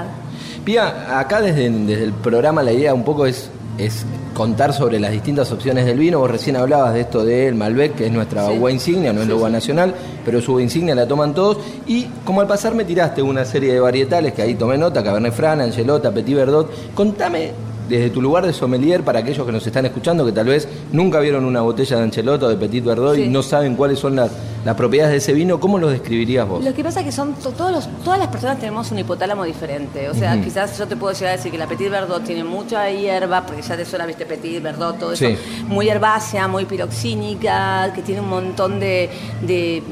Pía, 0.65 1.19
acá 1.19 1.41
desde, 1.41 1.69
desde 1.71 2.05
el 2.05 2.13
programa 2.13 2.63
la 2.63 2.73
idea 2.73 2.95
un 2.95 3.05
poco 3.05 3.27
es, 3.27 3.51
es 3.79 4.05
contar 4.39 4.73
sobre 4.73 4.99
las 5.01 5.11
distintas 5.11 5.51
opciones 5.53 5.85
del 5.85 5.99
vino. 5.99 6.21
Vos 6.21 6.31
recién 6.31 6.57
hablabas 6.57 6.95
de 6.95 7.01
esto 7.01 7.25
del 7.25 7.57
Malbec, 7.57 7.95
que 7.97 8.07
es 8.07 8.13
nuestra 8.13 8.47
Sí. 8.47 8.57
uva 8.57 8.71
insignia, 8.71 9.13
no 9.13 9.21
es 9.21 9.27
Sí, 9.27 9.33
la 9.33 9.37
uva 9.37 9.49
sí. 9.49 9.53
nacional, 9.53 9.95
pero 10.25 10.41
su 10.41 10.53
uva 10.53 10.63
insignia 10.63 10.95
la 10.95 11.07
toman 11.09 11.35
todos. 11.35 11.59
Y 11.89 12.05
como 12.25 12.41
al 12.41 12.47
pasar 12.47 12.75
me 12.75 12.85
tiraste 12.85 13.21
una 13.21 13.45
serie 13.45 13.75
de 13.75 13.81
varietales 13.81 14.33
que 14.33 14.43
ahí 14.43 14.55
tomé 14.55 14.79
nota, 14.79 15.03
Cabernet 15.03 15.33
Franc, 15.35 15.61
Angelota, 15.61 16.13
Petit 16.13 16.37
Verdot. 16.37 16.71
Contame 16.95 17.51
desde 17.89 18.11
tu 18.11 18.21
lugar 18.23 18.45
de 18.47 18.53
sommelier 18.53 19.03
para 19.03 19.21
aquellos 19.21 19.45
que 19.47 19.53
nos 19.53 19.67
están 19.67 19.87
escuchando 19.87 20.25
que 20.27 20.33
tal 20.33 20.47
vez 20.47 20.69
nunca 20.93 21.21
vieron 21.21 21.45
una 21.45 21.61
botella 21.63 21.97
de 21.97 22.03
Angelota 22.05 22.47
o 22.47 22.49
de 22.49 22.57
Petit 22.57 22.85
Verdot 22.85 23.17
y 23.19 23.29
no 23.29 23.43
saben 23.43 23.75
cuáles 23.77 23.99
son 23.99 24.17
las, 24.17 24.31
las 24.65 24.75
propiedades 24.75 25.13
de 25.13 25.19
ese 25.19 25.33
vino, 25.33 25.59
¿cómo 25.59 25.79
los 25.79 25.91
describirías 25.91 26.47
vos? 26.47 26.65
Lo 26.65 26.75
que 26.75 26.83
pasa 26.85 27.01
es 27.01 27.07
que 27.07 27.13
son 27.13 27.35
to- 27.35 27.51
todos 27.53 27.73
los- 27.73 27.89
todas 28.05 28.19
las 28.19 28.29
personas 28.29 28.59
tenemos 28.59 28.91
un 28.91 28.99
hipotálamo 28.99 29.45
diferente. 29.45 30.09
O 30.11 30.15
sea, 30.15 30.41
quizás 30.41 30.77
yo 30.79 30.87
te 30.87 30.97
puedo 30.97 31.13
llegar 31.15 31.35
a 31.35 31.37
decir 31.37 31.51
que 31.51 31.59
la 31.59 31.67
Petit 31.67 31.91
Verdot 31.91 32.23
tiene 32.25 32.45
mucha 32.45 32.91
hierba, 32.91 33.45
porque 33.47 33.63
ya 33.63 33.77
te 33.77 33.85
suena, 33.85 34.05
viste, 34.07 34.27
Petit 34.27 34.63
Verdot, 34.63 34.99
todo 34.99 35.13
eso. 35.13 35.27
Muy 35.67 35.89
herbácea, 35.89 36.47
muy 36.49 36.65
piroxínica, 37.13 37.93
que 37.95 38.03
tiene 38.03 38.21
un 38.21 38.29
montón 38.29 38.79
de. 38.81 39.09
de- 39.47 39.83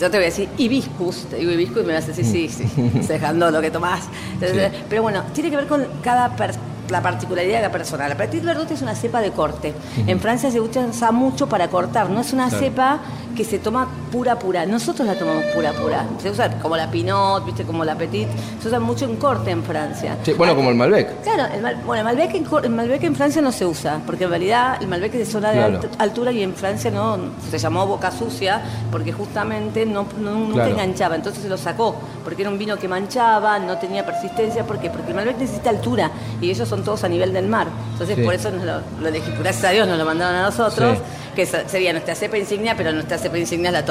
yo 0.00 0.10
te 0.10 0.16
voy 0.16 0.24
a 0.24 0.26
decir 0.26 0.48
hibiscus, 0.58 1.26
te 1.30 1.36
digo 1.36 1.52
hibiscus 1.52 1.82
y 1.82 1.86
me 1.86 1.92
vas 1.94 2.04
a 2.04 2.08
decir 2.08 2.24
sí, 2.24 2.48
sí, 2.48 2.64
dejando 3.06 3.48
lo 3.52 3.60
que 3.60 3.70
tomás. 3.70 4.00
Entonces, 4.32 4.72
Sí. 4.72 4.78
Pero 4.88 5.02
bueno, 5.02 5.22
tiene 5.32 5.50
que 5.50 5.56
ver 5.56 5.66
con 5.68 5.84
cada 6.02 6.34
persona 6.34 6.64
la 6.90 7.02
particularidad 7.02 7.54
de 7.56 7.60
cada 7.62 7.72
persona. 7.72 8.08
La 8.08 8.16
Petit 8.16 8.42
Verdot 8.44 8.70
es 8.70 8.82
una 8.82 8.94
cepa 8.94 9.20
de 9.20 9.30
corte. 9.32 9.74
En 10.06 10.20
Francia 10.20 10.50
se 10.50 10.60
usa 10.60 11.10
mucho 11.12 11.48
para 11.48 11.68
cortar, 11.68 12.10
no 12.10 12.20
es 12.20 12.32
una 12.32 12.48
Claro. 12.48 12.64
cepa 12.64 12.98
que 13.34 13.44
se 13.44 13.58
toma 13.58 13.88
pura 14.12 14.38
pura. 14.38 14.64
Nosotros 14.66 15.06
la 15.06 15.14
tomamos 15.14 15.44
pura 15.54 15.72
pura. 15.72 16.04
Se 16.22 16.30
usa 16.30 16.50
como 16.60 16.76
la 16.76 16.90
Pinot, 16.90 17.44
viste, 17.44 17.64
como 17.64 17.84
la 17.84 17.94
Petit, 17.96 18.28
se 18.60 18.68
usa 18.68 18.78
mucho 18.80 19.04
en 19.04 19.16
corte 19.16 19.50
en 19.50 19.62
Francia. 19.62 20.16
Sí, 20.22 20.32
bueno, 20.34 20.54
como 20.54 20.70
el 20.70 20.76
Malbec. 20.76 21.22
Claro, 21.22 21.52
el, 21.52 21.60
mal- 21.62 21.76
bueno, 21.84 22.00
el 22.08 22.16
Malbec, 22.16 22.34
en, 22.34 22.46
el 22.64 22.70
Malbec 22.70 23.02
en 23.04 23.16
Francia 23.16 23.42
no 23.42 23.50
se 23.52 23.66
usa, 23.66 24.00
porque 24.06 24.24
en 24.24 24.30
realidad 24.30 24.78
el 24.80 24.88
Malbec 24.88 25.12
es 25.14 25.26
de 25.26 25.26
zona 25.26 25.50
de 25.50 25.56
Claro. 25.56 25.80
altura 25.98 26.32
y 26.32 26.42
en 26.42 26.54
Francia 26.54 26.90
no 26.90 27.18
se 27.50 27.58
llamó 27.58 27.86
boca 27.86 28.10
sucia 28.10 28.62
porque 28.90 29.12
justamente 29.12 29.84
no, 29.86 30.06
no- 30.18 30.30
nunca 30.34 30.54
Claro. 30.54 30.70
enganchaba, 30.70 31.16
entonces 31.16 31.42
se 31.42 31.48
lo 31.48 31.56
sacó, 31.56 31.96
porque 32.22 32.42
era 32.42 32.50
un 32.50 32.58
vino 32.58 32.76
que 32.78 32.86
manchaba, 32.88 33.58
no 33.58 33.78
tenía 33.78 34.04
persistencia, 34.06 34.64
¿por 34.64 34.78
qué? 34.78 34.90
Porque 34.90 35.08
el 35.10 35.14
Malbec 35.16 35.38
necesita 35.38 35.70
altura 35.70 36.10
y 36.40 36.50
ellos 36.50 36.68
son 36.68 36.84
todos 36.84 37.02
a 37.04 37.08
nivel 37.08 37.32
del 37.32 37.48
mar, 37.48 37.66
entonces 37.92 38.16
Sí. 38.16 38.22
por 38.22 38.34
eso 38.34 38.50
nos 38.50 38.64
lo, 38.64 38.80
lo 39.00 39.08
elegí, 39.08 39.30
gracias 39.40 39.64
a 39.64 39.70
Dios 39.70 39.88
nos 39.88 39.98
lo 39.98 40.04
mandaron 40.04 40.36
a 40.36 40.42
nosotros, 40.42 40.98
Sí. 40.98 41.04
que 41.34 41.46
se- 41.46 41.68
sería 41.68 41.92
nuestra 41.92 42.14
cepa 42.14 42.38
insignia, 42.38 42.74
pero 42.76 42.92
nuestra 42.92 43.18
cepa 43.24 43.38
insignia 43.38 43.68
es 43.70 43.72
la 43.72 43.84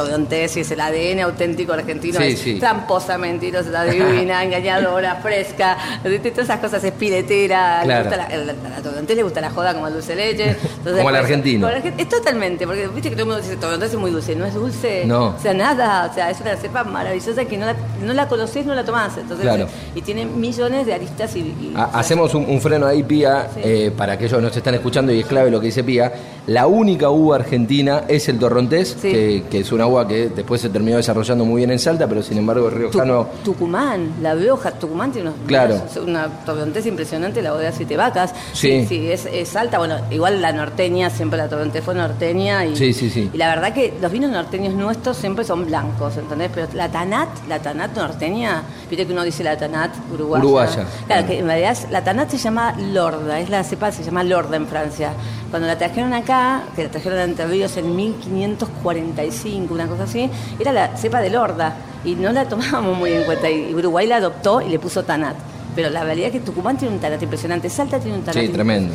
es 0.62 0.72
el 0.72 0.80
ADN 0.80 1.19
auténtico 1.22 1.74
argentino, 1.74 2.19
Sí, 2.19 2.26
es 2.26 2.39
sí. 2.39 2.60
tramposa, 2.60 3.17
mentirosa, 3.17 3.84
divina, 3.84 4.43
engañadora, 4.48 5.15
fresca, 5.17 5.78
todas 6.32 6.46
esas 6.46 6.60
cosas, 6.60 6.84
es 6.84 6.91
piletera, 6.91 7.80
le 7.82 7.86
Claro. 7.86 8.04
gusta 8.10 8.17
la, 8.17 8.38
la, 8.38 8.54
le 9.15 9.24
gusta 9.24 9.41
la 9.41 9.50
joda 9.50 9.74
como 9.74 9.88
el 9.88 9.93
dulce 9.93 10.15
de 10.15 10.26
leche. 10.28 10.43
Entonces, 10.78 10.98
Como 10.98 11.10
el 11.10 11.15
pues, 11.15 11.15
argentino. 11.24 11.69
Es 11.69 12.10
totalmente, 12.10 12.65
porque 12.65 12.88
viste 12.88 13.10
que 13.10 13.15
todo 13.15 13.24
el 13.24 13.28
mundo 13.30 13.41
dice 13.41 13.56
Todontés 13.58 13.89
es 13.91 13.98
muy 14.00 14.12
dulce, 14.12 14.36
no 14.36 14.46
es 14.46 14.54
dulce, 14.54 15.04
No. 15.06 15.28
o 15.38 15.39
sea, 15.41 15.54
nada, 15.54 16.08
o 16.10 16.13
sea, 16.13 16.30
es 16.30 16.39
una 16.41 16.56
cepa 16.56 16.84
maravillosa 16.84 17.46
que 17.46 17.58
no 17.58 17.65
la, 17.65 17.76
no 18.02 18.13
la 18.13 18.28
conocés, 18.28 18.65
no 18.65 18.76
la 18.76 18.84
tomás, 18.86 19.17
entonces, 19.17 19.43
Claro. 19.46 19.67
y 19.96 20.02
tiene 20.02 20.26
millones 20.26 20.86
de 20.86 20.93
aristas 20.93 21.36
y... 21.36 21.39
y- 21.39 21.74
Ha- 21.76 21.91
Hacemos 22.00 22.34
un, 22.36 22.46
un 22.46 22.62
freno 22.62 22.86
ahí, 22.86 23.04
Pía, 23.04 23.48
Sí. 23.54 23.62
eh, 23.63 23.91
para 23.96 24.13
aquellos 24.13 24.34
que 24.38 24.41
nos 24.41 24.56
están 24.56 24.76
escuchando 24.76 25.12
y 25.12 25.19
es 25.22 25.26
clave 25.26 25.50
lo 25.52 25.60
que 25.60 25.67
dice 25.67 25.84
Pía. 25.84 26.12
La 26.48 26.67
única 26.67 27.10
uva 27.10 27.38
argentina 27.38 28.04
es 28.08 28.28
el 28.30 28.38
torrontés, 28.39 28.98
Sí. 29.02 29.12
que, 29.12 29.22
que 29.49 29.59
es 29.59 29.71
una 29.71 29.86
uva 29.88 30.07
que 30.07 30.29
después 30.29 30.62
se 30.62 30.69
terminó 30.69 30.97
desarrollando 30.97 31.45
muy 31.45 31.57
bien 31.59 31.71
en 31.71 31.80
Salta, 31.80 32.07
pero 32.07 32.21
sin 32.24 32.38
embargo 32.38 32.67
el 32.67 32.74
Tu- 32.74 32.80
riojano... 32.80 33.28
Tucumán, 33.43 34.13
la 34.21 34.34
Rioja, 34.36 34.71
Tucumán 34.71 35.11
tiene 35.11 35.30
unos 35.30 35.41
Claro. 35.47 35.82
una 36.05 36.28
torrontés 36.45 36.86
impresionante, 36.86 37.41
la 37.41 37.53
bodega 37.53 37.71
Siete 37.71 37.97
Vacas. 37.97 38.34
Sí. 38.53 38.86
sí, 38.88 39.09
es, 39.11 39.26
es 39.26 39.55
alta. 39.55 39.78
Bueno, 39.78 39.97
igual 40.11 40.41
la 40.41 40.51
norteña, 40.51 41.09
siempre 41.09 41.38
la 41.38 41.47
torrontés 41.49 41.84
fue 41.84 41.95
norteña. 41.95 42.65
Y, 42.65 42.76
Sí, 42.76 42.93
sí, 42.93 43.09
sí. 43.09 43.30
Y 43.34 43.38
la 43.38 43.49
verdad 43.49 43.74
que 43.74 43.93
los 44.01 44.11
vinos 44.11 44.32
norteños 44.32 44.74
nuestros 44.74 45.17
siempre 45.17 45.43
son 45.45 45.65
blancos, 45.65 46.17
¿entendés? 46.17 46.51
Pero 46.53 46.67
la 46.74 46.89
Tanat, 46.89 47.30
la 47.47 47.59
Tanat 47.59 47.95
norteña, 47.95 48.63
viste 48.89 49.05
que 49.05 49.13
uno 49.13 49.24
dice 49.24 49.43
la 49.43 49.57
Tanat 49.57 49.91
uruguaya. 50.13 50.43
Uruguaya. 50.43 50.86
Claro, 51.07 51.28
que 51.28 51.39
en 51.39 51.45
realidad 51.45 51.78
la 51.91 52.03
Tanat 52.03 52.30
se 52.30 52.38
llama 52.38 52.76
Lorda, 52.80 53.39
es 53.39 53.49
la 53.49 53.63
cepa, 53.63 53.91
se 53.91 54.03
llama 54.03 54.24
Lorda 54.24 54.55
en 54.57 54.67
Francia. 54.67 55.11
Cuando 55.54 55.68
la 55.68 55.78
trajeron 55.78 56.14
acá, 56.14 56.64
que 56.76 56.82
la 56.82 56.89
trajeron 56.89 57.20
de 57.20 57.26
Entre 57.26 57.45
Ríos 57.45 57.78
en 57.78 57.95
1545, 57.95 59.72
una 59.72 59.86
cosa 59.86 60.06
así, 60.06 60.28
era 60.60 60.72
la 60.72 60.97
cepa 60.97 61.22
de 61.22 61.30
Lorda 61.30 61.76
y 62.04 62.16
no 62.16 62.32
la 62.32 62.45
tomábamos 62.49 62.97
muy 62.97 63.14
en 63.14 63.24
cuenta. 63.24 63.51
Y 63.51 63.72
Uruguay 63.76 64.08
la 64.08 64.16
adoptó 64.16 64.62
y 64.62 64.70
le 64.70 64.80
puso 64.80 65.04
Tanat. 65.04 65.53
Pero 65.76 65.89
la 65.89 66.03
realidad 66.03 66.28
es 66.28 66.34
que 66.34 66.39
Tucumán 66.39 66.78
tiene 66.78 66.93
un 66.93 66.99
talante 67.01 67.26
impresionante, 67.26 67.69
Salta 67.69 67.99
tiene 67.99 68.17
un 68.17 68.24
talante 68.24 68.47
Sí, 68.47 68.53
tremendo. 68.53 68.93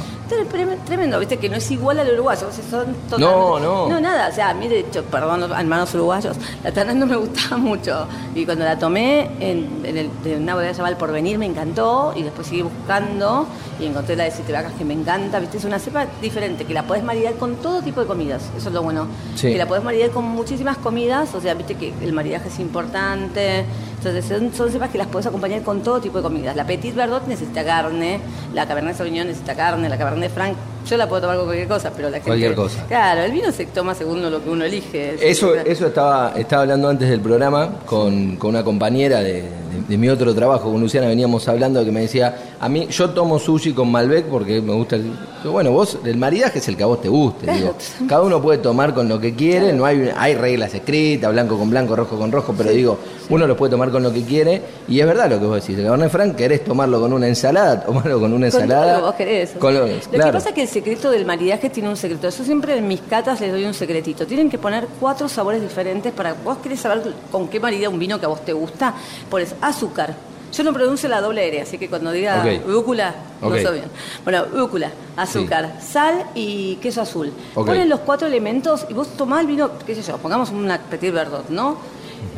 Tremendo, 0.86 1.18
viste 1.18 1.36
que 1.38 1.48
no 1.48 1.56
es 1.56 1.70
igual 1.70 1.98
al 1.98 2.12
uruguayo, 2.12 2.46
o 2.48 2.52
sea, 2.52 2.64
son 2.64 2.94
totalmente- 3.08 3.18
No, 3.18 3.58
no. 3.58 3.88
No, 3.88 4.00
nada, 4.00 4.28
o 4.28 4.32
sea, 4.32 4.50
a 4.50 4.54
mí 4.54 4.68
de 4.68 4.80
hecho, 4.80 5.02
perdón, 5.04 5.42
hermanos 5.52 5.92
uruguayos, 5.94 6.36
la 6.62 6.72
Tanat 6.72 6.94
no 6.96 7.06
me 7.06 7.16
gustaba 7.16 7.56
mucho. 7.56 8.06
Y 8.34 8.44
cuando 8.44 8.64
la 8.64 8.78
tomé 8.78 9.30
en, 9.40 9.80
en 9.84 9.96
el, 9.96 10.10
de 10.22 10.36
una 10.36 10.54
bodega 10.54 10.72
llamada 10.72 10.90
El 10.90 10.96
Porvenir 10.96 11.38
me 11.38 11.46
encantó 11.46 12.12
y 12.16 12.22
después 12.22 12.46
seguí 12.46 12.62
buscando 12.62 13.46
y 13.80 13.86
encontré 13.86 14.16
la 14.16 14.24
de 14.24 14.30
Siete 14.30 14.52
Vacas 14.52 14.72
que 14.78 14.84
me 14.84 14.94
encanta, 14.94 15.38
viste, 15.40 15.58
es 15.58 15.64
una 15.64 15.78
cepa 15.78 16.06
diferente, 16.20 16.64
que 16.64 16.74
la 16.74 16.82
podés 16.84 17.02
maridar 17.04 17.34
con 17.34 17.56
todo 17.56 17.82
tipo 17.82 18.00
de 18.00 18.06
comidas, 18.06 18.42
eso 18.56 18.68
es 18.68 18.74
lo 18.74 18.82
bueno. 18.82 19.06
Sí. 19.34 19.52
Que 19.52 19.58
la 19.58 19.66
podés 19.66 19.82
maridar 19.84 20.10
con 20.10 20.24
muchísimas 20.24 20.76
comidas, 20.78 21.34
o 21.34 21.40
sea, 21.40 21.54
viste 21.54 21.74
que 21.74 21.92
el 22.02 22.12
maridaje 22.12 22.48
es 22.48 22.58
importante. 22.58 23.64
Entonces 23.98 24.24
son, 24.24 24.54
son 24.54 24.70
cepas 24.70 24.90
que 24.90 24.98
las 24.98 25.08
podés 25.08 25.26
acompañar 25.26 25.62
con 25.62 25.82
todo 25.82 26.00
tipo 26.00 26.18
de 26.18 26.22
comidas. 26.22 26.54
La 26.54 26.64
Petit 26.64 26.94
Verdot 26.94 27.26
necesita 27.26 27.64
carne, 27.64 28.20
la 28.54 28.66
Cabernet 28.66 28.96
Sauvignon 28.96 29.26
necesita 29.26 29.56
carne, 29.56 29.88
la 29.88 29.98
Cabernet 29.98 30.32
Franc, 30.32 30.56
yo 30.88 30.96
la 30.96 31.08
puedo 31.08 31.22
tomar 31.22 31.36
con 31.36 31.46
cualquier 31.46 31.68
cosa, 31.68 31.90
pero 31.94 32.08
la 32.08 32.16
gente... 32.16 32.28
Cualquier 32.30 32.54
cosa. 32.54 32.84
Claro, 32.88 33.22
el 33.22 33.32
vino 33.32 33.52
se 33.52 33.66
toma 33.66 33.94
según 33.94 34.22
lo 34.30 34.42
que 34.42 34.50
uno 34.50 34.64
elige. 34.64 35.16
Eso, 35.20 35.54
eso 35.54 35.86
estaba, 35.88 36.32
estaba 36.36 36.62
hablando 36.62 36.88
antes 36.88 37.08
del 37.08 37.20
programa 37.20 37.80
con, 37.86 38.36
con 38.36 38.50
una 38.50 38.64
compañera 38.64 39.20
de, 39.20 39.42
de- 39.42 39.58
de 39.88 39.96
mi 39.96 40.08
otro 40.08 40.34
trabajo, 40.34 40.70
con 40.72 40.80
Luciana, 40.80 41.06
veníamos 41.06 41.46
hablando 41.48 41.82
que 41.84 41.90
me 41.92 42.00
decía, 42.00 42.36
a 42.60 42.68
mí 42.68 42.88
yo 42.90 43.10
tomo 43.10 43.38
sushi 43.38 43.72
con 43.72 43.90
Malbec 43.90 44.24
porque 44.26 44.60
me 44.60 44.72
gusta 44.74 44.96
el... 44.96 45.12
Bueno, 45.44 45.70
vos, 45.70 45.98
el 46.04 46.16
maridaje 46.16 46.58
es 46.58 46.66
el 46.68 46.76
que 46.76 46.82
a 46.82 46.86
vos 46.86 47.00
te 47.00 47.08
guste, 47.08 47.44
Claro. 47.44 47.58
digo. 47.98 48.08
Cada 48.08 48.22
uno 48.22 48.42
puede 48.42 48.58
tomar 48.58 48.92
con 48.92 49.08
lo 49.08 49.20
que 49.20 49.34
quiere, 49.34 49.72
no 49.72 49.84
hay, 49.86 50.10
hay 50.16 50.34
reglas 50.34 50.74
escritas, 50.74 51.30
blanco 51.32 51.56
con 51.56 51.70
blanco, 51.70 51.94
rojo 51.96 52.18
con 52.18 52.32
rojo, 52.32 52.54
pero 52.58 52.70
digo, 52.70 52.98
uno 53.30 53.46
lo 53.46 53.56
puede 53.56 53.70
tomar 53.70 53.90
con 53.90 54.02
lo 54.02 54.12
que 54.12 54.24
quiere 54.24 54.60
y 54.88 54.98
es 55.00 55.06
verdad 55.06 55.30
lo 55.30 55.38
que 55.38 55.46
vos 55.46 55.60
decís. 55.60 55.78
El 55.78 55.84
Cabernet 55.84 56.10
Franc, 56.10 56.34
querés 56.36 56.64
tomarlo 56.64 57.00
con 57.00 57.12
una 57.12 57.28
ensalada, 57.28 57.80
tomarlo 57.86 58.18
con 58.20 58.32
una 58.32 58.50
Con 58.50 58.62
ensalada. 58.62 58.92
lo 58.94 58.98
que 58.98 59.06
vos 59.06 59.14
querés. 59.14 59.50
Con 59.58 59.74
lo- 59.74 59.86
Lo 59.86 59.94
claro. 60.10 60.24
que 60.26 60.32
pasa 60.32 60.48
es 60.50 60.54
que 60.54 60.66
secreto 60.78 61.10
del 61.10 61.26
maridaje 61.26 61.70
tiene 61.70 61.88
un 61.88 61.96
secreto. 61.96 62.28
Yo 62.30 62.44
siempre 62.44 62.76
en 62.76 62.86
mis 62.86 63.00
catas 63.00 63.40
les 63.40 63.50
doy 63.50 63.64
un 63.64 63.74
secretito. 63.74 64.26
Tienen 64.26 64.48
que 64.48 64.58
poner 64.58 64.86
cuatro 65.00 65.28
sabores 65.28 65.60
diferentes 65.60 66.12
para 66.12 66.34
vos 66.34 66.58
querés 66.58 66.78
saber 66.78 67.14
con 67.32 67.48
qué 67.48 67.58
marida 67.58 67.88
un 67.88 67.98
vino 67.98 68.20
que 68.20 68.26
a 68.26 68.28
vos 68.28 68.44
te 68.44 68.52
gusta. 68.52 68.94
Pones 69.28 69.56
azúcar. 69.60 70.14
Yo 70.52 70.62
no 70.62 70.72
pronuncio 70.72 71.08
la 71.08 71.20
doble 71.20 71.46
R, 71.48 71.62
así 71.62 71.78
que 71.78 71.88
cuando 71.88 72.12
diga 72.12 72.42
Ok. 72.42 72.74
úcula, 72.74 73.12
no 73.42 73.50
bien. 73.50 73.84
Bueno, 74.24 74.44
úcula, 74.56 74.90
azúcar, 75.16 75.78
sal 75.82 76.24
y 76.34 76.76
queso 76.76 77.02
azul. 77.02 77.32
Ponen 77.54 77.88
los 77.88 78.00
cuatro 78.00 78.28
elementos 78.28 78.86
y 78.88 78.94
vos 78.94 79.08
tomás 79.16 79.40
el 79.40 79.48
vino, 79.48 79.72
qué 79.84 79.94
sé 79.96 80.02
yo, 80.02 80.16
pongamos 80.16 80.50
una 80.50 80.78
petit 80.78 81.12
verdot, 81.12 81.48
¿no? 81.50 81.76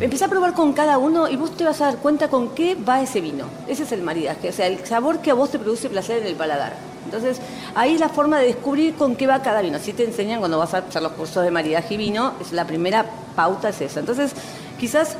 Empezá 0.01 0.26
a 0.26 0.28
probar 0.28 0.55
con 0.55 0.72
cada 0.72 0.99
uno 0.99 1.28
y 1.28 1.37
vos 1.37 1.57
te 1.57 1.64
vas 1.64 1.81
a 1.81 1.87
dar 1.87 1.97
cuenta 1.99 2.28
con 2.28 2.51
qué 2.55 2.74
va 2.74 3.03
ese 3.03 3.20
vino. 3.20 3.47
Ese 3.68 3.83
es 3.83 3.93
el 3.93 4.03
maridaje, 4.03 4.49
o 4.49 4.53
sea, 4.53 4.66
el 4.66 4.85
sabor 4.87 5.20
que 5.20 5.31
a 5.31 5.35
vos 5.35 5.51
te 5.51 5.59
produce 5.59 5.91
placer 5.91 6.22
en 6.22 6.26
el 6.26 6.37
paladar. 6.37 6.74
Entonces, 7.05 7.39
ahí 7.74 7.95
es 7.95 8.01
la 8.01 8.09
forma 8.09 8.39
de 8.39 8.47
descubrir 8.47 8.95
con 8.95 9.16
qué 9.16 9.26
va 9.26 9.43
cada 9.43 9.62
vino. 9.62 9.76
Así 9.76 9.93
te 9.93 10.05
enseñan 10.05 10.39
cuando 10.39 10.59
vas 10.59 10.74
a 10.74 10.78
hacer 10.78 11.03
los 11.03 11.12
cursos 11.12 11.43
de 11.43 11.51
maridaje 11.51 11.95
y 11.95 11.97
vino, 11.97 12.35
es 12.41 12.53
la 12.53 12.66
primera 12.66 13.05
pauta 13.35 13.70
es 13.70 13.81
esa. 13.81 14.01
Entonces, 14.01 14.33
quizás 14.78 15.16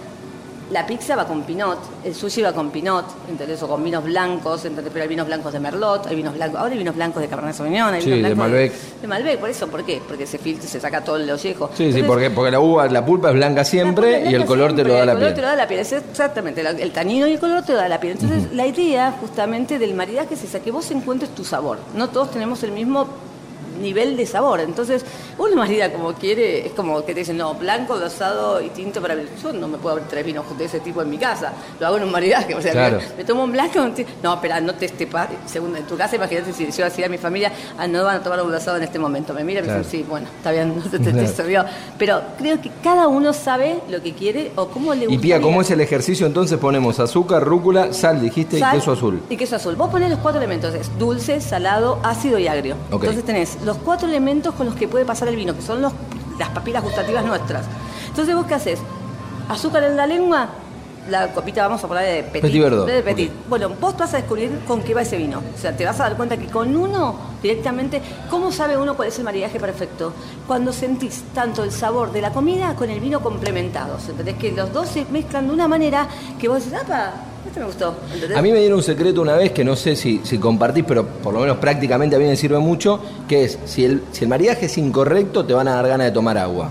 la 0.70 0.86
pizza 0.86 1.16
va 1.16 1.26
con 1.26 1.42
pinot, 1.42 1.78
el 2.04 2.14
sushi 2.14 2.42
va 2.42 2.52
con 2.52 2.70
pinot, 2.70 3.04
¿entendés? 3.28 3.60
O 3.62 3.68
con 3.68 3.82
vinos 3.82 4.04
blancos, 4.04 4.64
¿entendés? 4.64 4.92
Pero 4.92 5.02
hay 5.02 5.08
vinos 5.08 5.26
blancos 5.26 5.52
de 5.52 5.60
Merlot, 5.60 6.06
hay 6.06 6.16
vinos 6.16 6.34
blancos, 6.34 6.60
ahora 6.60 6.72
hay 6.72 6.78
vinos 6.78 6.94
blancos 6.94 7.22
de 7.22 7.28
Cabernet 7.28 7.54
Sauvignon, 7.54 7.94
hay 7.94 8.02
Sí, 8.02 8.10
vinos 8.10 8.28
de 8.28 8.34
blancos 8.34 8.50
Malbec. 8.52 8.72
De, 9.00 9.06
Malbec, 9.08 9.38
por 9.40 9.48
eso, 9.50 9.68
¿por 9.68 9.84
qué? 9.84 10.00
Porque 10.06 10.26
se 10.26 10.38
filtra, 10.38 10.68
se 10.68 10.78
saca 10.80 11.02
todo 11.02 11.16
el 11.16 11.28
ollejo. 11.30 11.68
Sí, 11.68 11.76
sí, 11.76 11.84
Entonces, 11.84 12.04
porque, 12.06 12.30
porque 12.30 12.50
la 12.52 12.60
uva, 12.60 12.86
la 12.88 13.04
pulpa 13.04 13.30
es 13.30 13.34
blanca 13.34 13.64
siempre 13.64 14.30
y 14.30 14.34
el 14.34 14.44
color 14.46 14.74
te 14.76 14.84
lo 14.84 14.94
da 14.94 15.04
la 15.06 15.12
El 15.12 15.18
color 15.18 15.28
piel. 15.30 15.34
te 15.34 15.40
lo 15.42 15.46
da 15.48 15.56
la 15.56 15.66
piel, 15.68 15.80
exactamente. 15.80 16.60
El 16.60 16.92
tanino 16.92 17.26
y 17.26 17.32
el 17.32 17.38
color 17.40 17.64
te 17.64 17.72
lo 17.72 17.78
da 17.78 17.88
la 17.88 17.98
piel. 17.98 18.12
Entonces, 18.20 18.52
la 18.52 18.66
idea 18.66 19.12
justamente 19.20 19.78
del 19.78 19.94
maridaje 19.94 20.34
es 20.34 20.44
esa, 20.44 20.60
que 20.60 20.70
vos 20.70 20.90
encuentres 20.90 21.30
tu 21.34 21.44
sabor. 21.44 21.78
No 21.94 22.08
todos 22.08 22.30
tenemos 22.30 22.62
el 22.62 22.72
mismo 22.72 23.08
nivel 23.80 24.16
de 24.16 24.26
sabor. 24.26 24.60
Entonces, 24.60 25.04
uno 25.38 25.56
marida 25.56 25.92
como 25.92 26.12
quiere, 26.14 26.66
es 26.66 26.72
como 26.72 27.04
que 27.04 27.14
te 27.14 27.20
dicen, 27.20 27.36
no, 27.36 27.54
blanco, 27.54 27.98
rosado 27.98 28.60
y 28.60 28.68
tinto 28.70 29.00
para. 29.00 29.16
Yo 29.42 29.52
no 29.52 29.68
me 29.68 29.78
puedo 29.78 29.94
abrir 29.96 30.08
tres 30.08 30.24
vinos 30.24 30.44
de 30.56 30.64
ese 30.64 30.80
tipo 30.80 31.02
en 31.02 31.10
mi 31.10 31.18
casa. 31.18 31.52
Lo 31.78 31.86
hago 31.86 31.96
en 31.96 32.04
un 32.04 32.12
maridaje. 32.12 32.54
O 32.60 32.62
sea, 32.62 32.72
Claro. 32.72 32.98
me, 32.98 33.16
me 33.18 33.24
tomo 33.24 33.44
un 33.44 33.52
blanco, 33.52 33.80
un 33.80 33.94
tinto. 33.94 34.10
No, 34.22 34.34
espera, 34.34 34.60
no 34.60 34.74
te 34.74 34.86
estepas. 34.86 35.28
Según 35.46 35.76
en 35.76 35.84
tu 35.84 35.96
casa, 35.96 36.16
imagínate 36.16 36.52
si 36.52 36.70
yo 36.70 36.84
hacía 36.84 37.06
a 37.06 37.08
mi 37.08 37.16
familia, 37.18 37.50
ah, 37.78 37.86
no 37.86 38.04
van 38.04 38.16
a 38.16 38.22
tomar 38.22 38.42
un 38.42 38.52
rosado 38.52 38.76
en 38.76 38.82
este 38.82 38.98
momento. 38.98 39.32
Me 39.32 39.44
mira 39.44 39.60
y 39.60 39.62
me 39.66 39.68
dicen, 39.78 39.84
sí, 39.90 40.06
bueno, 40.08 40.26
está 40.36 40.50
bien, 40.52 40.74
no 40.84 40.90
te, 40.90 40.98
te, 40.98 41.12
te 41.12 41.26
sirvió. 41.26 41.64
Pero 41.98 42.20
creo 42.38 42.60
que 42.60 42.70
cada 42.82 43.08
uno 43.08 43.32
sabe 43.32 43.80
lo 43.88 44.02
que 44.02 44.12
quiere 44.14 44.52
o 44.56 44.68
cómo 44.68 44.92
le 44.94 45.06
gusta. 45.06 45.14
Y 45.14 45.18
Pía, 45.18 45.40
¿cómo 45.40 45.60
es 45.62 45.70
el 45.70 45.80
ejercicio? 45.80 46.26
Entonces 46.26 46.58
ponemos 46.58 46.98
azúcar, 47.00 47.42
rúcula, 47.44 47.92
sal, 47.92 48.20
dijiste, 48.20 48.58
Sal 48.58 48.74
y 48.76 48.78
queso 48.78 48.92
azul. 48.92 49.22
Y 49.30 49.36
queso 49.36 49.56
azul. 49.56 49.76
Vos 49.76 49.88
ponés 49.90 50.10
los 50.10 50.18
cuatro 50.18 50.40
elementos, 50.40 50.74
es 50.74 50.90
dulce, 50.98 51.40
salado, 51.40 51.98
ácido 52.02 52.38
y 52.38 52.46
agrio. 52.48 52.76
Entonces 52.90 53.24
tenés 53.24 53.58
los 53.64 53.69
cuatro 53.78 54.08
elementos 54.08 54.54
con 54.54 54.66
los 54.66 54.74
que 54.74 54.88
puede 54.88 55.04
pasar 55.04 55.28
el 55.28 55.36
vino, 55.36 55.54
que 55.54 55.62
son 55.62 55.82
los, 55.82 55.92
las 56.38 56.48
papilas 56.50 56.82
gustativas 56.82 57.24
nuestras. 57.24 57.66
Entonces 58.08 58.34
vos 58.34 58.46
qué 58.46 58.54
haces? 58.54 58.80
Azúcar 59.48 59.84
en 59.84 59.96
la 59.96 60.06
lengua, 60.06 60.48
la 61.08 61.32
copita 61.32 61.66
vamos 61.66 61.82
a 61.82 61.88
poner 61.88 62.04
de 62.04 62.22
petit. 62.24 62.42
Petit 62.42 62.86
de 62.86 63.02
petit. 63.02 63.32
Bueno, 63.48 63.70
vos 63.80 63.96
vas 63.96 64.12
a 64.14 64.18
descubrir 64.18 64.60
con 64.66 64.82
qué 64.82 64.94
va 64.94 65.02
ese 65.02 65.16
vino. 65.16 65.42
O 65.54 65.58
sea, 65.58 65.76
te 65.76 65.84
vas 65.84 65.98
a 66.00 66.04
dar 66.04 66.16
cuenta 66.16 66.36
que 66.36 66.46
con 66.46 66.76
uno 66.76 67.16
directamente, 67.42 68.02
¿cómo 68.28 68.52
sabe 68.52 68.76
uno 68.76 68.94
cuál 68.96 69.08
es 69.08 69.18
el 69.18 69.24
maridaje 69.24 69.58
perfecto? 69.58 70.12
Cuando 70.46 70.72
sentís 70.72 71.24
tanto 71.34 71.64
el 71.64 71.72
sabor 71.72 72.12
de 72.12 72.20
la 72.20 72.32
comida 72.32 72.74
con 72.74 72.90
el 72.90 73.00
vino 73.00 73.20
complementados. 73.20 74.08
¿Entendés? 74.08 74.36
Que 74.36 74.52
los 74.52 74.72
dos 74.72 74.88
se 74.88 75.04
mezclan 75.06 75.48
de 75.48 75.54
una 75.54 75.68
manera 75.68 76.06
que 76.38 76.48
vos 76.48 76.64
decís, 76.64 76.78
¡apa! 76.80 77.12
Este 77.47 77.61
me 77.61 77.66
gustó. 77.66 77.95
¿entendés? 78.12 78.36
A 78.38 78.43
mí 78.43 78.53
me 78.53 78.59
dieron 78.61 78.78
un 78.78 78.82
secreto 78.84 79.22
una 79.22 79.34
vez 79.34 79.53
que 79.53 79.64
no 79.64 79.74
sé 79.76 79.97
si, 79.97 80.20
si 80.24 80.38
compartís, 80.38 80.84
pero 80.86 81.07
por 81.07 81.32
lo 81.34 81.41
menos 81.41 81.57
prácticamente 81.59 82.16
a 82.16 82.18
mí 82.18 82.26
me 82.26 82.36
sirve 82.36 82.59
mucho, 82.59 83.01
que 83.28 83.45
es, 83.45 83.59
si 83.64 83.84
el, 83.84 84.03
si 84.12 84.24
el 84.24 84.28
maridaje 84.30 84.66
es 84.66 84.78
incorrecto, 84.78 85.45
te 85.45 85.55
van 85.55 85.66
a 85.68 85.74
dar 85.76 85.88
ganas 85.88 86.07
de 86.09 86.12
tomar 86.12 86.36
agua. 86.38 86.70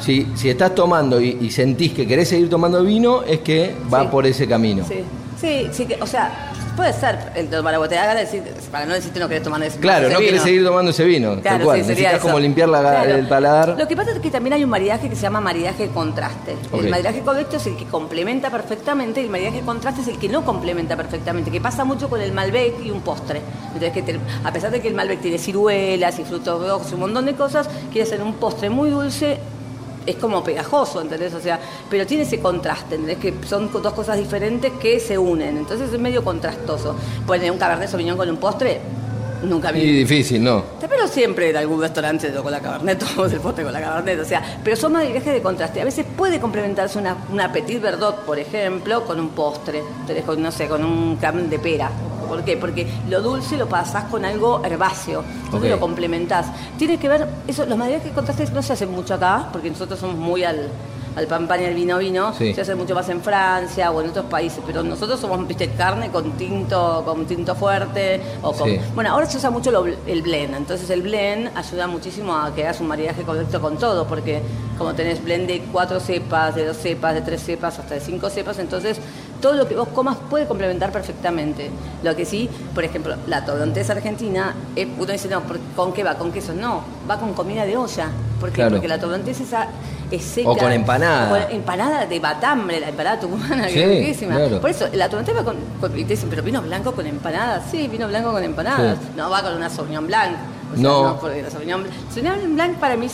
Si, 0.00 0.26
si 0.34 0.48
estás 0.50 0.74
tomando 0.74 1.20
y, 1.20 1.38
y 1.40 1.50
sentís 1.50 1.92
que 1.92 2.06
querés 2.06 2.28
seguir 2.28 2.48
tomando 2.50 2.82
vino, 2.82 3.22
es 3.22 3.40
que 3.40 3.74
va 3.92 4.02
Sí. 4.02 4.08
por 4.10 4.26
ese 4.26 4.46
camino. 4.46 4.84
Sí, 4.86 5.00
sí, 5.40 5.66
sí, 5.72 5.86
que- 5.86 6.00
o 6.02 6.06
sea, 6.06 6.52
puede 6.76 6.92
ser 6.92 7.18
el 7.34 7.48
tomar 7.48 7.74
ganas 7.88 8.14
de 8.14 8.20
decir, 8.20 8.42
para 8.70 8.84
no 8.86 8.94
decirte 8.94 9.18
no 9.18 9.28
querés 9.28 9.42
tomar 9.42 9.62
ese 9.62 9.78
Claro, 9.78 10.06
ese 10.06 10.12
no 10.14 10.18
querés 10.20 10.32
vino. 10.34 10.44
seguir 10.44 10.64
tomando 10.64 10.90
ese 10.90 11.04
vino, 11.04 11.30
tal 11.32 11.42
Claro, 11.42 11.64
cual. 11.64 11.80
sí, 11.82 11.88
Necesitas 11.88 12.20
como 12.20 12.38
limpiar 12.38 12.68
la, 12.68 12.80
Claro. 12.80 13.14
el 13.16 13.26
paladar. 13.26 13.68
Lo 13.78 13.88
que 13.88 13.96
pasa 13.96 14.12
es 14.12 14.18
que 14.20 14.30
también 14.30 14.52
hay 14.54 14.64
un 14.64 14.70
maridaje 14.70 15.08
que 15.08 15.16
se 15.16 15.22
llama 15.22 15.40
maridaje 15.40 15.88
de 15.88 15.92
contraste. 15.94 16.56
El 16.72 16.88
maridaje 16.90 17.20
correcto 17.22 17.56
es 17.56 17.66
el 17.66 17.76
que 17.76 17.84
complementa 17.86 18.50
perfectamente, 18.50 19.20
y 19.20 19.24
el 19.24 19.30
maridaje 19.30 19.56
de 19.58 19.62
contraste 19.64 20.02
es 20.02 20.08
el 20.08 20.18
que 20.18 20.28
no 20.28 20.44
complementa 20.44 20.96
perfectamente, 20.96 21.50
que 21.50 21.60
pasa 21.60 21.84
mucho 21.84 22.08
con 22.08 22.20
el 22.20 22.32
Malbec 22.32 22.84
y 22.84 22.90
un 22.90 23.00
postre. 23.00 23.40
Entonces, 23.66 23.92
que 23.92 24.02
te- 24.02 24.20
a 24.44 24.52
pesar 24.52 24.70
de 24.70 24.80
que 24.80 24.88
el 24.88 24.94
Malbec 24.94 25.20
tiene 25.20 25.38
ciruelas 25.38 26.18
y 26.18 26.24
frutos 26.24 26.60
rojos 26.68 26.90
y 26.90 26.94
un 26.94 27.00
montón 27.00 27.24
de 27.26 27.34
cosas, 27.34 27.68
quiere 27.90 28.02
hacer 28.06 28.22
un 28.22 28.34
postre 28.34 28.70
muy 28.70 28.90
dulce 28.90 29.38
es 30.06 30.16
como 30.16 30.42
pegajoso, 30.42 31.00
¿entendés? 31.00 31.34
O 31.34 31.40
sea, 31.40 31.58
pero 31.90 32.06
tiene 32.06 32.22
ese 32.22 32.40
contraste, 32.40 32.94
¿entendés? 32.94 33.18
Que 33.18 33.34
son 33.46 33.70
dos 33.70 33.92
cosas 33.92 34.16
diferentes 34.16 34.72
que 34.80 35.00
se 35.00 35.18
unen, 35.18 35.58
entonces 35.58 35.92
es 35.92 36.00
medio 36.00 36.24
contrastoso. 36.24 36.96
Poner 37.26 37.50
un 37.50 37.58
cabernet 37.58 37.88
sauvignon 37.88 38.16
con 38.16 38.30
un 38.30 38.36
postre, 38.36 38.80
nunca 39.42 39.72
vi. 39.72 39.80
Y 39.80 39.92
difícil, 39.98 40.42
¿no? 40.42 40.64
Pero 40.80 41.08
siempre 41.08 41.50
en 41.50 41.56
algún 41.56 41.80
restaurante 41.80 42.32
con 42.32 42.52
la 42.52 42.60
cabernet, 42.60 42.98
tomamos 43.00 43.32
el 43.32 43.40
postre 43.40 43.64
con 43.64 43.72
la 43.72 43.80
cabernet, 43.80 44.20
o 44.20 44.24
sea, 44.24 44.60
pero 44.62 44.76
son 44.76 44.92
más 44.92 45.06
viajes 45.06 45.32
de 45.32 45.42
contraste. 45.42 45.80
A 45.80 45.84
veces 45.84 46.06
puede 46.16 46.40
complementarse 46.40 46.98
una, 46.98 47.16
una 47.30 47.52
petit 47.52 47.80
verdot, 47.80 48.24
por 48.24 48.38
ejemplo, 48.38 49.04
con 49.04 49.20
un 49.20 49.30
postre, 49.30 49.82
Entonces, 50.00 50.24
con, 50.24 50.40
no 50.42 50.50
sé, 50.50 50.68
con 50.68 50.84
un 50.84 51.16
cabernet 51.16 51.50
de 51.50 51.58
pera. 51.58 51.90
¿Por 52.26 52.44
qué? 52.44 52.56
Porque 52.56 52.86
lo 53.08 53.22
dulce 53.22 53.56
lo 53.56 53.68
pasás 53.68 54.04
con 54.04 54.24
algo 54.24 54.62
herbáceo, 54.64 55.24
Ok. 55.52 55.64
lo 55.64 55.80
complementás. 55.80 56.46
Tiene 56.78 56.98
que 56.98 57.08
ver, 57.08 57.28
eso, 57.46 57.64
los 57.66 57.78
maridajes 57.78 58.08
de 58.08 58.12
contraste 58.12 58.46
no 58.52 58.62
se 58.62 58.72
hacen 58.72 58.90
mucho 58.90 59.14
acá, 59.14 59.48
porque 59.52 59.70
nosotros 59.70 59.98
somos 59.98 60.16
muy 60.16 60.44
al, 60.44 60.68
al 61.16 61.26
pan 61.26 61.48
pan 61.48 61.62
y 61.62 61.64
al 61.64 61.74
vino 61.74 61.96
vino, 61.98 62.34
Sí. 62.34 62.52
se 62.54 62.60
hace 62.60 62.74
mucho 62.74 62.94
más 62.94 63.08
en 63.08 63.22
Francia 63.22 63.90
o 63.90 64.00
en 64.02 64.10
otros 64.10 64.26
países, 64.26 64.60
pero 64.66 64.82
nosotros 64.82 65.18
somos, 65.18 65.46
viste, 65.48 65.70
carne 65.70 66.10
con 66.10 66.32
tinto, 66.32 67.02
con 67.06 67.24
tinto 67.26 67.54
fuerte, 67.54 68.20
o 68.42 68.52
con, 68.52 68.68
Sí. 68.68 68.78
bueno, 68.94 69.10
ahora 69.12 69.26
se 69.26 69.38
usa 69.38 69.50
mucho 69.50 69.70
lo- 69.70 69.86
el 69.86 70.22
blend, 70.22 70.54
entonces 70.54 70.88
el 70.90 71.00
blend 71.02 71.50
ayuda 71.56 71.86
muchísimo 71.86 72.36
a 72.36 72.54
que 72.54 72.64
hagas 72.64 72.80
un 72.80 72.88
maridaje 72.88 73.22
correcto 73.22 73.60
con 73.60 73.78
todo, 73.78 74.06
porque 74.06 74.42
como 74.76 74.92
tenés 74.94 75.24
blend 75.24 75.46
de 75.48 75.62
cuatro 75.72 76.00
cepas, 76.00 76.54
de 76.54 76.66
dos 76.66 76.76
cepas, 76.76 77.14
de 77.14 77.22
tres 77.22 77.42
cepas, 77.42 77.78
hasta 77.78 77.94
de 77.94 78.00
cinco 78.00 78.28
cepas, 78.28 78.58
entonces 78.58 78.98
todo 79.40 79.54
lo 79.54 79.66
que 79.68 79.74
vos 79.74 79.88
comas 79.88 80.16
puede 80.28 80.46
complementar 80.46 80.92
perfectamente. 80.92 81.70
Lo 82.02 82.14
que 82.14 82.24
sí, 82.26 82.48
por 82.74 82.84
ejemplo, 82.84 83.14
la 83.26 83.44
torontesa 83.44 83.92
argentina, 83.94 84.54
eh, 84.76 84.86
uno 84.98 85.12
dice, 85.12 85.28
no, 85.28 85.40
¿por- 85.42 85.58
¿con 85.74 85.92
qué 85.94 86.04
va? 86.04 86.14
¿Con 86.16 86.30
queso? 86.32 86.52
No, 86.52 86.82
va 87.08 87.18
con 87.18 87.32
comida 87.32 87.64
de 87.64 87.76
olla. 87.76 88.08
¿Por 88.40 88.50
qué? 88.50 88.56
Claro. 88.56 88.72
Porque 88.72 88.88
la 88.88 88.98
torontesa 89.00 89.42
esa 89.42 89.68
es 90.10 90.22
seca. 90.22 90.48
O 90.50 90.56
con 90.56 90.70
empanada. 90.72 91.28
Con 91.46 91.50
empanada 91.56 92.06
de 92.06 92.20
batambre, 92.20 92.80
la 92.80 92.88
empanada 92.88 93.20
tucumana, 93.20 93.68
Sí, 93.68 93.74
que 93.74 93.82
es 93.82 93.88
riquísima. 94.00 94.36
claro. 94.36 94.60
Por 94.60 94.70
eso, 94.70 94.86
la 94.92 95.08
va 95.08 95.44
con, 95.44 95.56
con- 95.80 95.98
y 95.98 96.04
te 96.04 96.10
dicen, 96.14 96.28
pero 96.30 96.42
vino 96.42 96.60
blanco 96.62 96.92
con 96.92 97.06
empanadas. 97.06 97.64
Sí, 97.70 97.88
vino 97.88 98.06
blanco 98.08 98.32
con 98.32 98.42
empanadas. 98.44 98.98
Sí. 98.98 99.08
No 99.16 99.30
va 99.30 99.42
con 99.42 99.54
una 99.54 99.68
Sauvignon 99.70 100.06
Blanc. 100.06 100.32
O 100.72 100.74
sea, 100.74 100.82
No. 100.82 101.18
porque 101.20 101.42
la 101.42 101.50
Sauvignon, 101.50 101.82
Blanc- 101.84 102.12
Sauvignon 102.14 102.54
Blanc 102.54 102.78
para 102.78 102.96
mí 102.96 103.08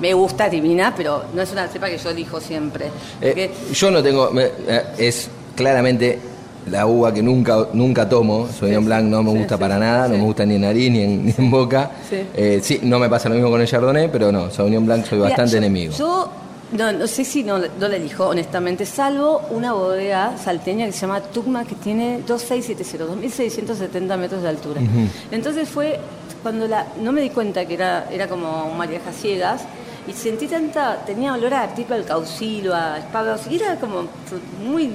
me 0.00 0.12
gusta, 0.14 0.48
divina, 0.48 0.92
pero 0.96 1.24
no 1.34 1.42
es 1.42 1.50
una 1.52 1.66
cepa 1.68 1.86
que 1.88 1.98
yo 1.98 2.10
elijo 2.10 2.40
siempre. 2.40 2.86
Eh, 2.86 2.90
Porque- 3.20 3.52
yo 3.72 3.90
no 3.90 4.02
tengo, 4.02 4.30
eh, 4.38 4.82
es 4.98 5.28
claramente 5.54 6.18
la 6.70 6.86
uva 6.86 7.12
que 7.14 7.22
nunca 7.22 7.68
nunca 7.72 8.08
tomo, 8.08 8.48
Sauvignon 8.48 8.84
Blanc 8.84 9.04
no 9.04 9.22
me 9.22 9.32
Sí, 9.32 9.38
gusta 9.38 9.54
sí, 9.56 9.60
para 9.60 9.74
sí, 9.76 9.80
nada, 9.80 10.08
no 10.08 10.14
sí. 10.14 10.20
me 10.20 10.26
gusta 10.26 10.46
ni 10.46 10.54
en 10.56 10.60
nariz 10.62 10.90
ni 10.90 11.00
en, 11.02 11.26
ni 11.26 11.34
en 11.36 11.50
boca. 11.50 11.90
Sí. 12.08 12.16
Eh, 12.34 12.60
sí, 12.62 12.80
no 12.82 12.98
me 12.98 13.08
pasa 13.08 13.28
lo 13.28 13.34
mismo 13.36 13.50
con 13.50 13.60
el 13.60 13.66
Chardonnay, 13.68 14.10
pero 14.10 14.32
no, 14.32 14.50
Sauvignon 14.50 14.84
Blanc 14.84 15.04
soy 15.06 15.18
Mira, 15.18 15.28
bastante 15.30 15.52
yo- 15.52 15.58
enemigo. 15.58 15.92
Yo 15.96 16.28
no, 16.72 16.92
no 16.92 17.06
sé 17.06 17.24
si 17.24 17.44
no, 17.44 17.58
no 17.58 17.88
la 17.88 17.94
elijo, 17.96 18.26
honestamente, 18.26 18.84
salvo 18.84 19.42
una 19.50 19.72
bodega 19.72 20.36
salteña 20.36 20.86
que 20.86 20.92
se 20.92 21.02
llama 21.02 21.20
Tugma, 21.20 21.64
que 21.64 21.76
tiene 21.76 22.22
2670, 22.26 23.04
2670 23.04 24.16
metros 24.16 24.42
de 24.42 24.48
altura. 24.48 24.80
Entonces 25.30 25.68
fue 25.68 26.00
cuando 26.42 26.66
la, 26.66 26.86
no 27.00 27.12
me 27.12 27.20
di 27.20 27.30
cuenta 27.30 27.64
que 27.66 27.74
era, 27.74 28.08
era 28.10 28.26
como 28.26 28.72
mariajas 28.74 29.14
ciegas. 29.14 29.62
Y 30.08 30.12
sentí 30.12 30.46
tanta, 30.46 30.98
tenía 31.04 31.32
olor 31.34 31.52
a 31.54 31.74
tipo 31.74 31.92
al 31.94 32.04
caucilo, 32.04 32.72
a 32.74 32.98
espárragos, 32.98 33.40
y 33.50 33.56
era 33.56 33.74
como 33.76 34.02
muy... 34.64 34.88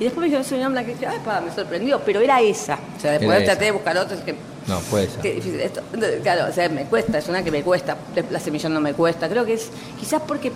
Y 0.00 0.04
después 0.04 0.20
me 0.20 0.24
dijeron, 0.26 0.44
soy 0.44 0.58
una 0.58 0.68
blanca, 0.68 0.90
y 0.90 0.94
dije, 0.94 1.06
pa, 1.24 1.40
me 1.40 1.52
sorprendió, 1.52 2.00
pero 2.04 2.20
era 2.20 2.40
esa. 2.40 2.78
O 2.96 3.00
sea, 3.00 3.12
después 3.12 3.44
traté 3.44 3.64
de 3.66 3.70
buscar 3.72 3.96
otros 3.98 4.20
que 4.20 4.34
No, 4.66 4.78
puede 4.90 5.08
ser. 5.08 5.22
Difícil 5.22 5.60
esto. 5.60 5.80
Claro, 6.22 6.46
o 6.48 6.52
sea, 6.52 6.68
me 6.68 6.84
cuesta, 6.84 7.18
es 7.18 7.28
una 7.28 7.42
que 7.42 7.50
me 7.50 7.62
cuesta. 7.62 7.96
La 8.30 8.38
semillón 8.38 8.74
no 8.74 8.80
me 8.80 8.92
cuesta. 8.94 9.28
Creo 9.28 9.44
que 9.44 9.54
es 9.54 9.70
quizás 9.98 10.22
porque 10.26 10.52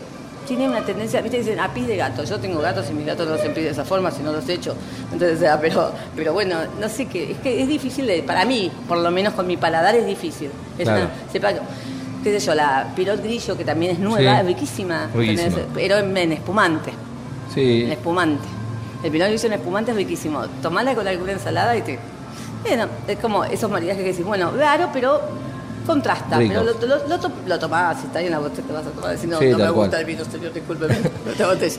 tiene 0.46 0.68
una 0.68 0.84
tendencia, 0.84 1.20
viste, 1.22 1.38
dicen 1.38 1.58
a 1.58 1.72
pis 1.74 1.86
de 1.88 1.96
gato. 1.96 2.22
Yo 2.24 2.38
tengo 2.38 2.60
gatos 2.60 2.86
y 2.90 2.92
mis 2.94 3.06
gatos 3.06 3.26
no 3.26 3.34
los 3.36 3.44
empí 3.44 3.62
de 3.62 3.70
esa 3.70 3.84
forma, 3.84 4.10
si 4.12 4.22
no 4.22 4.32
los 4.32 4.48
echo. 4.48 4.74
Entonces, 5.12 5.38
o 5.38 5.40
sea, 5.40 5.60
pero, 5.60 5.90
pero 6.14 6.32
bueno, 6.34 6.56
no 6.80 6.88
sé 6.88 7.06
qué. 7.06 7.32
Es 7.32 7.38
que 7.38 7.62
es 7.62 7.66
difícil, 7.68 8.06
de, 8.06 8.22
para 8.22 8.44
mí, 8.44 8.70
por 8.86 8.98
lo 8.98 9.10
menos 9.10 9.34
con 9.34 9.46
mi 9.46 9.56
paladar, 9.56 9.94
es 9.96 10.06
difícil. 10.06 10.50
Es 10.78 10.84
Claro. 10.84 11.04
una, 11.06 11.32
sepa, 11.32 11.52
qué 12.22 12.38
sé 12.38 12.46
yo, 12.46 12.54
la 12.54 12.92
pirot 12.94 13.20
grillo, 13.22 13.56
que 13.56 13.64
también 13.64 13.92
es 13.92 13.98
nueva, 13.98 14.34
Sí. 14.36 14.40
es 14.40 14.46
riquísima. 14.46 15.08
Pero 15.74 15.98
en, 15.98 16.16
en 16.16 16.32
espumante. 16.32 16.92
Sí, 17.54 17.84
En 17.84 17.92
espumante. 17.92 18.44
El 19.02 19.10
pinot 19.10 19.28
grillo 19.28 19.46
en 19.46 19.52
espumante 19.54 19.90
es 19.90 19.96
riquísimo. 19.96 20.46
Tomala 20.60 20.94
con 20.94 21.06
alguna 21.06 21.32
ensalada 21.32 21.76
y 21.76 21.82
te. 21.82 21.98
Bueno, 22.62 22.86
es 23.08 23.18
como 23.18 23.44
esos 23.44 23.70
maridajes 23.70 24.02
que 24.02 24.10
decís, 24.10 24.24
bueno, 24.24 24.52
raro, 24.56 24.90
pero 24.92 25.20
contrasta. 25.82 26.38
Rico. 26.38 26.54
Pero 26.54 26.64
lo, 26.64 26.86
lo, 26.86 27.08
lo, 27.16 27.32
lo 27.46 27.58
tomás, 27.58 28.00
si 28.00 28.06
está 28.06 28.18
ahí 28.18 28.26
en 28.26 28.32
la 28.32 28.38
botella, 28.38 28.66
te 28.66 28.72
vas 28.72 28.86
a 28.86 28.90
tomar. 28.90 29.18
Si 29.18 29.26
no, 29.26 29.38
Sí, 29.38 29.48
no 29.48 29.58
me 29.58 29.70
gusta 29.70 29.90
cual. 29.90 30.00
el 30.00 30.06
vino, 30.06 30.24
señor, 30.24 30.52
discúlpeme. 30.52 30.94
No 31.26 31.32
te 31.32 31.44
botella. 31.44 31.76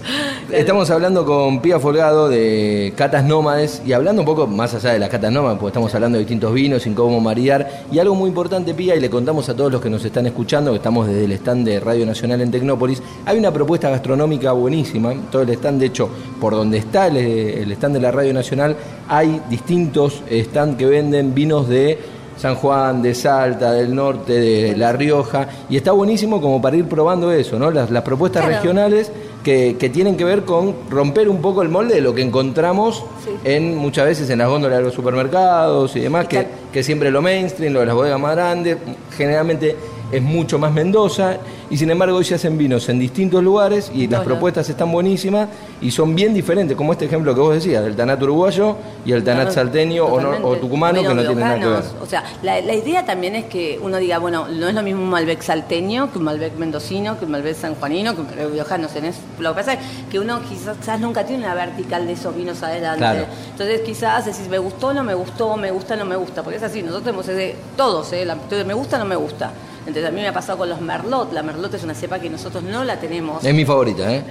Estamos 0.51 0.89
hablando 0.89 1.25
con 1.25 1.61
Pía 1.61 1.79
Folgado 1.79 2.29
de 2.29 2.93
Catas 2.95 3.25
Nómades 3.25 3.81
y 3.85 3.91
hablando 3.93 4.21
un 4.21 4.25
poco 4.25 4.47
más 4.47 4.73
allá 4.73 4.93
de 4.93 4.99
las 4.99 5.09
Catas 5.09 5.31
Nómades, 5.31 5.57
porque 5.59 5.71
estamos 5.71 5.93
hablando 5.93 6.17
de 6.17 6.23
distintos 6.23 6.53
vinos, 6.53 6.83
sin 6.83 6.93
cómo 6.93 7.19
maridar. 7.19 7.83
Y 7.91 7.99
algo 7.99 8.15
muy 8.15 8.29
importante, 8.29 8.73
Pía, 8.73 8.95
y 8.95 8.99
le 8.99 9.09
contamos 9.09 9.49
a 9.49 9.55
todos 9.55 9.71
los 9.71 9.81
que 9.81 9.89
nos 9.89 10.03
están 10.05 10.25
escuchando, 10.25 10.71
que 10.71 10.77
estamos 10.77 11.07
desde 11.07 11.25
el 11.25 11.31
stand 11.33 11.65
de 11.67 11.79
Radio 11.79 12.05
Nacional 12.05 12.41
en 12.41 12.51
Tecnópolis, 12.51 13.01
hay 13.25 13.37
una 13.37 13.51
propuesta 13.51 13.89
gastronómica 13.89 14.51
buenísima. 14.53 15.13
Todo 15.31 15.41
el 15.41 15.49
stand, 15.49 15.79
de 15.81 15.87
hecho, 15.87 16.09
por 16.39 16.53
donde 16.53 16.77
está 16.77 17.07
el, 17.07 17.17
el 17.17 17.71
stand 17.73 17.95
de 17.95 18.01
la 18.01 18.11
Radio 18.11 18.33
Nacional, 18.33 18.75
hay 19.09 19.41
distintos 19.49 20.21
stand 20.29 20.77
que 20.77 20.85
venden 20.85 21.33
vinos 21.33 21.67
de 21.67 21.99
San 22.37 22.55
Juan, 22.55 23.01
de 23.01 23.13
Salta, 23.15 23.71
del 23.73 23.93
norte, 23.95 24.33
de 24.33 24.75
La 24.77 24.91
Rioja, 24.91 25.47
y 25.69 25.77
está 25.77 25.91
buenísimo 25.91 26.41
como 26.41 26.61
para 26.61 26.75
ir 26.75 26.85
probando 26.87 27.31
eso, 27.31 27.57
¿no? 27.59 27.71
Las, 27.71 27.89
las 27.91 28.03
propuestas 28.03 28.43
Claro. 28.43 28.57
regionales 28.57 29.11
que, 29.43 29.75
que 29.77 29.89
tienen 29.89 30.15
que 30.17 30.23
ver 30.23 30.43
con 30.43 30.73
romper 30.89 31.27
un 31.29 31.41
poco 31.41 31.61
el 31.61 31.69
molde 31.69 31.95
de 31.95 32.01
lo 32.01 32.13
que 32.15 32.21
encontramos 32.21 33.03
Sí. 33.23 33.31
en 33.43 33.75
muchas 33.77 34.05
veces 34.05 34.29
en 34.29 34.39
las 34.39 34.49
góndolas 34.49 34.77
de 34.79 34.83
los 34.85 34.93
supermercados 34.93 35.95
y 35.95 35.99
demás, 36.01 36.27
que, 36.27 36.45
que 36.71 36.83
siempre 36.83 37.11
lo 37.11 37.21
mainstream, 37.21 37.73
lo 37.73 37.81
de 37.81 37.85
las 37.85 37.95
bodegas 37.95 38.19
más 38.19 38.35
grandes, 38.35 38.77
generalmente 39.17 39.75
es 40.11 40.21
mucho 40.21 40.59
más 40.59 40.71
Mendoza, 40.73 41.37
y 41.73 41.77
sin 41.77 41.89
embargo 41.89 42.17
hoy 42.17 42.23
se 42.23 42.35
hacen 42.35 42.55
vinos 42.55 42.87
en 42.89 42.99
distintos 42.99 43.41
lugares 43.43 43.89
y 43.95 44.07
las 44.07 44.19
propuestas 44.25 44.69
están 44.69 44.91
buenísimas 44.91 45.49
y 45.81 45.89
son 45.89 46.13
bien 46.13 46.31
diferentes, 46.31 46.77
como 46.77 46.91
este 46.93 47.05
ejemplo 47.05 47.33
que 47.33 47.41
vos 47.41 47.55
decías, 47.55 47.83
del 47.83 47.95
tanat 47.95 48.21
uruguayo 48.21 48.75
y 49.03 49.11
el 49.11 49.23
tanat 49.23 49.49
salteño 49.51 50.05
o, 50.05 50.21
no- 50.21 50.47
o 50.47 50.55
tucumano 50.57 51.01
que 51.01 51.07
no 51.15 51.21
tienen 51.21 51.39
nada 51.39 51.59
que 51.59 51.65
ver. 51.65 51.83
O 51.99 52.05
sea, 52.05 52.23
la, 52.43 52.61
la 52.61 52.75
idea 52.75 53.03
también 53.07 53.35
es 53.35 53.45
que 53.45 53.79
uno 53.81 53.97
diga, 53.97 54.19
bueno, 54.19 54.47
no 54.49 54.67
es 54.67 54.75
lo 54.75 54.83
mismo 54.83 55.01
un 55.01 55.09
Malbec 55.09 55.41
salteño 55.41 56.11
que 56.11 56.19
un 56.19 56.25
Malbec 56.25 56.55
mendocino, 56.57 57.17
que 57.17 57.25
un 57.25 57.31
Malbec 57.31 57.55
sanjuanino, 57.55 58.13
que 58.13 58.21
un 58.21 58.27
Malbec 58.27 58.51
riojano. 58.51 58.87
tenés- 58.87 59.15
Lo 59.39 59.49
que 59.53 59.55
pasa 59.55 59.73
es 59.73 59.79
que 60.11 60.19
uno 60.19 60.41
quizás, 60.47 60.99
nunca 60.99 61.25
tiene 61.25 61.43
una 61.45 61.55
vertical 61.55 62.05
de 62.05 62.13
esos 62.13 62.35
vinos 62.35 62.61
adelante. 62.61 62.99
Claro. 62.99 63.25
Entonces 63.49 63.81
quizás 63.81 64.25
decís, 64.25 64.47
me 64.47 64.59
gustó, 64.59 64.93
no 64.93 65.03
me 65.03 65.15
gustó, 65.15 65.57
me 65.57 65.71
gusta, 65.71 65.95
no 65.95 66.05
me 66.05 66.17
gusta. 66.17 66.43
Porque 66.43 66.57
es 66.57 66.63
así, 66.63 66.81
nosotros 66.83 67.03
tenemos 67.05 67.27
ese, 67.27 67.55
todos, 67.75 68.13
¿eh? 68.13 68.25
La- 68.25 68.37
me 68.63 68.73
gusta, 68.75 68.99
no 68.99 69.05
me 69.05 69.15
gusta. 69.15 69.51
Entonces 69.85 70.05
a 70.05 70.11
mí 70.11 70.21
me 70.21 70.27
ha 70.27 70.33
pasado 70.33 70.57
con 70.59 70.69
los 70.69 70.79
Merlot. 70.81 71.33
La 71.33 71.43
Merlot 71.43 71.73
es 71.73 71.83
una 71.83 71.93
cepa 71.93 72.19
que 72.19 72.29
nosotros 72.29 72.63
no 72.63 72.83
la 72.83 72.99
tenemos 72.99 73.43
Es 73.43 73.53
mi 73.53 73.65
favorita, 73.65 74.11
¿eh? 74.13 74.23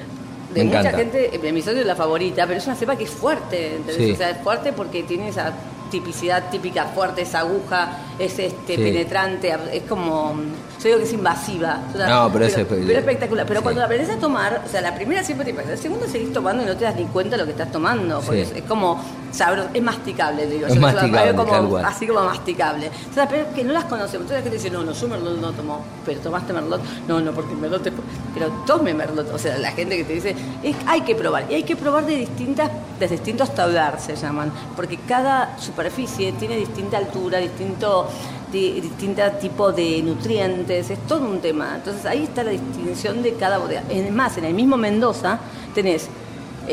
de 0.55 0.61
Me 0.61 0.67
mucha 0.67 0.81
encanta. 0.81 0.99
gente, 0.99 1.39
de 1.39 1.53
mi 1.53 1.63
socio 1.63 1.81
es 1.81 1.87
la 1.87 1.97
favorita, 1.97 2.47
pero 2.47 2.59
es 2.59 2.67
una 2.67 2.77
cepa 2.77 2.97
que 2.97 3.05
es 3.05 3.11
fuerte, 3.11 3.77
¿entendés? 3.77 3.97
Sí. 4.07 4.13
O 4.13 4.17
sea, 4.17 4.31
es 4.31 4.39
fuerte 4.39 4.73
porque 4.73 5.03
tiene 5.03 5.29
esa 5.29 5.53
tipicidad 5.93 6.51
típica 6.51 6.87
fuerte, 6.87 7.23
es 7.23 7.35
aguja, 7.37 7.99
es 8.19 8.39
este 8.39 8.75
Sí. 8.77 8.83
penetrante, 8.83 9.55
es 9.73 9.83
como, 9.85 10.35
yo 10.81 10.85
digo 10.85 10.99
que 10.99 11.05
es 11.05 11.13
invasiva. 11.13 11.79
O 11.95 11.97
sea, 11.97 12.09
No, 12.09 12.33
pero 12.33 12.47
es 12.47 12.55
pero 12.55 12.99
espectacular. 12.99 13.47
Pero 13.47 13.61
sí. 13.61 13.63
cuando 13.63 13.79
la 13.81 13.85
aprendes 13.87 14.11
a 14.11 14.17
tomar, 14.19 14.63
o 14.67 14.69
sea, 14.69 14.81
la 14.81 14.95
primera 14.95 15.23
siempre 15.23 15.45
te 15.47 15.55
pasa, 15.55 15.71
la 15.71 15.77
segunda 15.77 16.09
seguís 16.09 16.33
tomando 16.33 16.63
y 16.65 16.67
no 16.67 16.77
te 16.77 16.85
das 16.85 16.97
ni 16.97 17.05
cuenta 17.05 17.37
de 17.37 17.43
lo 17.43 17.45
que 17.47 17.53
estás 17.53 17.71
tomando, 17.71 18.21
porque 18.21 18.45
Sí. 18.45 18.51
es, 18.53 18.57
es 18.59 18.65
como 18.65 19.01
sabroso, 19.31 19.69
es 19.73 19.83
masticable, 19.83 20.47
digo 20.47 20.67
Es 20.67 20.75
yo. 20.75 20.81
masticable, 20.81 21.35
como- 21.35 21.51
tal 21.53 21.69
cual. 21.69 21.85
así 21.85 22.07
como 22.07 22.25
masticable. 22.25 22.91
O 23.11 23.15
sea, 23.15 23.29
pero 23.29 23.47
que 23.55 23.63
no 23.65 23.73
las 23.73 23.85
conocemos. 23.85 24.23
Entonces 24.31 24.39
la 24.39 24.43
gente 24.43 24.57
dice, 24.57 24.71
no, 24.71 24.83
no, 24.83 24.93
yo 24.93 25.09
Merlot 25.09 25.39
no 25.41 25.53
tomo, 25.53 25.81
pero 26.05 26.21
tomaste 26.21 26.53
Merlot. 26.53 26.81
No, 27.07 27.21
no, 27.21 27.33
porque 27.33 27.55
Merlot 27.55 27.83
te... 27.83 27.93
Pero 28.35 28.49
tome 28.67 28.95
Merlot. 28.95 29.33
O 29.35 29.39
sea, 29.39 29.59
la 29.59 29.73
gente 29.73 29.97
que 29.97 30.05
te 30.05 30.13
dice, 30.15 30.35
es, 30.63 30.75
hay 30.87 31.03
que 31.03 31.15
probar. 31.15 31.45
Y 31.51 31.55
hay 31.55 31.63
que 31.65 31.77
probar 31.77 32.05
de 32.07 32.17
distintas, 32.17 32.71
de 32.99 33.09
distintos 33.09 33.55
tablar, 33.55 33.99
se 34.01 34.17
llaman. 34.17 34.51
Porque 34.75 34.97
cada 34.99 35.59
superficie 35.83 36.33
tiene 36.33 36.57
distinta 36.57 36.97
altura, 36.99 37.39
distinto 37.39 38.07
di- 38.53 38.81
distinto 38.81 39.23
tipo 39.41 39.73
de 39.73 40.01
nutrientes, 40.03 40.91
es 40.91 40.99
todo 41.09 41.25
un 41.29 41.41
tema. 41.41 41.75
Entonces 41.77 42.07
ahí 42.07 42.23
está 42.25 42.45
la 42.45 42.51
distinción 42.53 43.23
de 43.23 43.35
cada 43.35 43.59
bodega. 43.59 43.83
Es 43.91 44.11
más, 44.13 44.37
en 44.39 44.45
el 44.45 44.55
mismo 44.55 44.77
Mendoza 44.77 45.41
tenés 45.75 46.09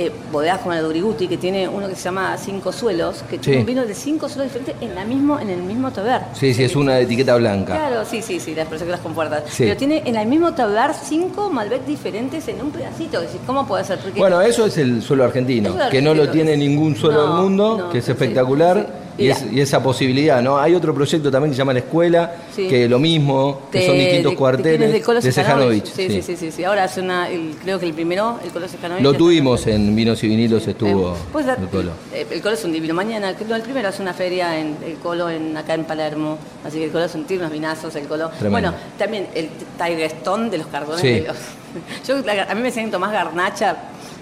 eh, 0.02 0.12
bodegas 0.32 0.60
como 0.60 0.74
la 0.74 0.82
de 0.82 0.88
Uriguti, 0.88 1.28
que 1.28 1.36
tiene 1.38 1.68
uno 1.68 1.90
que 1.90 1.96
se 1.96 2.04
llama 2.04 2.38
Cinco 2.38 2.72
Suelos, 2.72 3.22
que 3.30 3.36
Sí. 3.36 3.42
tiene 3.42 3.60
un 3.60 3.66
vino 3.66 3.86
de 3.86 3.94
cinco 3.94 4.30
suelos 4.30 4.54
diferentes 4.54 4.76
en, 4.82 4.96
la 4.96 5.04
mismo, 5.04 5.38
en 5.40 5.50
el 5.50 5.62
mismo 5.62 5.92
taber. 5.92 6.22
Sí, 6.34 6.54
sí, 6.54 6.64
es 6.64 6.74
una 6.78 6.94
de 6.96 7.02
etiqueta 7.02 7.36
blanca. 7.36 7.76
Claro, 7.76 8.06
sí, 8.06 8.22
sí, 8.22 8.40
sí, 8.40 8.56
las 8.56 8.68
personas 8.68 8.86
que 8.86 8.92
las 8.92 9.00
compuertas. 9.02 9.44
Sí. 9.50 9.64
Pero 9.66 9.76
tiene 9.76 10.02
en 10.06 10.16
el 10.16 10.26
mismo 10.26 10.54
taber 10.54 10.92
cinco 10.94 11.50
Malbec 11.50 11.86
diferentes 11.86 12.48
en 12.48 12.62
un 12.62 12.72
pedacito. 12.72 13.20
Decís, 13.20 13.42
¿Cómo 13.46 13.68
puede 13.68 13.84
ser? 13.84 14.00
Porque 14.00 14.20
Bueno, 14.20 14.42
eso 14.42 14.66
es 14.66 14.78
el 14.78 15.02
suelo 15.02 15.26
argentino, 15.26 15.76
que 15.92 16.02
no 16.02 16.14
lo 16.14 16.30
tiene 16.30 16.56
ningún 16.56 16.96
suelo 16.96 17.26
No, 17.28 17.34
del 17.36 17.44
mundo, 17.44 17.78
no, 17.78 17.90
que 17.90 17.98
es 17.98 18.08
espectacular. 18.08 18.78
sí. 18.88 19.09
Y, 19.20 19.30
es- 19.30 19.46
y 19.52 19.60
esa 19.62 19.82
posibilidad, 19.84 20.42
¿no? 20.42 20.58
Hay 20.58 20.74
otro 20.76 20.94
proyecto 20.94 21.30
también 21.30 21.52
que 21.52 21.56
se 21.56 21.60
llama 21.60 21.74
La 21.74 21.80
Escuela, 21.80 22.36
Sí. 22.56 22.68
que 22.68 22.88
lo 22.88 23.00
mismo, 23.00 23.62
que 23.72 23.80
de- 23.80 23.86
son 23.86 23.96
distintos 23.98 24.32
de- 24.32 24.38
cuarteles 24.38 24.92
de, 24.92 25.14
de 25.22 25.32
Sejanovic. 25.32 25.86
Sí, 25.86 26.08
sí, 26.10 26.22
sí, 26.22 26.36
sí, 26.38 26.52
sí. 26.52 26.64
Ahora 26.64 26.86
hace 26.86 27.02
una, 27.02 27.30
el- 27.30 27.56
creo 27.62 27.80
que 27.80 27.86
el 27.86 27.94
primero, 27.94 28.40
el 28.44 28.52
Colo 28.52 28.68
Sejanovic. 28.68 29.04
Lo 29.04 29.14
tuvimos 29.14 29.66
en 29.68 29.96
Vinos 29.96 30.24
y 30.24 30.28
Vinilos, 30.30 30.68
estuvo 30.68 31.14
Eh, 31.14 31.18
pues 31.32 31.46
el 31.48 31.68
Colo. 31.68 31.92
eh, 32.14 32.26
el 32.32 32.42
Colo 32.42 32.56
es 32.56 32.64
un 32.66 32.72
divino. 32.74 32.94
Mañana, 32.94 33.34
no, 33.48 33.56
el 33.56 33.62
primero 33.62 33.90
hace 33.90 34.02
una 34.02 34.14
feria 34.14 34.58
en 34.60 34.78
el 34.86 34.96
Colo 34.96 35.30
en, 35.30 35.56
acá 35.58 35.74
en 35.74 35.84
Palermo. 35.86 36.38
Así 36.66 36.78
que 36.78 36.86
el 36.86 36.92
Colo 36.92 37.06
es 37.06 37.16
un 37.16 37.26
tiene 37.26 37.44
unos 37.44 37.54
vinazos, 37.54 37.96
el 37.96 38.08
Colo. 38.08 38.30
Tremendo. 38.30 38.52
Bueno, 38.72 38.74
también 38.98 39.28
el 39.36 39.50
Tiger 39.78 40.02
Stone 40.02 40.50
de 40.50 40.58
los 40.60 40.68
cardones. 40.68 41.02
Sí. 41.02 41.10
de 41.10 41.28
los- 41.28 41.38
yo, 42.08 42.16
a 42.18 42.56
mí 42.56 42.62
me 42.62 42.68
decían 42.70 42.90
Tomás 42.90 43.12
Garnacha. 43.12 43.76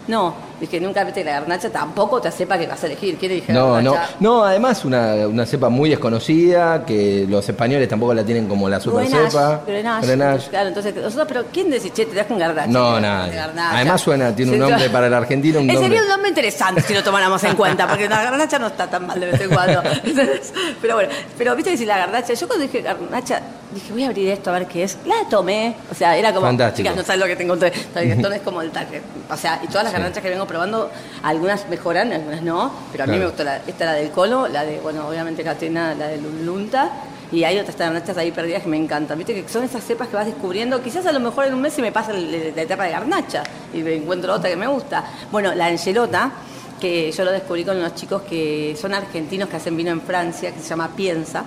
No, 0.07 0.33
dije, 0.59 0.79
nunca 0.79 1.03
viste 1.03 1.23
la 1.23 1.31
garnacha, 1.33 1.69
tampoco 1.69 2.19
te 2.21 2.31
sepa 2.31 2.57
que 2.57 2.67
vas 2.67 2.81
a 2.83 2.87
elegir. 2.87 3.17
¿Quién 3.17 3.31
elige 3.31 3.53
No, 3.53 3.81
no, 3.81 3.91
garnacha? 3.93 4.15
no, 4.19 4.43
además 4.43 4.83
una, 4.85 5.27
una 5.27 5.45
cepa 5.45 5.69
muy 5.69 5.89
desconocida, 5.89 6.85
que 6.85 7.25
los 7.29 7.47
españoles 7.47 7.87
tampoco 7.87 8.13
la 8.13 8.23
tienen 8.23 8.47
como 8.47 8.67
la 8.69 8.79
super 8.79 9.05
Grenache, 9.05 9.31
cepa. 9.31 9.61
Grenache. 9.67 10.07
Grenache. 10.07 10.49
Claro, 10.49 10.67
entonces, 10.69 10.95
nosotros, 10.95 11.27
pero 11.27 11.45
¿quién 11.51 11.69
decís, 11.69 11.93
che, 11.93 12.05
te 12.05 12.15
das 12.15 12.27
con 12.27 12.37
garnacha? 12.39 12.67
No, 12.67 12.95
Te 12.95 13.01
nada. 13.01 13.27
garnacha. 13.27 13.75
Además 13.75 14.01
suena, 14.01 14.35
tiene 14.35 14.53
un 14.53 14.59
nombre 14.59 14.89
para 14.89 15.07
el 15.07 15.13
argentino, 15.13 15.59
un 15.59 15.69
Eh, 15.69 15.73
nombre. 15.73 15.87
Sería 15.89 16.01
un 16.03 16.09
nombre 16.09 16.29
interesante 16.29 16.81
si 16.81 16.93
lo 16.93 17.03
tomáramos 17.03 17.43
en 17.43 17.55
cuenta, 17.55 17.87
porque 17.87 18.07
la 18.09 18.23
garnacha 18.23 18.59
no 18.59 18.67
está 18.67 18.87
tan 18.87 19.05
mal 19.07 19.19
de 19.19 19.25
vez 19.27 19.41
en 19.41 19.49
cuando. 19.49 19.81
Entonces, 20.03 20.53
pero 20.81 20.95
bueno, 20.95 21.09
pero 21.37 21.55
viste 21.55 21.71
que 21.71 21.77
si 21.77 21.85
la 21.85 21.97
garnacha, 21.97 22.33
yo 22.33 22.47
cuando 22.47 22.63
dije 22.65 22.81
garnacha, 22.81 23.41
dije 23.73 23.91
voy 23.91 24.03
a 24.03 24.07
abrir 24.07 24.29
esto 24.29 24.49
a 24.49 24.53
ver 24.53 24.67
qué 24.67 24.83
es. 24.83 24.97
La 25.05 25.27
tomé, 25.29 25.75
o 25.91 25.95
sea, 25.95 26.15
era 26.17 26.33
como, 26.33 26.47
Fantástico. 26.47 26.77
chicas, 26.87 26.95
no 26.95 27.03
sabes 27.03 27.19
lo 27.21 27.27
que 27.27 27.35
tengo 27.35 27.53
entre. 27.53 27.67
Esto 27.95 28.31
es 28.31 28.41
como 28.41 28.61
el 28.61 28.71
target. 28.71 29.01
O 29.29 29.37
sea, 29.37 29.59
y 29.63 29.67
todas 29.67 29.83
las 29.83 29.93
Sí. 29.93 29.99
garnachas 29.99 30.23
que 30.23 30.29
vengo 30.29 30.46
probando, 30.47 30.89
algunas 31.23 31.67
mejoran, 31.69 32.11
algunas 32.13 32.41
no, 32.41 32.71
pero 32.91 33.03
a 33.03 33.07
mí 33.07 33.11
Claro. 33.13 33.19
me 33.19 33.25
gustó 33.27 33.43
la, 33.43 33.57
esta 33.67 33.85
la 33.85 33.93
del 33.93 34.09
Colo, 34.11 34.47
la 34.47 34.63
de, 34.65 34.79
bueno, 34.79 35.07
obviamente 35.07 35.43
Catena, 35.43 35.93
la 35.93 36.07
de 36.07 36.17
Lunta. 36.17 36.91
Y 37.29 37.43
hay 37.43 37.59
otras 37.59 37.77
garnachas 37.77 38.17
ahí 38.17 38.31
perdidas 38.31 38.63
que 38.63 38.69
me 38.69 38.77
encantan. 38.77 39.17
Viste 39.17 39.33
que 39.35 39.49
son 39.49 39.61
esas 39.65 39.83
cepas 39.83 40.07
que 40.07 40.15
vas 40.15 40.25
descubriendo. 40.25 40.81
Quizás 40.81 41.05
a 41.05 41.11
lo 41.11 41.19
mejor 41.19 41.45
en 41.45 41.53
un 41.55 41.61
mes 41.61 41.73
se 41.73 41.81
me 41.81 41.91
pasa 41.91 42.13
la 42.13 42.61
etapa 42.61 42.85
de 42.85 42.91
garnacha 42.91 43.43
y 43.73 43.79
me 43.83 43.95
encuentro 43.95 44.33
otra 44.33 44.49
que 44.49 44.55
me 44.55 44.67
gusta. 44.67 45.03
Bueno, 45.29 45.53
la 45.53 45.69
engelota, 45.69 46.31
que 46.79 47.11
yo 47.11 47.25
lo 47.25 47.31
descubrí 47.33 47.65
con 47.65 47.75
unos 47.75 47.95
chicos 47.95 48.21
que 48.21 48.77
son 48.79 48.93
argentinos 48.93 49.49
que 49.49 49.57
hacen 49.57 49.75
vino 49.75 49.91
en 49.91 49.99
Francia, 50.01 50.53
que 50.53 50.59
se 50.61 50.69
llama 50.69 50.89
Piensa. 50.95 51.43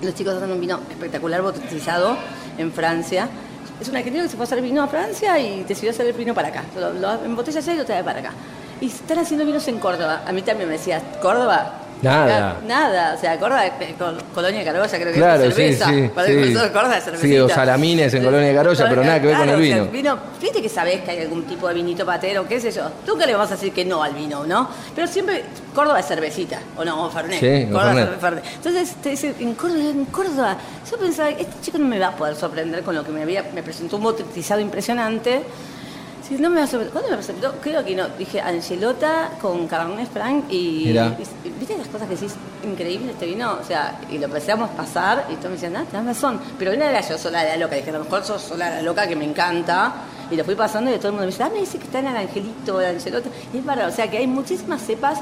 Los 0.00 0.14
chicos 0.14 0.34
hacen 0.36 0.50
un 0.50 0.60
vino 0.60 0.80
espectacular, 0.90 1.42
botellizado 1.42 2.16
en 2.56 2.72
Francia. 2.72 3.28
Es 3.80 3.88
un 3.88 3.96
argentino 3.96 4.24
que 4.24 4.30
se 4.30 4.36
fue 4.36 4.44
a 4.44 4.46
hacer 4.46 4.62
vino 4.62 4.82
a 4.82 4.86
Francia 4.86 5.38
y 5.38 5.64
decidió 5.64 5.90
hacer 5.90 6.06
el 6.06 6.12
vino 6.12 6.34
para 6.34 6.48
acá. 6.48 6.64
Lo, 6.78 6.92
lo 6.92 7.24
embotella 7.24 7.58
allá 7.58 7.72
y 7.74 7.76
lo 7.76 7.84
trae 7.84 8.04
para 8.04 8.20
acá. 8.20 8.32
Y 8.80 8.86
están 8.86 9.18
haciendo 9.18 9.44
vinos 9.44 9.66
en 9.68 9.78
Córdoba. 9.78 10.22
A 10.26 10.32
mí 10.32 10.42
también 10.42 10.68
me 10.68 10.76
decía, 10.76 11.02
¿Córdoba? 11.20 11.83
Nada. 12.04 12.56
Nada, 12.66 13.14
o 13.16 13.20
sea, 13.20 13.38
Córdoba, 13.38 13.62
Col- 13.98 14.22
Colonia 14.34 14.58
de 14.60 14.64
Carolla 14.64 14.88
creo 14.88 15.12
que 15.12 15.18
Claro, 15.18 15.44
es 15.44 15.54
cerveza. 15.54 15.86
sí, 15.88 16.10
Para 16.14 16.26
sí. 16.28 16.34
nosotros 16.34 16.70
Córdoba 16.70 16.98
es 16.98 17.04
cervecita. 17.04 17.28
Sí, 17.28 17.38
o 17.38 17.48
salamines 17.48 18.14
en 18.14 18.24
Colonia 18.24 18.48
de 18.48 18.54
Carolla, 18.54 18.88
pero 18.88 19.04
nada 19.04 19.20
que 19.20 19.26
ver 19.26 19.36
con 19.36 19.48
el 19.48 19.54
Claro, 19.56 19.62
o 19.62 19.66
sea, 19.66 19.78
vino. 19.82 19.90
vino. 19.92 20.18
Viste 20.40 20.62
que 20.62 20.68
sabés 20.68 21.00
que 21.02 21.10
hay 21.10 21.20
algún 21.20 21.44
tipo 21.44 21.66
de 21.68 21.74
vinito 21.74 22.04
patero, 22.06 22.46
qué 22.46 22.60
sé 22.60 22.70
yo. 22.70 22.90
Que 23.18 23.26
le 23.26 23.34
vas 23.36 23.50
a 23.50 23.54
decir 23.54 23.72
que 23.72 23.84
no 23.84 24.02
al 24.02 24.12
vino, 24.12 24.44
¿no? 24.44 24.68
Pero 24.94 25.06
siempre, 25.06 25.44
Córdoba 25.74 26.00
es 26.00 26.06
cervecita, 26.06 26.58
o 26.76 26.84
no, 26.84 27.04
o 27.06 27.10
Fernet. 27.10 27.40
Sí, 27.40 27.66
o 27.70 27.72
Córdoba 27.72 27.94
Fernet. 27.94 28.20
Fernet. 28.20 28.44
Entonces 28.56 28.94
te 29.02 29.08
dice, 29.10 29.34
en 29.40 29.54
Córdoba, 29.54 29.80
en 29.80 30.04
Córdoba. 30.06 30.56
Yo 30.90 30.98
pensaba, 30.98 31.30
este 31.30 31.46
chico 31.62 31.78
no 31.78 31.86
me 31.86 31.98
va 31.98 32.08
a 32.08 32.16
poder 32.16 32.34
sorprender 32.36 32.82
con 32.82 32.94
lo 32.94 33.02
que 33.04 33.10
me 33.12 33.22
había, 33.22 33.44
me 33.54 33.62
presentó 33.62 33.96
un 33.96 34.04
bautizado 34.04 34.60
impresionante. 34.60 35.42
Sí, 36.26 36.36
no 36.38 36.48
me 36.48 36.56
va 36.56 36.62
a 36.62 36.66
sorprender. 36.66 36.90
¿Cuándo 36.92 37.10
me 37.10 37.16
presentó? 37.16 37.52
Creo 37.60 37.84
que 37.84 37.94
no. 37.94 38.08
Dije 38.08 38.40
Angelota 38.40 39.30
con 39.42 39.66
Cabernet 39.68 40.08
Franc 40.10 40.44
y, 40.50 40.84
Mirá. 40.86 41.14
y- 41.44 41.50
¿Viste 41.50 41.76
las 41.76 41.86
cosas 41.88 42.08
que 42.08 42.14
decís? 42.14 42.34
Increíble 42.64 43.12
este 43.12 43.26
vino. 43.26 43.58
O 43.60 43.64
sea, 43.64 44.00
y 44.10 44.16
lo 44.16 44.24
empezamos 44.24 44.70
a 44.70 44.72
pasar 44.72 45.26
y 45.30 45.34
todos 45.34 45.46
me 45.50 45.52
decían, 45.52 45.76
ah, 45.76 45.84
tenés 45.90 46.06
razón. 46.06 46.40
Pero 46.58 46.74
no 46.76 46.82
era 46.82 47.00
yo 47.02 47.18
sola 47.18 47.44
la 47.44 47.56
loca. 47.58 47.76
Dije, 47.76 47.90
a 47.90 47.92
lo 47.94 48.04
mejor 48.04 48.24
sos 48.24 48.40
sola 48.40 48.70
la 48.70 48.80
loca 48.82 49.06
que 49.06 49.16
me 49.16 49.24
encanta. 49.26 49.92
Y 50.30 50.36
lo 50.36 50.44
fui 50.44 50.54
pasando 50.54 50.90
y 50.90 50.96
todo 50.96 51.08
el 51.08 51.12
mundo 51.12 51.26
me 51.26 51.30
dice, 51.32 51.42
ah, 51.42 51.50
me 51.52 51.60
dice 51.60 51.76
que 51.76 51.84
está 51.84 51.98
en 51.98 52.06
el 52.06 52.16
Angelito, 52.16 52.80
el 52.80 52.96
Angelota. 52.96 53.28
Y 53.52 53.58
es 53.58 53.64
para, 53.64 53.86
o 53.86 53.90
sea, 53.92 54.10
que 54.10 54.16
hay 54.16 54.26
muchísimas 54.26 54.80
cepas 54.80 55.18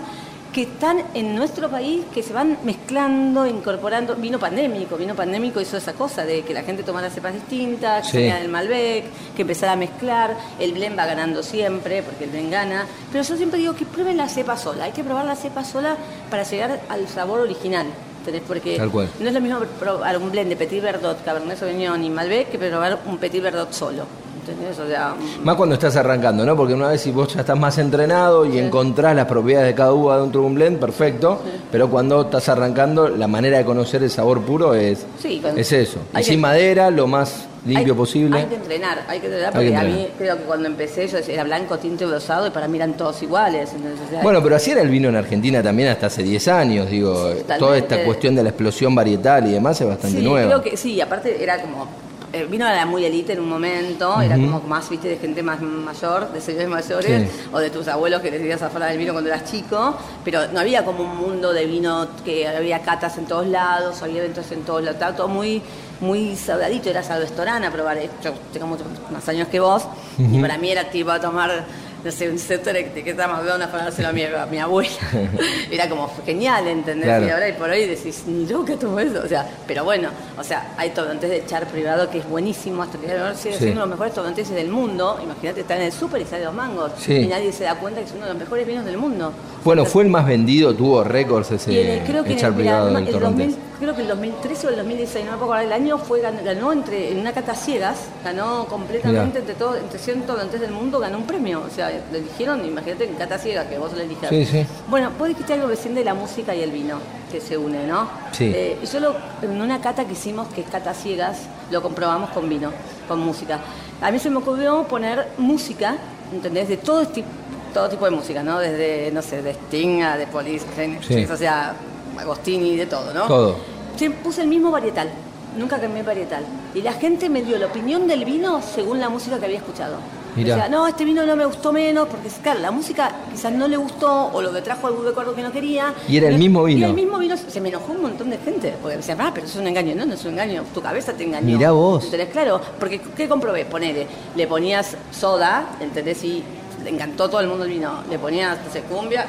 que 0.53 0.63
están 0.63 1.03
en 1.15 1.35
nuestro 1.35 1.71
país, 1.71 2.05
que 2.13 2.23
se 2.23 2.33
van 2.33 2.59
mezclando, 2.63 3.47
incorporando. 3.47 4.15
Vino 4.17 4.39
pandémico, 4.39 4.97
vino 4.97 5.15
pandémico 5.15 5.61
hizo 5.61 5.77
esa 5.79 5.95
cosa 5.95 6.25
de 6.25 6.43
que 6.43 6.53
la 6.53 6.63
gente 6.63 6.83
tomara 6.83 7.09
cepas 7.09 7.33
distintas, 7.35 8.11
que 8.11 8.19
Sí. 8.19 8.25
del 8.25 8.49
Malbec, 8.49 9.05
que 9.35 9.43
empezara 9.43 9.73
a 9.73 9.77
mezclar. 9.77 10.37
El 10.61 10.73
blend 10.73 10.99
va 10.99 11.07
ganando 11.07 11.43
siempre, 11.43 12.03
porque 12.03 12.25
el 12.25 12.31
blend 12.31 12.51
gana. 12.51 12.87
Pero 13.11 13.25
yo 13.25 13.37
siempre 13.37 13.59
digo 13.59 13.75
que 13.75 13.87
prueben 13.87 14.17
la 14.19 14.29
cepa 14.29 14.57
sola. 14.59 14.85
Hay 14.85 14.93
que 14.93 15.03
probar 15.03 15.25
la 15.25 15.37
cepa 15.37 15.65
sola 15.65 15.97
para 16.31 16.43
llegar 16.43 16.81
al 16.89 17.09
sabor 17.09 17.41
original. 17.41 17.87
¿entendés? 18.19 18.43
Porque 18.47 18.77
Tal 18.77 18.91
cual. 18.91 19.09
no 19.19 19.27
es 19.27 19.35
lo 19.35 19.41
mismo 19.41 19.59
probar 19.81 20.17
un 20.19 20.31
blend 20.31 20.49
de 20.51 20.55
Petit 20.57 20.81
Verdot, 20.81 21.25
Cabernet 21.25 21.59
Sauvignon 21.59 22.05
y 22.05 22.09
Malbec 22.09 22.51
que 22.53 22.59
probar 22.59 23.01
un 23.07 23.19
Petit 23.19 23.43
Verdot 23.43 23.73
solo. 23.73 24.05
¿Entendés? 24.47 24.79
O 24.79 24.87
sea, 24.89 25.15
mm, 25.15 25.45
Más 25.45 25.55
cuando 25.57 25.75
estás 25.75 25.95
arrancando, 25.97 26.45
¿no? 26.45 26.57
Porque 26.57 26.75
una 26.75 26.89
vez 26.89 27.01
si 27.01 27.13
vos 27.13 27.33
ya 27.33 27.41
estás 27.41 27.59
más 27.59 27.79
entrenado 27.79 28.45
y 28.45 28.59
encontrás 28.59 29.15
las 29.15 29.27
propiedades 29.27 29.69
de 29.69 29.75
cada 29.75 29.93
uva 29.93 30.19
dentro 30.21 30.41
de 30.41 30.47
un 30.49 30.55
blend, 30.55 30.79
perfecto. 30.81 31.41
Pero 31.71 31.89
cuando 31.89 32.23
estás 32.23 32.49
arrancando, 32.49 33.09
la 33.09 33.29
manera 33.29 33.59
de 33.59 33.65
conocer 33.65 34.03
el 34.03 34.11
sabor 34.11 34.41
puro 34.43 34.75
es, 34.75 35.07
Sí, 35.21 35.41
es 35.57 35.73
eso. 35.73 35.99
Y 36.13 36.17
que- 36.17 36.25
sin 36.25 36.41
madera, 36.41 36.91
lo 36.91 37.07
más 37.07 37.47
limpio 37.65 37.93
hay- 37.93 37.97
posible. 37.99 38.39
Hay 38.41 38.47
que 38.47 38.57
entrenar, 38.57 39.05
hay 39.09 39.21
que 39.21 39.27
entrenar 39.27 39.53
porque 39.53 39.69
que 39.71 39.77
a 39.77 39.83
mí 39.85 40.09
creo 40.19 40.37
que 40.37 40.43
cuando 40.43 40.67
empecé 40.67 41.07
yo 41.07 41.19
era 41.19 41.45
blanco, 41.45 41.79
tinto 41.79 42.03
y 42.05 42.11
rosado 42.11 42.49
y 42.49 42.51
para 42.51 42.67
mí 42.67 42.77
eran 42.79 42.95
todos 42.95 43.23
iguales. 43.23 43.71
entonces, 43.73 44.01
o 44.07 44.11
sea, 44.11 44.23
Bueno, 44.23 44.43
pero 44.43 44.57
así 44.57 44.73
era 44.73 44.81
el 44.83 44.89
vino 44.89 45.09
en 45.09 45.15
Argentina 45.15 45.63
también 45.63 45.89
hasta 45.91 46.07
hace 46.07 46.25
10 46.25 46.49
años, 46.49 46.91
digo. 46.91 47.33
Sí, 47.33 47.45
toda 47.61 47.77
esta 47.79 48.03
cuestión 48.03 48.35
de 48.35 48.43
la 48.43 48.49
explosión 48.49 48.93
varietal 48.93 49.47
y 49.47 49.53
demás 49.53 49.81
es 49.81 49.87
bastante 49.87 50.19
sí, 50.19 50.25
nueva. 50.25 50.49
creo 50.49 50.63
que 50.63 50.77
sí, 50.77 51.01
aparte 51.01 51.41
era 51.41 51.61
como 51.63 51.87
el 52.33 52.47
vino 52.47 52.67
era 52.67 52.87
muy 52.87 53.05
elite 53.05 53.35
en 53.35 53.41
un 53.41 53.49
momento, 53.49 54.21
era 54.21 54.37
como 54.37 54.61
más, 54.61 54.89
viste, 54.89 55.09
de 55.09 55.17
gente 55.19 55.43
más 55.43 55.61
mayor, 55.61 56.33
de 56.33 56.41
señores 56.41 56.69
mayores, 56.69 57.31
Sí. 57.31 57.41
o 57.53 57.59
de 57.59 57.71
tus 57.71 57.89
abuelos 57.89 58.23
que 58.23 58.31
les 58.31 58.43
ibas 58.43 58.63
a 58.63 58.67
hablar 58.67 58.89
del 58.91 58.99
vino 58.99 59.13
cuando 59.13 59.29
eras 59.31 59.45
chico, 59.51 59.97
pero 60.25 60.49
no 60.53 60.61
había 60.61 60.85
como 60.85 61.03
un 61.05 61.17
mundo 61.17 61.53
de 61.53 61.67
vino 61.67 62.09
que 62.25 62.49
había 62.49 62.81
catas 62.81 63.19
en 63.19 63.27
todos 63.27 63.47
lados, 63.47 64.03
había 64.03 64.19
eventos 64.19 64.51
en 64.53 64.63
todos 64.63 64.81
lados, 64.83 64.95
estaba 64.97 65.15
todo 65.17 65.29
muy, 65.29 65.63
muy 66.01 66.35
saudadito, 66.37 66.89
eras 66.91 67.11
al 67.11 67.21
restaurante 67.21 67.67
a 67.67 67.71
probar, 67.71 67.99
yo 68.25 68.33
tengo 68.53 68.67
muchos 68.67 68.87
más 69.11 69.29
años 69.29 69.49
que 69.49 69.61
vos, 69.61 69.85
y 70.19 70.41
para 70.41 70.57
mí 70.59 70.71
era 70.71 70.85
tipo 70.91 71.11
a 71.11 71.21
tomar 71.21 71.65
no 72.05 72.11
sé, 72.11 72.29
un 72.29 72.39
sector 72.39 72.73
de 72.73 72.91
que 72.93 73.11
está 73.11 73.29
McDonald's 73.29 73.71
para 73.71 73.85
dárselo 73.85 74.09
a 74.09 74.13
mi, 74.13 74.25
a 74.25 74.47
mi 74.51 74.59
abuela. 74.59 74.91
Era 75.71 75.89
como 75.89 76.11
genial, 76.27 76.67
¿entendés? 76.67 77.05
Claro. 77.07 77.27
Y 77.27 77.31
ahora 77.31 77.49
y 77.49 77.53
por 77.53 77.71
hoy 77.71 77.87
decís, 77.87 78.25
ni 78.27 78.47
loca 78.47 78.77
tomo 78.77 78.99
eso. 78.99 79.21
O 79.25 79.29
sea, 79.29 79.49
pero 79.67 79.85
bueno, 79.85 80.09
o 80.39 80.43
sea, 80.43 80.73
hay 80.77 80.91
tobantes 80.91 81.31
de 81.31 81.47
char 81.47 81.67
privado 81.67 82.11
que 82.11 82.19
es 82.19 82.29
buenísimo, 82.29 82.83
hasta 82.83 82.99
el 82.99 83.37
Sí. 83.37 83.49
siendo 83.53 83.67
uno 83.67 83.69
de 83.73 83.75
los 83.81 83.89
mejores 83.91 84.15
tobanteses 84.15 84.55
del 84.55 84.69
mundo. 84.69 85.19
Imagínate, 85.23 85.61
está 85.61 85.77
en 85.77 85.83
el 85.83 85.93
súper 85.93 86.23
y 86.23 86.25
sale 86.25 86.45
dos 86.45 86.55
mangos. 86.55 86.93
Sí. 86.99 87.15
Y 87.15 87.27
nadie 87.27 87.53
se 87.53 87.65
da 87.65 87.77
cuenta 87.77 88.01
que 88.01 88.07
es 88.07 88.13
uno 88.13 88.25
de 88.27 88.33
los 88.33 88.39
mejores 88.41 88.67
vinos 88.67 88.85
del 88.85 88.97
mundo. 88.99 89.33
Bueno, 89.65 89.83
Entonces, 89.83 89.93
fue 89.93 90.03
el 90.03 90.09
más 90.11 90.27
vendido, 90.27 90.75
tuvo 90.75 91.05
récords 91.05 91.51
ese 91.53 91.73
y 91.73 91.77
el- 91.79 92.01
creo 92.05 92.25
que 92.25 92.33
el, 92.35 92.55
privado 92.55 92.87
del 92.87 92.97
el 93.07 93.13
Torrontés. 93.13 93.47
2000, 93.57 93.72
creo 93.83 93.95
que 93.95 94.03
el 94.03 94.09
2013 94.09 94.67
o 94.67 94.71
el 94.71 94.77
2016, 94.77 95.25
no 95.27 95.33
me 95.33 95.37
acordar 95.37 95.65
el 95.65 95.73
año, 95.73 95.99
fue, 95.99 96.21
ganó, 96.21 96.73
entre, 96.73 97.13
en 97.13 97.19
una 97.19 97.33
cata 97.33 97.55
ciegas, 97.55 97.99
ganó 98.25 98.67
completamente 98.67 99.41
Mirá. 99.41 99.41
entre 99.41 99.55
todos, 99.55 99.77
entre 99.79 99.99
100 99.99 100.27
donantes 100.27 100.61
del 100.61 100.71
mundo, 100.71 100.99
ganó 100.99 101.19
un 101.19 101.27
premio. 101.27 101.63
O 101.67 101.71
sea, 101.75 101.91
le 101.91 102.19
eligieron, 102.19 102.65
imagínate 102.65 103.05
en 103.05 103.15
cata 103.15 103.39
ciega 103.39 103.69
que 103.69 103.79
vos 103.79 103.93
le 103.93 104.05
elijas. 104.05 104.31
Sí, 104.31 104.47
sí. 104.47 104.67
Bueno, 104.89 105.11
vos 105.19 105.29
dijiste 105.29 105.53
algo 105.53 105.69
recién 105.69 105.95
de 105.95 106.05
la 106.05 106.15
música 106.15 106.55
y 106.55 106.63
el 106.63 106.71
vino, 106.71 106.99
que 107.31 107.41
se 107.41 107.57
une, 107.59 107.87
¿no? 107.87 108.09
Sí. 108.33 108.53
Eh, 108.55 108.79
yo 108.91 109.01
lo- 109.01 109.15
en 109.43 109.61
una 109.61 109.81
cata 109.81 110.05
que 110.05 110.13
hicimos, 110.13 110.49
que 110.49 110.63
es 110.63 110.69
cata 110.71 110.95
ciegas, 110.95 111.39
lo 111.71 111.83
comprobamos 111.83 112.31
con 112.31 112.49
vino, 112.49 112.71
con 113.09 113.21
música. 113.21 113.59
A 114.01 114.11
mí 114.11 114.19
se 114.19 114.31
me 114.31 114.39
ocurrió 114.39 114.85
poner 114.85 115.29
música, 115.39 115.97
¿entendés? 116.33 116.69
De 116.69 116.77
todo 116.79 117.03
este 117.03 117.25
todo 117.73 117.89
tipo 117.89 118.05
de 118.05 118.11
música, 118.11 118.43
¿no? 118.43 118.59
Desde, 118.59 119.11
no 119.13 119.23
sé, 119.23 119.41
de 119.41 119.53
Sting 119.53 120.03
a 120.03 120.19
de 120.19 120.27
Police, 120.27 120.67
Sí. 121.09 121.25
o 121.25 121.37
sea, 121.39 121.75
Agostini, 122.19 122.77
de 122.77 122.85
todo, 122.85 123.15
¿no? 123.15 123.27
Todo. 123.27 123.57
Sí, 124.03 124.09
puse 124.09 124.43
el 124.43 124.49
mismo 124.49 124.73
varietal, 124.73 125.09
nunca 125.57 125.79
cambié 125.79 126.03
varietal. 126.03 126.43
Y 126.75 126.83
la 126.83 126.93
gente 126.93 127.29
me 127.29 127.41
dio 127.43 127.57
la 127.57 127.67
opinión 127.67 128.09
del 128.09 128.25
vino 128.25 128.61
según 128.61 128.99
la 128.99 129.09
música 129.09 129.39
que 129.39 129.45
había 129.45 129.59
escuchado. 129.59 129.99
Mirá. 130.35 130.55
O 130.55 130.59
sea, 130.59 130.69
no, 130.69 130.89
este 130.89 131.05
vino 131.05 131.25
no 131.25 131.37
me 131.37 131.47
gustó 131.47 131.73
menos, 131.73 132.09
porque 132.09 132.29
claro, 132.43 132.59
la 132.59 132.73
música 132.73 133.13
quizás 133.31 133.53
no 133.53 133.69
le 133.69 133.77
gustó 133.77 134.31
o 134.33 134.43
lo 134.43 134.53
que 134.53 134.61
trajo 134.61 134.89
algún 134.89 135.05
recuerdo 135.05 135.37
que 135.37 135.43
no 135.43 135.53
quería. 135.53 135.95
Y 136.09 136.17
era 136.17 136.31
el 136.31 136.37
mismo 136.39 136.67
Y 136.69 136.75
vino. 136.75 136.89
el 136.89 136.95
mismo 136.95 137.17
vino, 137.17 137.37
se 137.37 137.61
me 137.61 137.69
enojó 137.69 137.93
un 137.93 138.03
montón 138.03 138.29
de 138.31 138.39
gente, 138.39 138.75
porque 138.83 138.97
me 138.97 139.03
decían, 139.03 139.21
ah, 139.21 139.31
pero 139.33 139.47
eso 139.47 139.55
es 139.59 139.61
un 139.61 139.69
engaño. 139.69 139.95
No, 139.95 140.05
no 140.05 140.15
es 140.15 140.25
un 140.25 140.33
engaño, 140.33 140.65
tu 140.75 140.83
cabeza 140.83 141.13
te 141.13 141.23
engañó. 141.23 141.47
Mirá 141.57 141.71
vos. 141.71 142.03
¿Entendés? 142.07 142.31
Claro, 142.31 142.61
porque 142.81 143.01
¿qué 143.17 143.29
comprobé? 143.29 143.67
Ponele, 143.67 144.09
le 144.35 144.47
ponías 144.49 144.97
soda, 145.13 145.77
¿entendés? 145.79 146.25
Y 146.25 146.43
le 146.83 146.91
encantó 146.91 147.31
todo 147.31 147.41
el 147.41 147.47
mundo 147.47 147.63
el 147.67 147.71
vino. 147.71 148.03
Le 148.11 148.19
ponías, 148.19 148.59
no 148.67 148.73
sé, 148.73 148.81
cumbia. 148.81 149.27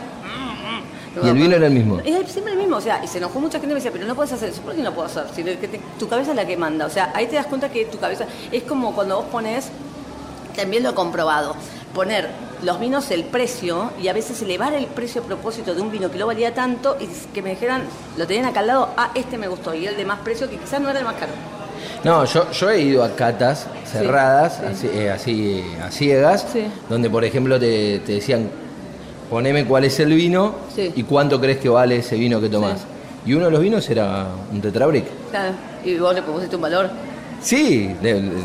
Y 1.22 1.28
el 1.28 1.34
vino 1.36 1.56
era 1.56 1.68
el 1.68 1.74
mismo. 1.74 2.00
Era 2.04 2.26
siempre 2.28 2.54
el 2.54 2.60
mismo, 2.60 2.78
o 2.78 2.82
sea, 2.82 3.04
y 3.04 3.08
se 3.08 3.18
enojó 3.20 3.40
mucha 3.40 3.60
gente 3.60 3.68
y 3.68 3.70
me 3.70 3.76
decía, 3.76 3.92
pero 3.92 4.06
no 4.06 4.16
puedes 4.16 4.32
hacer 4.34 4.50
eso, 4.50 4.62
¿por 4.62 4.74
qué 4.74 4.82
no 4.82 4.94
puedo 4.94 5.08
hacer? 5.08 5.26
Si 5.36 5.44
te- 5.44 5.80
tu 6.00 6.08
cabeza 6.08 6.32
es 6.32 6.36
la 6.38 6.46
que 6.48 6.58
manda, 6.58 6.86
o 6.86 6.90
sea, 6.90 7.12
ahí 7.14 7.28
te 7.28 7.36
das 7.36 7.46
cuenta 7.46 7.70
que 7.70 7.86
tu 7.86 8.00
cabeza 8.00 8.26
es 8.52 8.64
como 8.64 8.94
cuando 8.96 9.18
vos 9.18 9.26
pones, 9.26 9.68
también 10.56 10.84
lo 10.84 10.90
he 10.90 10.94
comprobado, 10.94 11.56
poner 11.94 12.30
los 12.64 12.80
vinos 12.80 13.12
el 13.12 13.26
precio 13.26 13.92
y 14.02 14.08
a 14.08 14.14
veces 14.14 14.42
elevar 14.42 14.74
el 14.74 14.86
precio 14.88 15.22
a 15.22 15.26
propósito 15.26 15.76
de 15.76 15.82
un 15.82 15.92
vino 15.92 16.10
que 16.10 16.18
no 16.18 16.26
valía 16.28 16.54
tanto 16.54 16.96
y 17.00 17.08
que 17.34 17.42
me 17.42 17.52
dijeran, 17.52 17.84
lo 18.18 18.26
tenían 18.26 18.46
acá 18.46 18.62
al 18.62 18.68
lado, 18.68 18.90
ah, 18.98 19.12
este 19.16 19.38
me 19.38 19.48
gustó 19.48 19.74
y 19.76 19.86
el 19.86 19.98
de 19.98 20.06
más 20.06 20.20
precio 20.20 20.50
que 20.50 20.58
quizás 20.58 20.80
no 20.82 20.90
era 20.90 21.00
el 21.00 21.06
más 21.06 21.16
caro. 21.16 21.32
No, 22.04 22.24
yo, 22.26 22.50
yo 22.52 22.70
he 22.70 22.80
ido 22.82 23.04
a 23.04 23.16
catas 23.16 23.68
cerradas, 23.86 24.60
sí. 24.60 24.66
así, 24.66 24.88
eh, 24.94 25.12
así, 25.12 25.66
a 25.84 25.92
ciegas, 25.92 26.46
Sí. 26.52 26.66
donde 26.90 27.10
por 27.10 27.24
ejemplo 27.26 27.60
te, 27.60 28.00
te 28.00 28.14
decían, 28.14 28.50
poneme 29.34 29.66
cuál 29.66 29.84
es 29.86 30.00
el 30.00 30.14
vino 30.14 30.54
Sí. 30.76 30.92
y 30.96 31.02
cuánto 31.02 31.42
crees 31.42 31.58
que 31.58 31.68
vale 31.68 31.98
ese 31.98 32.16
vino 32.16 32.40
que 32.40 32.50
tomás. 32.50 32.82
Y 33.26 33.34
uno 33.34 33.46
de 33.46 33.52
los 33.52 33.62
vinos 33.62 33.90
era 33.90 34.28
un 34.52 34.62
tetrabric. 34.62 35.06
Claro, 35.32 35.54
y 35.84 35.98
vos 35.98 36.14
le 36.14 36.22
pusiste 36.22 36.56
un 36.56 36.62
valor. 36.62 36.92
Sí, 37.42 37.94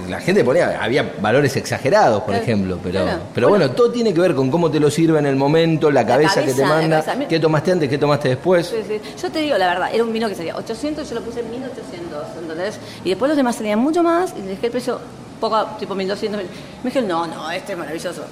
la 0.09 0.19
gente 0.21 0.43
ponía, 0.43 0.83
había 0.83 1.13
valores 1.21 1.55
exagerados, 1.57 2.21
por 2.23 2.31
Claro, 2.31 2.43
ejemplo, 2.43 2.79
pero, 2.83 3.03
claro. 3.05 3.21
pero 3.35 3.49
bueno, 3.51 3.71
todo 3.73 3.91
tiene 3.93 4.15
que 4.15 4.21
ver 4.21 4.35
con 4.35 4.51
cómo 4.51 4.71
te 4.71 4.81
lo 4.81 4.91
sirve 4.91 5.19
en 5.19 5.27
el 5.27 5.37
momento, 5.37 5.91
la 5.91 6.07
cabeza, 6.07 6.43
que 6.43 6.55
te 6.55 6.65
manda, 6.65 7.05
cabeza. 7.05 7.29
Qué 7.29 7.39
tomaste 7.39 7.71
antes, 7.73 7.89
qué 7.91 7.99
tomaste 7.99 8.31
después. 8.31 8.67
Sí, 8.67 8.77
sí. 8.89 8.99
Yo 9.23 9.31
te 9.31 9.41
digo 9.41 9.59
la 9.59 9.69
verdad, 9.69 9.91
era 9.93 10.03
un 10.03 10.11
vino 10.13 10.27
que 10.27 10.35
salía 10.35 10.57
800, 10.57 11.07
yo 11.07 11.15
lo 11.17 11.21
puse 11.21 11.41
en 11.41 11.51
1800, 11.51 12.25
¿entendés? 12.41 12.79
Y 13.05 13.11
después 13.11 13.29
los 13.29 13.37
demás 13.37 13.57
salían 13.57 13.79
mucho 13.79 14.03
más 14.03 14.33
y 14.37 14.41
le 14.41 14.49
dejé 14.49 14.67
el 14.67 14.73
precio 14.73 14.99
poco, 15.39 15.65
tipo 15.79 15.95
1200. 15.95 16.41
Me 16.83 16.89
dijeron, 16.91 17.09
no, 17.09 17.27
no, 17.27 17.51
este 17.51 17.73
es 17.75 17.79
maravilloso. 17.79 18.23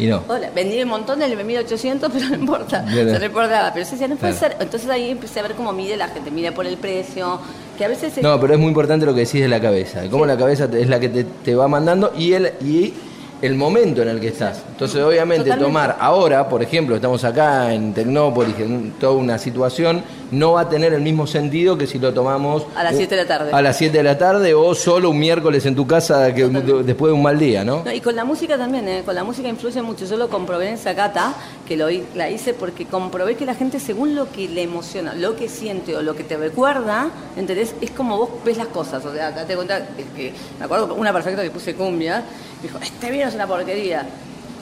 Y 0.00 0.06
no. 0.06 0.22
Hola, 0.28 0.50
vendí 0.54 0.82
un 0.82 0.88
montón 0.88 1.18
del 1.18 1.36
1800, 1.44 2.10
pero 2.12 2.28
no 2.30 2.34
importa, 2.36 2.84
se 3.18 3.24
importaba. 3.26 3.70
Pero 3.74 3.86
decía, 3.86 4.08
no 4.08 4.16
puede 4.16 4.32
Claro. 4.32 4.54
ser. 4.54 4.62
Entonces 4.62 4.88
ahí 4.90 5.10
empecé 5.10 5.40
a 5.40 5.42
ver 5.42 5.52
cómo 5.54 5.72
mide 5.72 5.96
la 5.96 6.08
gente, 6.08 6.30
mide 6.30 6.52
por 6.52 6.66
el 6.66 6.76
precio, 6.76 7.38
que 7.76 7.84
a 7.84 7.88
veces... 7.88 8.16
es- 8.16 8.22
No, 8.22 8.40
pero 8.40 8.54
es 8.54 8.58
muy 8.58 8.68
importante 8.68 9.04
lo 9.06 9.14
que 9.14 9.20
decís 9.20 9.40
de 9.42 9.48
la 9.48 9.60
cabeza, 9.60 10.02
cómo 10.10 10.24
la 10.26 10.36
cabeza 10.36 10.68
es 10.72 10.88
la 10.88 10.98
que 10.98 11.08
te, 11.08 11.24
te 11.24 11.54
va 11.54 11.68
mandando 11.68 12.12
y 12.16 12.32
el, 12.32 12.52
y 12.62 12.94
el 13.42 13.54
momento 13.54 14.02
en 14.02 14.08
el 14.08 14.20
que 14.20 14.28
estás. 14.28 14.62
Entonces, 14.70 15.02
obviamente, 15.02 15.44
Totalmente. 15.44 15.64
tomar 15.66 15.96
ahora, 16.00 16.48
por 16.48 16.62
ejemplo, 16.62 16.94
estamos 16.96 17.24
acá 17.24 17.72
en 17.74 17.94
Tecnópolis, 17.94 18.54
en 18.58 18.92
toda 19.00 19.12
una 19.14 19.38
situación, 19.38 20.02
no 20.30 20.52
va 20.52 20.62
a 20.62 20.68
tener 20.68 20.92
el 20.92 21.00
mismo 21.00 21.26
sentido 21.26 21.76
que 21.76 21.86
si 21.86 21.98
lo 21.98 22.12
tomamos 22.14 22.64
A 22.76 22.84
las 22.84 22.94
eh, 22.94 22.98
7 22.98 23.16
de 23.16 23.22
la 23.22 23.28
tarde. 23.28 23.50
A 23.52 23.62
las 23.62 23.76
7 23.76 23.96
de 23.96 24.02
la 24.02 24.16
tarde 24.18 24.54
o 24.54 24.74
solo 24.74 25.10
un 25.10 25.18
miércoles 25.18 25.66
en 25.66 25.74
tu 25.74 25.86
casa 25.86 26.34
que, 26.34 26.44
después 26.46 27.10
de 27.10 27.14
un 27.14 27.22
mal 27.22 27.38
día, 27.38 27.64
¿no? 27.64 27.82
No, 27.84 27.92
y 27.92 28.00
con 28.00 28.14
la 28.16 28.24
música 28.24 28.56
también, 28.56 28.86
¿eh? 28.88 29.02
con 29.04 29.14
la 29.14 29.24
música 29.24 29.48
influye 29.48 29.82
mucho. 29.82 30.04
Yo 30.04 30.16
lo 30.16 30.28
comprobé 30.28 30.68
en 30.68 30.74
esa 30.74 30.94
cata, 30.94 31.34
que 31.66 31.76
lo, 31.76 31.88
la 32.14 32.30
hice 32.30 32.54
porque 32.54 32.86
comprobé 32.86 33.34
que 33.36 33.46
la 33.46 33.54
gente, 33.54 33.80
según 33.80 34.14
lo 34.14 34.30
que 34.30 34.48
le 34.48 34.62
emociona, 34.62 35.14
lo 35.14 35.36
que 35.36 35.48
siente 35.48 35.96
o 35.96 36.02
lo 36.02 36.14
que 36.14 36.24
te 36.24 36.36
recuerda, 36.36 37.10
¿entendés? 37.36 37.74
Es 37.80 37.90
como 37.90 38.16
vos 38.18 38.28
ves 38.44 38.56
las 38.56 38.68
cosas. 38.68 39.04
O 39.04 39.12
sea, 39.12 39.30
date 39.32 39.54
cuenta 39.56 39.86
que, 39.96 40.04
que- 40.16 40.32
me 40.58 40.64
acuerdo 40.64 40.94
una 40.94 41.12
perfecta 41.12 41.42
que 41.42 41.50
puse 41.50 41.74
cumbia, 41.74 42.22
dijo, 42.62 42.78
este 42.82 43.10
vino 43.10 43.28
es 43.28 43.34
una 43.34 43.46
porquería. 43.46 44.06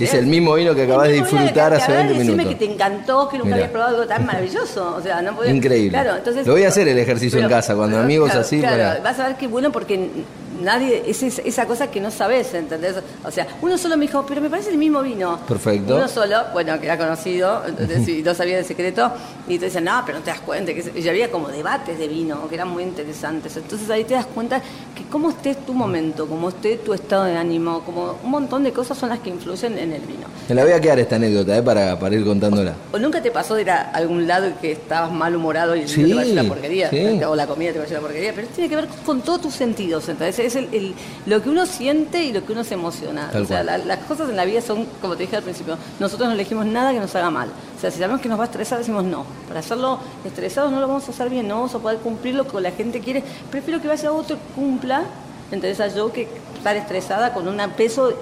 Es 0.01 0.15
el 0.15 0.27
mismo 0.27 0.55
vino 0.55 0.75
que 0.75 0.83
acabas 0.85 1.09
de 1.09 1.15
disfrutar 1.15 1.73
hace 1.75 1.85
acabas 1.85 1.89
20 1.89 2.13
de 2.13 2.19
decirme 2.19 2.43
minutos. 2.45 2.59
que 2.61 2.67
te 2.67 2.73
encantó, 2.73 3.29
que 3.29 3.39
nunca 3.39 3.55
habías 3.55 3.71
probado 3.71 3.97
algo 3.97 4.07
tan 4.09 4.25
maravilloso. 4.27 4.95
O 4.97 5.03
sea, 5.03 5.21
no 5.23 5.33
podés- 5.37 5.55
Increíble. 5.55 5.91
Claro, 5.91 6.17
entonces, 6.17 6.47
Lo 6.47 6.53
voy 6.53 6.65
a 6.65 6.69
hacer 6.69 6.87
el 6.89 6.99
ejercicio 6.99 7.41
en 7.41 7.49
casa, 7.49 7.75
cuando 7.75 7.99
amigos 7.99 8.35
así, 8.35 8.61
Claro, 8.61 8.77
para- 8.77 9.01
vas 9.01 9.19
a 9.21 9.27
ver 9.29 9.37
qué 9.37 9.47
bueno 9.47 9.71
porque 9.73 10.09
nadie, 10.61 11.03
es 11.07 11.23
es- 11.23 11.39
esa 11.45 11.67
cosa 11.67 11.91
que 11.91 12.01
no 12.01 12.11
sabes, 12.11 12.53
¿entendés? 12.55 12.95
O 13.25 13.31
sea, 13.31 13.47
uno 13.63 13.77
solo 13.79 13.97
me 13.97 14.07
dijo, 14.07 14.25
pero 14.27 14.41
me 14.41 14.51
parece 14.51 14.71
el 14.71 14.79
mismo 14.79 15.01
vino. 15.03 15.39
Perfecto. 15.47 15.97
Uno 15.97 16.09
solo, 16.09 16.37
bueno, 16.53 16.79
que 16.81 16.87
era 16.87 16.99
conocido, 16.99 17.63
entonces 17.67 18.07
y 18.09 18.23
no 18.23 18.35
sabía 18.35 18.59
el 18.59 18.65
secreto, 18.65 19.11
y 19.49 19.59
te 19.59 19.67
dicen, 19.67 19.85
no, 19.85 20.03
pero 20.05 20.19
no 20.19 20.25
te 20.25 20.31
das 20.31 20.41
cuenta. 20.41 20.73
Que 20.73 20.81
es-". 20.81 20.91
y 20.95 21.09
había 21.09 21.31
como 21.31 21.49
debates 21.49 21.99
de 21.99 22.09
vino 22.09 22.49
que 22.49 22.55
eran 22.55 22.69
muy 22.69 22.83
interesantes. 22.83 23.57
Entonces 23.57 23.89
ahí 23.91 24.05
te 24.05 24.15
das 24.15 24.27
cuenta 24.27 24.61
que 24.95 25.05
cómo 25.11 25.31
esté 25.31 25.55
tu 25.55 25.73
momento, 25.75 26.27
cómo 26.27 26.49
esté 26.51 26.77
tu 26.79 26.93
estado 26.95 27.25
de 27.25 27.37
ánimo, 27.37 27.81
como 27.85 28.17
un 28.23 28.31
montón 28.31 28.63
de 28.65 28.73
cosas 28.73 28.97
son 28.99 29.09
las 29.11 29.19
que 29.21 29.31
influyen 29.31 29.79
en 29.79 29.93
el 29.93 30.01
vino. 30.03 30.27
Me 30.49 30.55
la 30.55 30.65
voy 30.65 30.73
a 30.73 30.81
quedar 30.81 30.99
esta 30.99 31.17
anécdota, 31.17 31.57
¿eh? 31.57 31.63
Para, 31.63 31.99
para 31.99 32.15
ir 32.15 32.25
contándola. 32.25 32.75
¿O 32.93 32.99
nunca 32.99 33.21
te 33.23 33.31
pasó 33.31 33.55
de 33.55 33.63
ir 33.63 33.71
a 33.71 33.91
algún 33.91 34.27
lado 34.27 34.51
que 34.61 34.73
estabas 34.73 35.13
malhumorado 35.13 35.77
y 35.77 35.81
el 35.83 35.89
Sí, 35.89 36.03
vino 36.05 36.09
te 36.09 36.15
pareció 36.17 36.41
una 36.41 36.49
porquería? 36.49 36.91
sí. 36.91 37.21
O 37.25 37.35
la 37.37 37.47
comida 37.47 37.71
te 37.73 37.77
pareció 37.79 37.99
una 37.99 38.07
porquería. 38.07 38.33
Pero 38.35 38.49
tiene 38.49 38.69
que 38.71 38.77
ver 38.77 38.89
con 39.05 39.21
todos 39.23 39.43
tus 39.43 39.55
sentidos. 39.55 40.09
Entonces 40.09 40.39
es 40.49 40.57
el, 40.57 40.69
el- 40.75 40.95
lo 41.27 41.43
que 41.43 41.49
uno 41.51 41.65
siente 41.65 42.23
y 42.25 42.33
lo 42.33 42.45
que 42.45 42.53
uno 42.53 42.65
se 42.65 42.75
emociona. 42.75 43.31
Tal 43.31 43.43
o 43.43 43.47
sea, 43.47 43.63
la- 43.63 43.79
las 43.79 43.99
cosas 44.01 44.29
en 44.29 44.37
la 44.37 44.45
vida 44.45 44.61
son, 44.61 44.87
como 45.01 45.17
te 45.17 45.23
dije 45.23 45.37
al 45.37 45.43
principio, 45.43 45.79
nosotros 46.01 46.29
no 46.29 46.35
elegimos 46.35 46.67
nada 46.67 46.93
que 46.93 47.01
nos 47.01 47.15
haga 47.15 47.31
mal. 47.31 47.49
O 47.77 47.81
sea, 47.81 47.91
si 47.91 47.99
sabemos 47.99 48.21
que 48.21 48.29
nos 48.29 48.39
va 48.39 48.43
a 48.43 48.47
estresar, 48.47 48.79
decimos 48.79 49.05
no. 49.05 49.25
Para 49.47 49.61
hacerlo 49.61 49.99
estresado 50.25 50.71
no 50.71 50.81
lo 50.81 50.89
vamos 50.89 51.07
a 51.09 51.13
hacer 51.13 51.31
bien, 51.31 51.47
no 51.49 51.55
vamos 51.57 51.75
a 51.75 51.79
poder 51.79 51.99
cumplir 51.99 52.35
lo 52.35 52.47
que 52.47 52.61
la 52.61 52.71
gente 52.73 53.01
quiere. 53.01 53.23
Prefiero 53.51 53.81
que 53.81 53.89
vaya 53.89 54.11
otro 54.13 54.37
y 54.37 54.55
cumpla. 54.55 55.03
Entonces 55.51 55.81
a 55.81 55.89
yo 55.89 56.13
que 56.13 56.29
estar 56.59 56.77
estresada 56.77 57.33
con 57.33 57.49
un 57.49 57.59
peso 57.71 58.13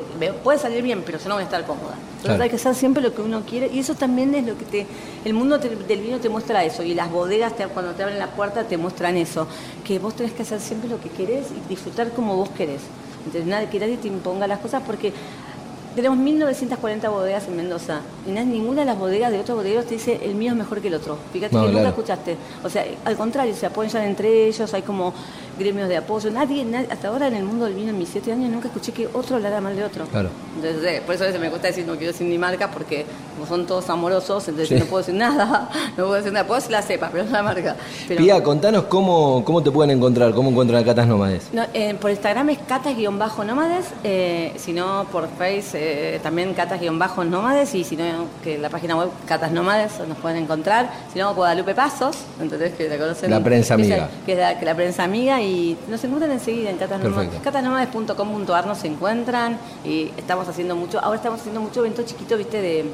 puede 0.44 0.58
salir 0.60 0.82
bien, 0.82 1.02
pero 1.04 1.18
yo 1.18 1.28
no 1.28 1.34
voy 1.34 1.42
a 1.42 1.44
estar 1.46 1.64
cómoda. 1.66 1.94
Claro. 2.26 2.42
hay 2.42 2.50
que 2.50 2.56
hacer 2.56 2.74
siempre 2.74 3.02
lo 3.02 3.14
que 3.14 3.22
uno 3.22 3.42
quiere. 3.48 3.68
Y 3.72 3.78
eso 3.78 3.94
también 3.94 4.34
es 4.34 4.46
lo 4.46 4.56
que 4.58 4.64
te 4.64 4.86
el 5.24 5.34
mundo 5.34 5.58
te- 5.60 5.74
del 5.74 6.00
vino 6.00 6.18
te 6.18 6.28
muestra 6.28 6.64
eso. 6.64 6.82
Y 6.82 6.94
las 6.94 7.10
bodegas 7.10 7.56
te- 7.56 7.66
cuando 7.68 7.92
te 7.92 8.02
abren 8.02 8.18
la 8.18 8.28
puerta 8.28 8.64
te 8.64 8.76
muestran 8.76 9.16
eso. 9.16 9.46
Que 9.84 9.98
vos 9.98 10.14
tenés 10.14 10.32
que 10.32 10.42
hacer 10.42 10.60
siempre 10.60 10.88
lo 10.88 11.00
que 11.00 11.08
querés 11.10 11.46
y 11.50 11.68
disfrutar 11.68 12.10
como 12.12 12.36
vos 12.36 12.50
querés. 12.50 12.82
Entonces 13.26 13.46
nada 13.46 13.68
que 13.70 13.78
nadie 13.80 13.96
te 13.96 14.08
imponga 14.08 14.46
las 14.46 14.60
cosas 14.60 14.82
porque 14.86 15.12
tenemos 15.96 16.18
1940 16.18 17.08
bodegas 17.08 17.48
en 17.48 17.56
Mendoza 17.56 18.00
y 18.26 18.30
no- 18.30 18.44
ninguna 18.44 18.80
de 18.80 18.84
las 18.86 18.98
bodegas 18.98 19.32
de 19.32 19.40
otros 19.40 19.56
bodegueros 19.56 19.86
te 19.86 19.94
dice 19.94 20.20
el 20.22 20.34
mío 20.34 20.52
es 20.52 20.56
mejor 20.58 20.82
que 20.82 20.88
el 20.88 20.94
otro 20.94 21.16
fíjate 21.32 21.54
No, 21.56 21.62
que 21.62 21.70
claro. 21.70 21.78
nunca 21.78 21.88
escuchaste. 21.88 22.36
O 22.62 22.68
sea 22.68 22.84
al 23.04 23.16
contrario 23.16 23.54
se 23.56 23.64
apoyan 23.64 24.02
entre 24.04 24.46
ellos 24.46 24.74
hay 24.74 24.82
como 24.82 25.14
gremios 25.58 25.88
de 25.88 25.96
apoyo 25.96 26.30
nadie, 26.30 26.64
nadie- 26.64 26.88
hasta 26.90 27.08
ahora 27.08 27.28
en 27.28 27.34
el 27.34 27.44
mundo 27.44 27.64
del 27.66 27.74
vino 27.74 27.90
en 27.90 27.98
mis 27.98 28.08
siete 28.08 28.32
años 28.32 28.50
nunca 28.50 28.68
escuché 28.68 28.92
que 28.92 29.08
otro 29.12 29.36
hablara 29.36 29.60
mal 29.60 29.74
de 29.76 29.84
otro 29.84 30.04
Claro. 30.06 30.28
entonces, 30.56 30.84
eh, 30.84 31.02
por 31.04 31.14
eso 31.14 31.24
a 31.24 31.26
veces 31.28 31.40
me 31.40 31.48
gusta 31.48 31.68
decir 31.68 31.86
no 31.86 31.94
quiero 31.96 32.12
decir 32.12 32.26
ni 32.26 32.38
marca 32.38 32.70
porque 32.70 33.04
como 33.34 33.46
son 33.46 33.66
todos 33.66 33.88
amorosos, 33.90 34.48
entonces 34.48 34.68
Sí. 34.68 34.82
no 34.82 34.86
puedo 34.86 34.98
decir 35.02 35.14
nada, 35.14 35.68
no 35.96 36.04
puedo 36.04 36.14
decir 36.14 36.32
nada, 36.32 36.46
puedo 36.46 36.58
decir 36.60 36.72
la 36.72 36.82
cepa, 36.82 37.10
pero 37.12 37.24
no 37.24 37.30
la 37.32 37.42
marca. 37.42 37.76
Pero, 38.08 38.18
Pía, 38.22 38.42
contanos 38.42 38.84
cómo, 38.84 39.42
cómo 39.44 39.62
te 39.62 39.70
pueden 39.70 39.96
encontrar, 39.96 40.32
cómo 40.32 40.50
encuentran 40.50 40.82
a 40.82 40.84
Catas 40.86 41.06
Nómades. 41.06 41.48
no, 41.52 41.64
eh, 41.74 41.94
por 42.00 42.10
Instagram 42.10 42.48
es 42.50 42.58
catas-nómades, 42.66 43.86
eh, 44.04 44.52
si 44.56 44.72
no 44.72 45.06
por 45.12 45.28
Face 45.36 45.70
eh, 45.74 46.20
también 46.22 46.54
catas-nómades 46.54 47.74
y 47.74 47.84
si 47.84 47.96
no 47.96 48.04
que 48.42 48.58
la 48.58 48.70
página 48.70 48.96
web 48.96 49.08
Catas 49.26 49.52
Nómades 49.52 49.92
nos 50.08 50.16
pueden 50.18 50.42
encontrar, 50.42 50.90
si 51.12 51.18
no 51.18 51.34
Guadalupe 51.34 51.74
Pasos, 51.74 52.16
entonces 52.40 52.72
que 52.74 52.88
la 52.88 52.96
conocen. 52.98 53.30
La 53.30 53.42
prensa 53.42 53.74
amiga. 53.74 54.08
Que 54.24 54.32
es 54.32 54.38
la, 54.38 54.58
que 54.58 54.64
la 54.64 54.74
prensa 54.74 55.04
amiga 55.04 55.40
y 55.42 55.45
nos 55.88 56.02
encuentran 56.04 56.32
enseguida 56.32 56.70
en 56.70 56.76
Catas 56.76 57.00
Nómades. 57.00 57.30
Perfecto. 57.30 57.44
catasnómades.com.ar 57.44 58.66
nos 58.66 58.84
encuentran 58.84 59.58
y 59.84 60.10
estamos 60.16 60.48
haciendo 60.48 60.76
mucho, 60.76 60.98
ahora 61.00 61.16
estamos 61.16 61.40
haciendo 61.40 61.60
mucho 61.60 61.80
evento 61.80 62.02
chiquito, 62.02 62.36
viste, 62.36 62.60
de 62.60 62.84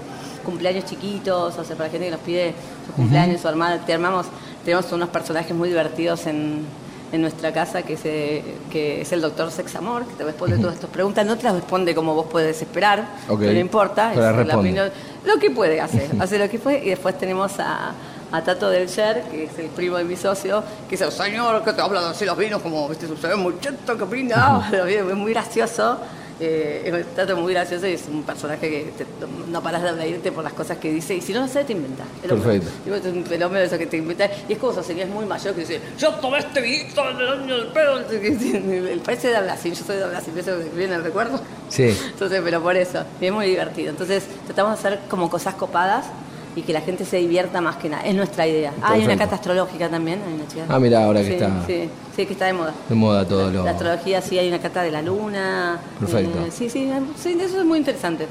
cumpleaños 0.44 0.84
chiquitos, 0.84 1.56
o 1.58 1.64
sea, 1.64 1.76
para 1.76 1.88
la 1.88 1.92
gente 1.92 2.06
que 2.06 2.12
nos 2.12 2.20
pide 2.20 2.54
su 2.86 2.92
cumpleaños, 2.92 3.40
su 3.40 3.48
armada, 3.48 3.78
te 3.84 3.92
armamos, 3.92 4.26
tenemos 4.64 4.90
unos 4.92 5.08
personajes 5.08 5.54
muy 5.54 5.68
divertidos 5.68 6.26
en, 6.26 6.64
en 7.12 7.20
nuestra 7.20 7.52
casa, 7.52 7.82
que 7.82 7.92
es, 7.94 8.00
eh, 8.04 8.42
que 8.70 9.02
es 9.02 9.12
el 9.12 9.20
doctor 9.20 9.50
Sexamor, 9.50 10.06
que 10.06 10.14
te 10.14 10.24
responde 10.24 10.58
todas 10.58 10.74
estas 10.74 10.90
preguntas, 10.90 11.26
no 11.26 11.36
te 11.36 11.44
las 11.44 11.54
responde 11.54 11.94
como 11.94 12.14
vos 12.14 12.26
puedes 12.30 12.60
esperar, 12.60 13.06
Ok. 13.28 13.40
pero 13.40 13.52
no 13.52 13.58
importa, 13.60 14.12
Pero 14.14 14.40
es 14.40 14.46
la 14.46 14.90
lo 15.24 15.38
que 15.38 15.50
puede 15.50 15.80
hacer, 15.80 16.10
hace 16.20 16.38
lo 16.38 16.48
que 16.48 16.58
puede, 16.58 16.84
y 16.84 16.90
después 16.90 17.16
tenemos 17.18 17.52
a, 17.60 17.92
a 18.32 18.42
Tato 18.42 18.70
del 18.70 18.88
Sher, 18.88 19.22
que 19.30 19.44
es 19.44 19.58
el 19.58 19.66
primo 19.66 19.96
de 19.98 20.04
mi 20.04 20.16
socio, 20.16 20.64
que 20.88 20.94
es 20.94 21.00
el 21.00 21.12
señor 21.12 21.62
que 21.64 21.72
te 21.72 21.80
habla 21.82 22.10
así 22.10 22.24
los 22.24 22.36
vinos, 22.36 22.62
como, 22.62 22.88
viste, 22.88 23.06
muy 23.36 23.54
cheto, 23.60 23.96
que 23.98 24.04
vinos, 24.16 24.64
es 24.72 25.14
muy 25.14 25.32
gracioso. 25.32 25.98
Eh, 26.40 26.82
es 26.86 26.92
un 26.92 27.04
Tato 27.14 27.36
muy 27.36 27.52
gracioso 27.52 27.86
y 27.86 27.92
es 27.92 28.02
un 28.10 28.24
personaje 28.24 28.68
que 28.68 28.92
te- 28.98 29.06
no 29.48 29.62
paras 29.62 29.82
de 29.82 29.92
reírte 29.92 30.32
por 30.32 30.42
las 30.42 30.54
cosas 30.54 30.78
que 30.78 30.90
dice 30.90 31.14
y 31.14 31.20
si 31.20 31.32
no 31.32 31.42
lo 31.42 31.46
sabes 31.46 31.66
te 31.68 31.72
inventa. 31.74 32.02
Perfecto. 32.26 32.68
Es 32.86 33.04
un 33.06 33.24
fenómeno 33.24 33.60
de 33.60 33.66
eso 33.66 33.78
que 33.78 33.86
te 33.86 33.98
inventa 33.98 34.28
y 34.48 34.54
es 34.54 34.58
como 34.58 34.72
esos 34.72 34.84
señores 34.84 35.12
muy 35.12 35.24
mayores 35.24 35.54
que 35.54 35.60
dicen 35.60 35.82
yo 35.98 36.10
tomé 36.14 36.38
este 36.38 36.60
vinito 36.60 37.08
en 37.10 37.16
el 37.20 37.28
año 37.28 37.56
del 37.58 37.66
pedo 37.68 37.98
el 38.10 39.00
país 39.04 39.22
de 39.22 39.36
habla 39.36 39.52
así, 39.52 39.70
yo 39.72 39.84
soy 39.84 39.96
de 39.98 40.04
habla 40.04 40.18
así, 40.18 40.32
eso 40.36 40.56
viene 40.74 40.96
el 40.96 41.04
recuerdo 41.04 41.38
Sí. 41.68 41.96
entonces, 42.06 42.40
pero 42.42 42.60
por 42.60 42.76
eso, 42.76 43.04
y 43.20 43.26
es 43.26 43.32
muy 43.32 43.46
divertido. 43.46 43.90
Entonces, 43.90 44.24
tratamos 44.46 44.72
de 44.72 44.78
hacer 44.88 45.00
como 45.08 45.30
cosas 45.30 45.54
copadas 45.54 46.06
y 46.54 46.62
que 46.62 46.72
la 46.72 46.80
gente 46.82 47.04
se 47.04 47.16
divierta 47.18 47.60
más 47.60 47.76
que 47.76 47.88
nada. 47.88 48.04
Es 48.04 48.14
nuestra 48.14 48.46
idea. 48.46 48.72
Ah, 48.82 48.92
hay 48.92 49.04
una 49.04 49.16
cata 49.16 49.36
astrológica 49.36 49.88
también. 49.88 50.20
Hay 50.26 50.34
una 50.34 50.46
chica. 50.48 50.64
Ah, 50.68 50.78
mirá, 50.78 51.04
ahora 51.04 51.20
que 51.20 51.26
Sí, 51.26 51.32
está 51.34 51.66
Sí, 51.66 51.88
sí, 52.16 52.26
que 52.26 52.32
está 52.34 52.46
de 52.46 52.52
moda. 52.52 52.74
de 52.88 52.94
moda 52.94 53.24
todo 53.26 53.46
La, 53.46 53.52
lo... 53.52 53.64
la 53.64 53.70
astrología, 53.70 54.20
sí, 54.20 54.38
hay 54.38 54.48
una 54.48 54.58
cata 54.60 54.82
de 54.82 54.90
la 54.90 55.00
luna. 55.02 55.78
Perfecto. 55.98 56.38
Eh, 56.46 56.50
sí, 56.50 56.68
sí, 56.68 56.90
sí, 57.16 57.36
eso 57.40 57.58
es 57.60 57.64
muy 57.64 57.78
interesante. 57.78 58.26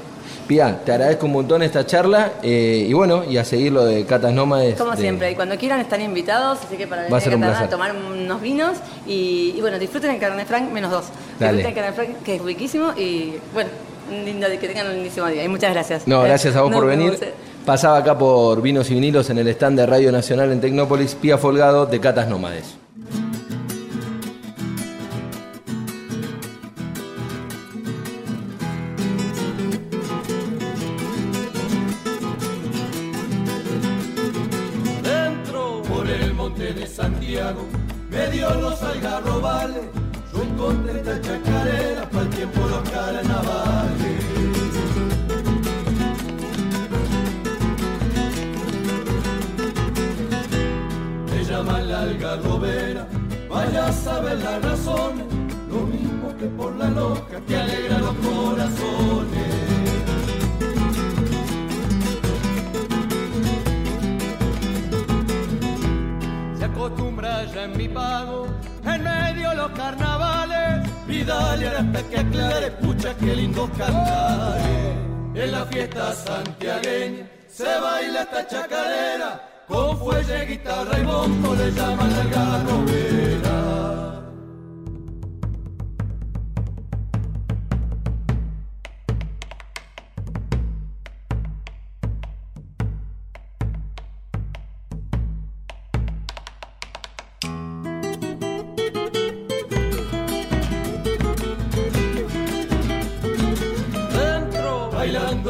Pía, 0.46 0.80
te 0.84 0.92
agradezco 0.92 1.26
un 1.26 1.32
montón 1.32 1.62
esta 1.62 1.86
charla 1.86 2.32
eh, 2.42 2.86
y 2.88 2.92
bueno, 2.92 3.22
y 3.28 3.36
a 3.38 3.44
seguir 3.44 3.72
lo 3.72 3.84
de 3.84 4.04
Catas 4.06 4.32
Nómades. 4.32 4.76
Como 4.76 4.90
de- 4.92 4.96
siempre, 4.98 5.30
y 5.30 5.34
cuando 5.34 5.56
quieran 5.56 5.80
están 5.80 6.00
invitados, 6.00 6.58
así 6.64 6.76
que 6.76 6.86
para 6.86 7.02
Va 7.02 7.06
a 7.08 7.10
venir 7.10 7.22
ser 7.22 7.34
a 7.34 7.38
placer. 7.38 7.68
tomar 7.70 7.92
unos 7.94 8.40
vinos 8.40 8.78
y, 9.06 9.54
y 9.56 9.60
bueno, 9.60 9.78
disfruten 9.78 10.10
el 10.10 10.18
Cabernet 10.20 10.46
Franc 10.46 10.70
menos 10.72 10.90
dos. 10.90 11.04
Dale. 11.38 11.58
Disfruten 11.58 11.66
el 11.66 11.74
Cabernet 11.74 11.94
Franc, 12.14 12.24
que 12.24 12.34
es 12.36 12.42
riquísimo 12.42 12.92
y 12.96 13.34
bueno, 13.54 13.70
lindo, 14.24 14.46
que 14.60 14.68
tengan 14.68 14.88
un 14.88 14.94
lindísimo 14.94 15.26
día 15.28 15.44
y 15.44 15.48
muchas 15.48 15.72
gracias. 15.72 16.06
No, 16.08 16.22
gracias 16.22 16.56
a 16.56 16.62
vos 16.62 16.72
por 16.72 16.86
venir. 16.86 17.18
Pasaba 17.64 17.98
acá 17.98 18.18
por 18.18 18.60
Vinos 18.60 18.90
y 18.90 18.94
Vinilos 18.94 19.30
en 19.30 19.38
el 19.38 19.46
stand 19.46 19.78
de 19.78 19.86
Radio 19.86 20.10
Nacional 20.10 20.50
en 20.50 20.60
Tecnópolis, 20.60 21.14
Pía 21.14 21.38
Folgado 21.38 21.86
de 21.86 22.00
Catas 22.00 22.28
Nómades. 22.28 22.81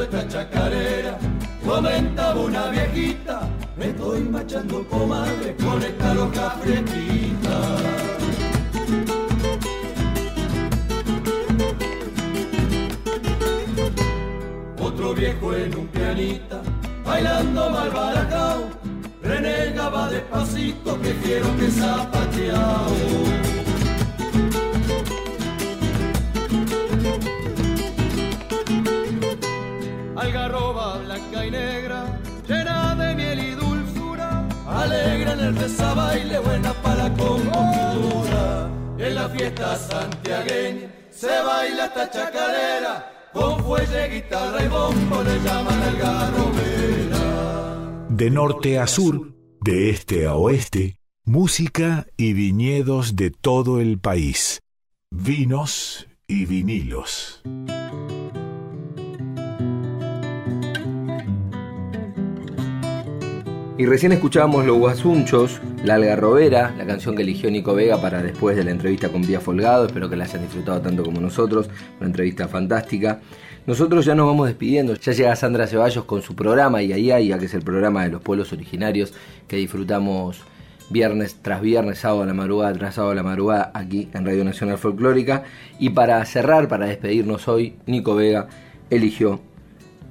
Esta 0.00 0.26
chacarera. 0.26 1.18
Comentaba 1.64 2.40
una 2.40 2.68
viejita, 2.68 3.42
me 3.76 3.90
estoy 3.90 4.22
machando 4.22 4.86
comadre 4.88 5.54
con 5.56 5.82
esta 5.82 6.14
loca 6.14 6.50
fresquita. 6.62 7.60
Otro 14.80 15.14
viejo 15.14 15.54
en 15.54 15.78
un 15.78 15.86
pianita, 15.88 16.62
bailando 17.04 17.70
mal 17.70 17.90
baracao, 17.90 18.64
renegaba 19.22 20.08
despacito 20.08 21.00
que 21.00 21.12
quiero 21.22 21.56
que 21.56 21.70
zapateao. 21.70 23.71
Blanca 31.42 31.46
y 31.46 31.50
negra, 31.50 32.20
llena 32.46 32.94
de 32.94 33.14
miel 33.14 33.38
y 33.38 33.50
dulzura, 33.52 34.48
alegra 34.66 35.32
en 35.32 35.40
el 35.40 35.54
baile 35.94 36.38
buena 36.38 36.72
para 36.82 37.08
la 37.08 37.16
compostura. 37.16 38.70
En 38.98 39.14
la 39.14 39.28
fiesta 39.28 39.76
santiagueña 39.76 40.88
se 41.10 41.26
baila 41.26 41.86
esta 41.86 42.10
chacarera, 42.10 43.30
con 43.32 43.64
fuelle, 43.64 44.08
guitarra 44.08 44.64
y 44.64 44.68
bombo 44.68 45.22
le 45.22 45.40
llaman 45.40 45.82
algarrobera. 45.82 47.18
De 48.08 48.30
norte 48.30 48.78
a 48.78 48.86
sur, 48.86 49.34
de 49.60 49.90
este 49.90 50.26
a 50.26 50.34
oeste, 50.34 50.98
música 51.24 52.06
y 52.16 52.34
viñedos 52.34 53.16
de 53.16 53.30
todo 53.30 53.80
el 53.80 53.98
país. 53.98 54.60
Vinos 55.10 56.06
y 56.26 56.46
vinilos. 56.46 57.42
Y 63.82 63.86
recién 63.86 64.12
escuchábamos 64.12 64.64
Los 64.64 64.78
Guasunchos, 64.78 65.60
La 65.84 65.96
Algarrobera, 65.96 66.72
la 66.78 66.86
canción 66.86 67.16
que 67.16 67.22
eligió 67.22 67.50
Nico 67.50 67.74
Vega 67.74 68.00
para 68.00 68.22
después 68.22 68.56
de 68.56 68.62
la 68.62 68.70
entrevista 68.70 69.08
con 69.08 69.22
Vía 69.22 69.40
Folgado. 69.40 69.86
Espero 69.86 70.08
que 70.08 70.14
la 70.14 70.22
hayan 70.22 70.42
disfrutado 70.42 70.80
tanto 70.80 71.02
como 71.02 71.20
nosotros. 71.20 71.68
Una 71.98 72.06
entrevista 72.06 72.46
fantástica. 72.46 73.18
Nosotros 73.66 74.04
ya 74.04 74.14
nos 74.14 74.28
vamos 74.28 74.46
despidiendo. 74.46 74.94
Ya 74.94 75.10
llega 75.10 75.34
Sandra 75.34 75.66
Ceballos 75.66 76.04
con 76.04 76.22
su 76.22 76.36
programa 76.36 76.80
y 76.80 76.90
ya 76.90 77.38
que 77.40 77.46
es 77.46 77.54
el 77.54 77.62
programa 77.62 78.04
de 78.04 78.10
los 78.10 78.22
pueblos 78.22 78.52
originarios 78.52 79.14
que 79.48 79.56
disfrutamos 79.56 80.38
viernes 80.90 81.38
tras 81.42 81.60
viernes, 81.60 81.98
sábado 81.98 82.22
a 82.22 82.26
la 82.26 82.34
madrugada 82.34 82.72
tras 82.74 82.94
sábado 82.94 83.10
a 83.10 83.16
la 83.16 83.24
madrugada 83.24 83.72
aquí 83.74 84.08
en 84.14 84.24
Radio 84.24 84.44
Nacional 84.44 84.78
Folclórica. 84.78 85.42
Y 85.80 85.90
para 85.90 86.24
cerrar, 86.24 86.68
para 86.68 86.86
despedirnos 86.86 87.48
hoy, 87.48 87.74
Nico 87.86 88.14
Vega 88.14 88.46
eligió 88.90 89.40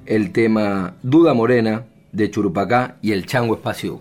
el 0.04 0.30
tema 0.32 0.92
Duda 1.02 1.32
Morena 1.32 1.86
de 2.12 2.30
Churupacá 2.30 2.98
y 3.00 3.12
el 3.12 3.26
Chango 3.26 3.54
Espacio. 3.54 4.00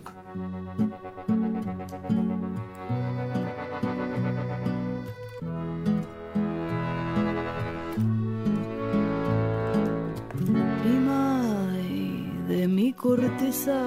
Prima 10.84 11.68
de 12.47 12.68
mi 12.68 12.93
corteza, 12.93 13.82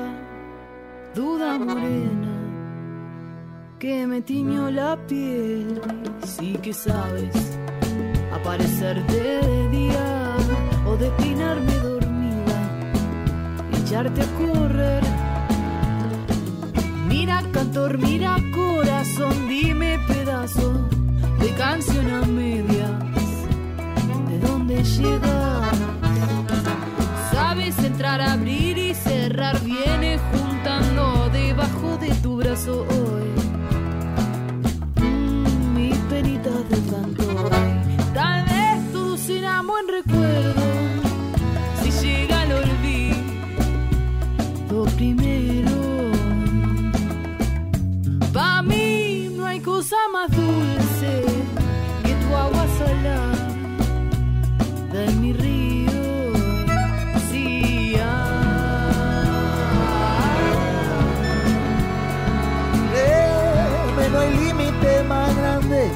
duda 1.15 1.59
morena, 1.59 2.35
que 3.79 4.07
me 4.07 4.23
tiñó 4.23 4.71
la 4.71 4.97
piel, 5.07 5.81
sí 6.25 6.59
que 6.63 6.73
sabes 6.73 7.59
aparecerte 8.33 9.23
de 9.23 9.69
día 9.71 10.37
o 10.87 10.97
declinarme 10.97 11.84
echarte 13.85 14.23
a 14.23 14.27
correr. 14.39 15.03
Mira 17.07 17.43
cantor, 17.53 17.99
mira 17.99 18.37
corazón, 18.55 19.49
dime 19.49 19.99
pedazo 20.09 20.73
de 21.39 21.51
canción 21.51 22.07
a 22.11 22.23
medias. 22.25 23.03
¿De 24.29 24.39
dónde 24.47 24.83
llegas? 24.83 25.77
Sabes 27.31 27.79
entrar, 27.79 28.21
abrir 28.23 28.79
y 28.79 28.95
cerrar, 28.95 29.61
viene 29.61 30.19
juntando 30.31 31.29
debajo 31.31 31.99
de 31.99 32.11
tu 32.23 32.37
brazo 32.39 32.87
hoy. 32.89 33.29
Mm, 35.05 35.75
mis 35.75 35.97
penitas 36.11 36.69
de 36.71 36.79
cantor. 36.91 37.51
Tal 38.15 38.45
vez 38.45 38.93
tu 38.93 39.17
sin 39.19 39.45
amo 39.45 39.75
en 39.79 39.89
recuerdo 39.89 40.64
primero. 45.05 46.13
Para 48.33 48.63
mí 48.63 49.29
no 49.37 49.45
hay 49.47 49.61
cosa 49.61 49.97
más 50.13 50.31
dulce 50.31 51.23
que 52.05 52.15
tu 52.15 52.35
agua 52.35 52.67
salada 52.79 53.33
de 54.93 55.13
mi 55.21 55.33
río. 55.33 55.93
Sí, 57.31 57.97
no 64.13 64.19
hay 64.21 64.37
límite 64.37 65.03
más 65.09 65.37
grande 65.37 65.91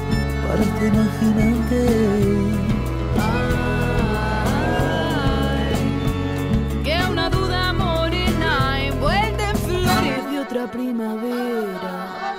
para 0.47 0.61
este 0.63 0.87
imaginante. 0.87 2.18
Primavera. 10.99 12.35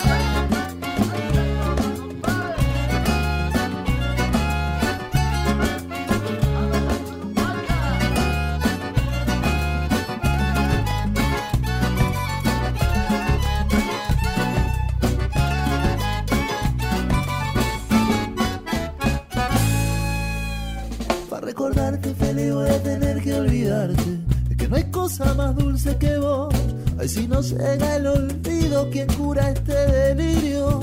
Recordarte 21.40 22.14
feliz 22.14 22.54
voy 22.54 22.68
a 22.68 22.82
tener 22.82 23.22
que 23.22 23.34
olvidarte, 23.34 24.18
de 24.48 24.56
que 24.56 24.68
no 24.68 24.76
hay 24.76 24.90
cosa 24.90 25.34
más 25.34 25.56
dulce 25.56 25.96
que 25.98 26.16
vos 26.18 26.69
Ay, 27.00 27.08
si 27.08 27.26
no 27.26 27.40
llega 27.40 27.96
el 27.96 28.06
olvido, 28.06 28.90
¿quién 28.90 29.06
cura 29.14 29.48
este 29.48 29.72
delirio? 29.72 30.80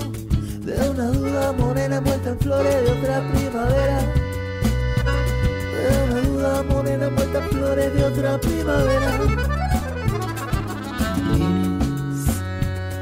De 0.65 0.89
una 0.89 1.09
duda 1.11 1.53
morena 1.53 1.97
en 1.97 2.39
flores 2.39 2.73
de 2.73 2.91
otra 2.91 3.21
primavera. 3.31 3.99
De 5.75 6.03
una 6.09 6.21
duda 6.21 6.63
morena 6.63 7.05
en 7.05 7.49
flores 7.51 7.93
de 7.93 8.03
otra 8.03 8.41
primavera. 8.41 9.11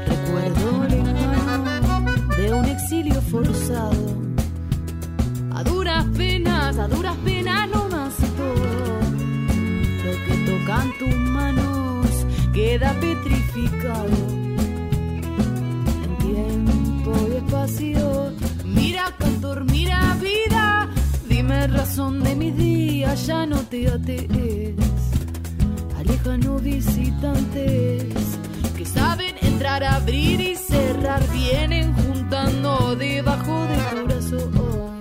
recuerdo 0.08 0.66
de 2.36 2.52
un 2.52 2.64
exilio 2.66 3.22
forzado. 3.22 4.14
A 5.54 5.64
duras 5.64 6.04
penas, 6.18 6.76
a 6.76 6.86
duras 6.86 7.16
penas 7.24 7.65
queda 12.56 12.94
petrificado 12.94 14.16
en 16.04 16.18
tiempo 16.26 17.12
y 17.30 17.36
espacio. 17.36 18.32
Mira, 18.64 19.14
cantor, 19.18 19.70
mira, 19.70 20.16
vida, 20.22 20.88
dime 21.28 21.66
razón 21.66 22.22
de 22.24 22.34
mi 22.34 22.50
día, 22.50 23.14
ya 23.14 23.44
no 23.44 23.58
te 23.58 23.88
atees. 23.88 24.74
Alejanos 25.98 26.62
visitantes 26.62 28.14
que 28.74 28.86
saben 28.86 29.34
entrar, 29.42 29.84
abrir 29.84 30.40
y 30.40 30.56
cerrar, 30.56 31.22
vienen 31.30 31.92
juntando 31.92 32.96
debajo 32.96 33.66
de 33.70 33.76
tu 33.90 34.06
brazo 34.06 34.36
hoy. 34.62 34.96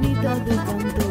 Mis 0.00 0.20
de 0.20 0.56
cantor, 0.66 1.09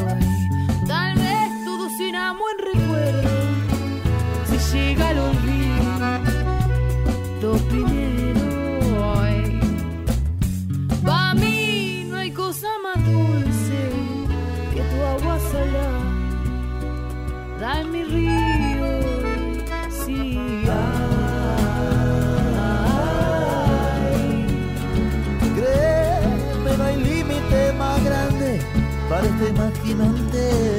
llega 4.74 5.12
el 5.12 5.20
olvido, 5.20 6.48
primero 7.70 8.42
hoy. 9.04 9.60
Pa' 11.06 11.34
mí 11.34 12.06
no 12.10 12.18
hay 12.18 12.32
cosa 12.32 12.68
más 12.84 13.04
dulce 13.06 13.80
que 14.74 14.82
tu 14.82 15.04
agua 15.04 15.40
salada, 15.52 16.00
da 17.60 17.84
mi 17.86 18.04
río, 18.04 18.88
sí 20.06 20.20
Créeme, 25.56 26.72
no 26.78 26.84
hay 26.84 26.98
límite 26.98 27.74
más 27.74 28.04
grande 28.04 28.60
para 29.10 29.26
este 29.26 29.50
imaginante 29.50 30.79